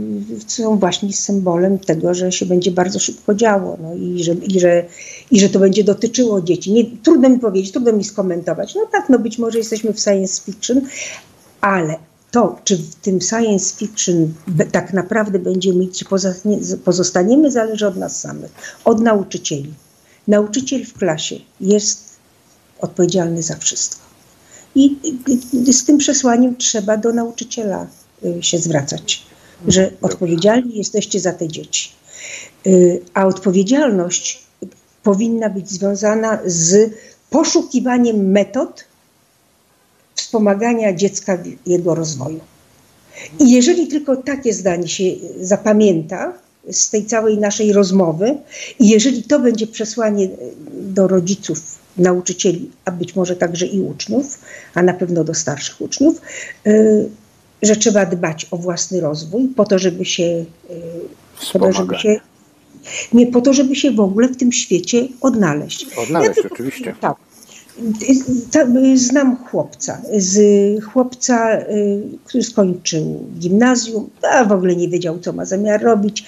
są 0.48 0.80
właśnie 0.80 1.14
symbolem 1.14 1.80
tego, 1.80 2.14
że 2.14 2.32
się 2.32 2.46
będzie 2.46 2.72
bardzo 2.72 3.00
szybko 3.00 3.36
działo 3.36 3.78
no, 3.82 3.96
i, 3.96 4.24
że, 4.24 4.34
i, 4.34 4.60
że, 4.60 4.86
i 5.32 5.40
że 5.40 5.50
to 5.50 5.60
będzie 5.60 5.84
dotyczyło 5.84 6.42
dzieci. 6.42 6.74
Nie, 6.74 6.86
trudno 7.04 7.30
mi 7.30 7.40
powiedzieć, 7.40 7.72
trudno 7.72 7.94
mi 7.94 8.04
skomentować. 8.04 8.76
No 8.76 8.82
tak, 8.92 9.10
no 9.10 9.20
być 9.20 9.38
może 9.38 9.58
jesteśmy 9.58 9.94
w 9.94 10.00
science 10.00 10.42
fiction, 10.42 10.82
ale 11.62 11.96
to, 12.32 12.60
czy 12.64 12.78
w 12.78 12.96
tym 12.96 13.22
science 13.22 13.76
fiction 13.76 14.34
tak 14.72 14.94
naprawdę 14.94 15.40
będziemy 15.40 15.88
czy 15.88 16.06
pozostaniemy, 16.86 17.52
zależy 17.52 17.88
od 17.88 17.98
nas 17.98 18.20
samych, 18.20 18.52
od 18.86 19.02
nauczycieli. 19.02 19.74
Nauczyciel 20.28 20.86
w 20.86 20.94
klasie 20.94 21.36
jest 21.62 22.10
odpowiedzialny 22.80 23.44
za 23.44 23.56
wszystko. 23.56 24.09
I 24.76 24.98
z 25.74 25.86
tym 25.86 25.98
przesłaniem 25.98 26.58
trzeba 26.58 26.98
do 26.98 27.14
nauczyciela 27.14 27.88
y, 28.26 28.44
się 28.44 28.58
zwracać, 28.58 29.24
że 29.68 29.92
odpowiedzialni 30.02 30.78
jesteście 30.78 31.20
za 31.20 31.34
te 31.34 31.48
dzieci. 31.48 31.92
Y, 32.68 33.02
a 33.14 33.26
odpowiedzialność 33.26 34.44
powinna 35.04 35.50
być 35.50 35.70
związana 35.70 36.40
z 36.46 36.94
poszukiwaniem 37.30 38.32
metod 38.32 38.86
wspomagania 40.16 40.94
dziecka 40.94 41.38
w 41.38 41.68
jego 41.70 41.96
rozwoju. 41.96 42.40
I 43.40 43.52
jeżeli 43.52 43.88
tylko 43.88 44.16
takie 44.16 44.54
zdanie 44.54 44.88
się 44.88 45.04
zapamięta 45.42 46.34
z 46.72 46.90
tej 46.90 47.06
całej 47.06 47.38
naszej 47.38 47.74
rozmowy, 47.74 48.38
i 48.80 48.90
jeżeli 48.90 49.24
to 49.24 49.40
będzie 49.40 49.68
przesłanie 49.68 50.30
do 50.74 51.08
rodziców 51.08 51.80
nauczycieli, 51.98 52.72
a 52.86 52.92
być 52.92 53.16
może 53.16 53.36
także 53.36 53.66
i 53.66 53.82
uczniów, 53.82 54.40
a 54.74 54.82
na 54.82 54.94
pewno 54.94 55.24
do 55.24 55.34
starszych 55.34 55.82
uczniów, 55.82 56.22
y, 56.68 57.10
że 57.62 57.76
trzeba 57.76 58.06
dbać 58.06 58.48
o 58.52 58.58
własny 58.58 59.02
rozwój 59.02 59.48
po 59.48 59.66
to, 59.66 59.80
żeby 59.80 60.06
się, 60.06 60.24
y, 60.24 60.46
po 61.54 61.60
to, 61.60 61.72
żeby 61.72 62.00
się 62.00 62.20
nie 63.14 63.28
po 63.28 63.42
to, 63.42 63.54
żeby 63.54 63.76
się 63.76 63.92
w 63.92 64.00
ogóle 64.00 64.28
w 64.28 64.38
tym 64.38 64.52
świecie 64.52 65.08
odnaleźć. 65.22 65.88
Odnaleźć, 65.98 66.38
ja 66.38 66.50
oczywiście. 66.52 66.96
Tak. 67.02 67.16
Znam 68.96 69.38
chłopca, 69.46 70.02
z 70.18 70.40
chłopca, 70.84 71.58
który 72.26 72.44
skończył 72.44 73.26
gimnazjum, 73.40 74.10
a 74.32 74.46
w 74.46 74.52
ogóle 74.52 74.76
nie 74.76 74.90
wiedział, 74.90 75.20
co 75.20 75.34
ma 75.34 75.46
zamiar 75.46 75.82
robić. 75.82 76.26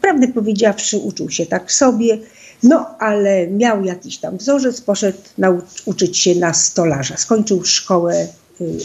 Prawdę 0.00 0.28
powiedziawszy, 0.28 0.98
uczył 0.98 1.30
się 1.30 1.46
tak 1.46 1.72
sobie, 1.72 2.18
no, 2.62 2.98
ale 2.98 3.46
miał 3.46 3.84
jakiś 3.84 4.18
tam 4.18 4.36
wzorzec, 4.36 4.80
poszedł 4.80 5.18
nauczyć 5.38 6.18
się 6.18 6.34
na 6.34 6.54
stolarza. 6.54 7.16
Skończył 7.16 7.64
szkołę, 7.64 8.26
y, 8.60 8.78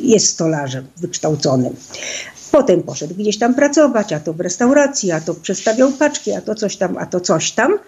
jest 0.00 0.26
stolarzem 0.26 0.86
wykształconym. 0.96 1.76
Potem 2.50 2.82
poszedł 2.82 3.14
gdzieś 3.14 3.38
tam 3.38 3.54
pracować, 3.54 4.12
a 4.12 4.20
to 4.20 4.32
w 4.32 4.40
restauracji, 4.40 5.12
a 5.12 5.20
to 5.20 5.34
przestawiał 5.34 5.92
paczki, 5.92 6.32
a 6.32 6.40
to 6.40 6.54
coś 6.54 6.76
tam, 6.76 6.98
a 6.98 7.06
to 7.06 7.20
coś 7.20 7.52
tam. 7.52 7.78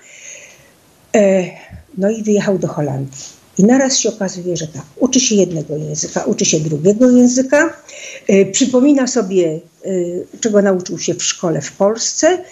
E, 1.14 1.44
no 1.98 2.10
i 2.10 2.22
wyjechał 2.22 2.58
do 2.58 2.68
Holandii. 2.68 3.39
I 3.58 3.64
naraz 3.64 3.98
się 3.98 4.08
okazuje, 4.08 4.56
że 4.56 4.66
tak, 4.66 4.84
uczy 4.96 5.20
się 5.20 5.34
jednego 5.34 5.76
języka, 5.76 6.24
uczy 6.24 6.44
się 6.44 6.60
drugiego 6.60 7.10
języka, 7.10 7.76
e, 8.28 8.46
przypomina 8.46 9.06
sobie, 9.06 9.60
e, 9.84 9.90
czego 10.40 10.62
nauczył 10.62 10.98
się 10.98 11.14
w 11.14 11.22
szkole 11.22 11.60
w 11.60 11.72
Polsce, 11.72 12.44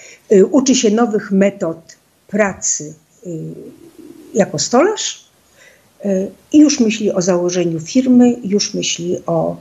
uczy 0.51 0.74
się 0.74 0.90
nowych 0.90 1.30
metod 1.30 1.99
pracy 2.28 2.94
y, 3.26 3.55
jako 4.34 4.59
stolarz 4.59 5.24
y, 6.05 6.30
i 6.53 6.59
już 6.59 6.80
myśli 6.80 7.12
o 7.12 7.22
założeniu 7.22 7.80
firmy, 7.80 8.36
już 8.44 8.74
myśli 8.74 9.16
o. 9.26 9.57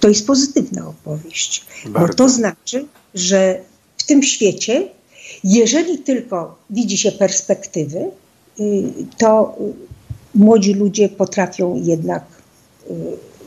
To 0.00 0.08
jest 0.08 0.26
pozytywna 0.26 0.88
opowieść, 0.88 1.64
Bardzo. 1.86 2.08
bo 2.08 2.14
to 2.14 2.28
znaczy, 2.28 2.86
że 3.14 3.60
w 3.96 4.02
tym 4.02 4.22
świecie, 4.22 4.88
jeżeli 5.44 5.98
tylko 5.98 6.58
widzi 6.70 6.98
się 6.98 7.12
perspektywy, 7.12 7.98
y, 8.60 8.82
to 9.18 9.56
młodzi 10.38 10.74
ludzie 10.74 11.08
potrafią 11.08 11.74
jednak 11.84 12.22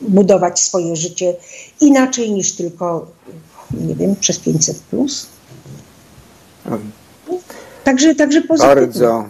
budować 0.08 0.60
swoje 0.60 0.96
życie 0.96 1.36
inaczej 1.80 2.32
niż 2.32 2.52
tylko, 2.52 3.06
nie 3.70 3.94
wiem, 3.94 4.16
przez 4.16 4.38
500 4.38 4.78
plus. 4.78 5.26
Także, 7.84 8.14
także 8.14 8.40
pozytywnie. 8.40 8.86
Bardzo, 8.86 9.24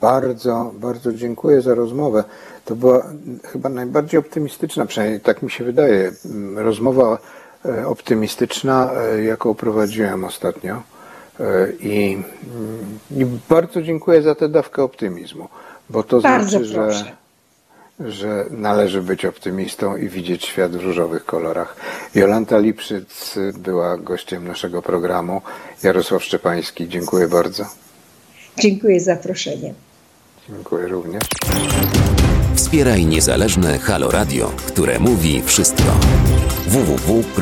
bardzo, 0.00 0.72
bardzo 0.74 1.12
dziękuję 1.12 1.62
za 1.62 1.74
rozmowę. 1.74 2.24
To 2.64 2.76
była 2.76 3.06
chyba 3.44 3.68
najbardziej 3.68 4.20
optymistyczna, 4.20 4.86
przynajmniej 4.86 5.20
tak 5.20 5.42
mi 5.42 5.50
się 5.50 5.64
wydaje, 5.64 6.12
rozmowa 6.56 7.18
e, 7.64 7.86
optymistyczna, 7.86 8.90
e, 8.92 9.24
jaką 9.24 9.54
prowadziłem 9.54 10.24
ostatnio. 10.24 10.82
E, 11.40 11.72
I, 11.80 12.14
mm, 12.56 12.98
I, 13.16 13.26
bardzo 13.48 13.82
dziękuję 13.82 14.22
za 14.22 14.34
tę 14.34 14.48
dawkę 14.48 14.82
optymizmu, 14.82 15.48
bo 15.90 16.02
to 16.02 16.20
bardzo 16.20 16.58
znaczy, 16.58 16.74
proszę. 16.74 17.04
że 17.04 17.22
że 18.00 18.46
należy 18.50 19.02
być 19.02 19.24
optymistą 19.24 19.96
i 19.96 20.08
widzieć 20.08 20.44
świat 20.44 20.76
w 20.76 20.84
różowych 20.84 21.24
kolorach. 21.24 21.76
Jolanta 22.14 22.58
Lipszyc 22.58 23.34
była 23.58 23.96
gościem 23.96 24.48
naszego 24.48 24.82
programu. 24.82 25.42
Jarosław 25.82 26.24
Szczepański, 26.24 26.88
dziękuję 26.88 27.28
bardzo. 27.28 27.64
Dziękuję 28.58 29.00
za 29.00 29.14
zaproszenie. 29.14 29.74
Dziękuję 30.48 30.88
również. 30.88 31.22
Wspieraj 32.54 33.06
niezależne 33.06 33.78
Halo 33.78 34.10
Radio, 34.10 34.52
które 34.66 34.98
mówi 34.98 35.42
wszystko. 35.42 35.82
www.halo.radio 36.66 37.32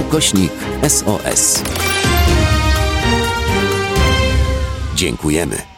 ukośnik 0.00 0.52
SOS. 0.88 1.62
Dziękujemy. 4.94 5.73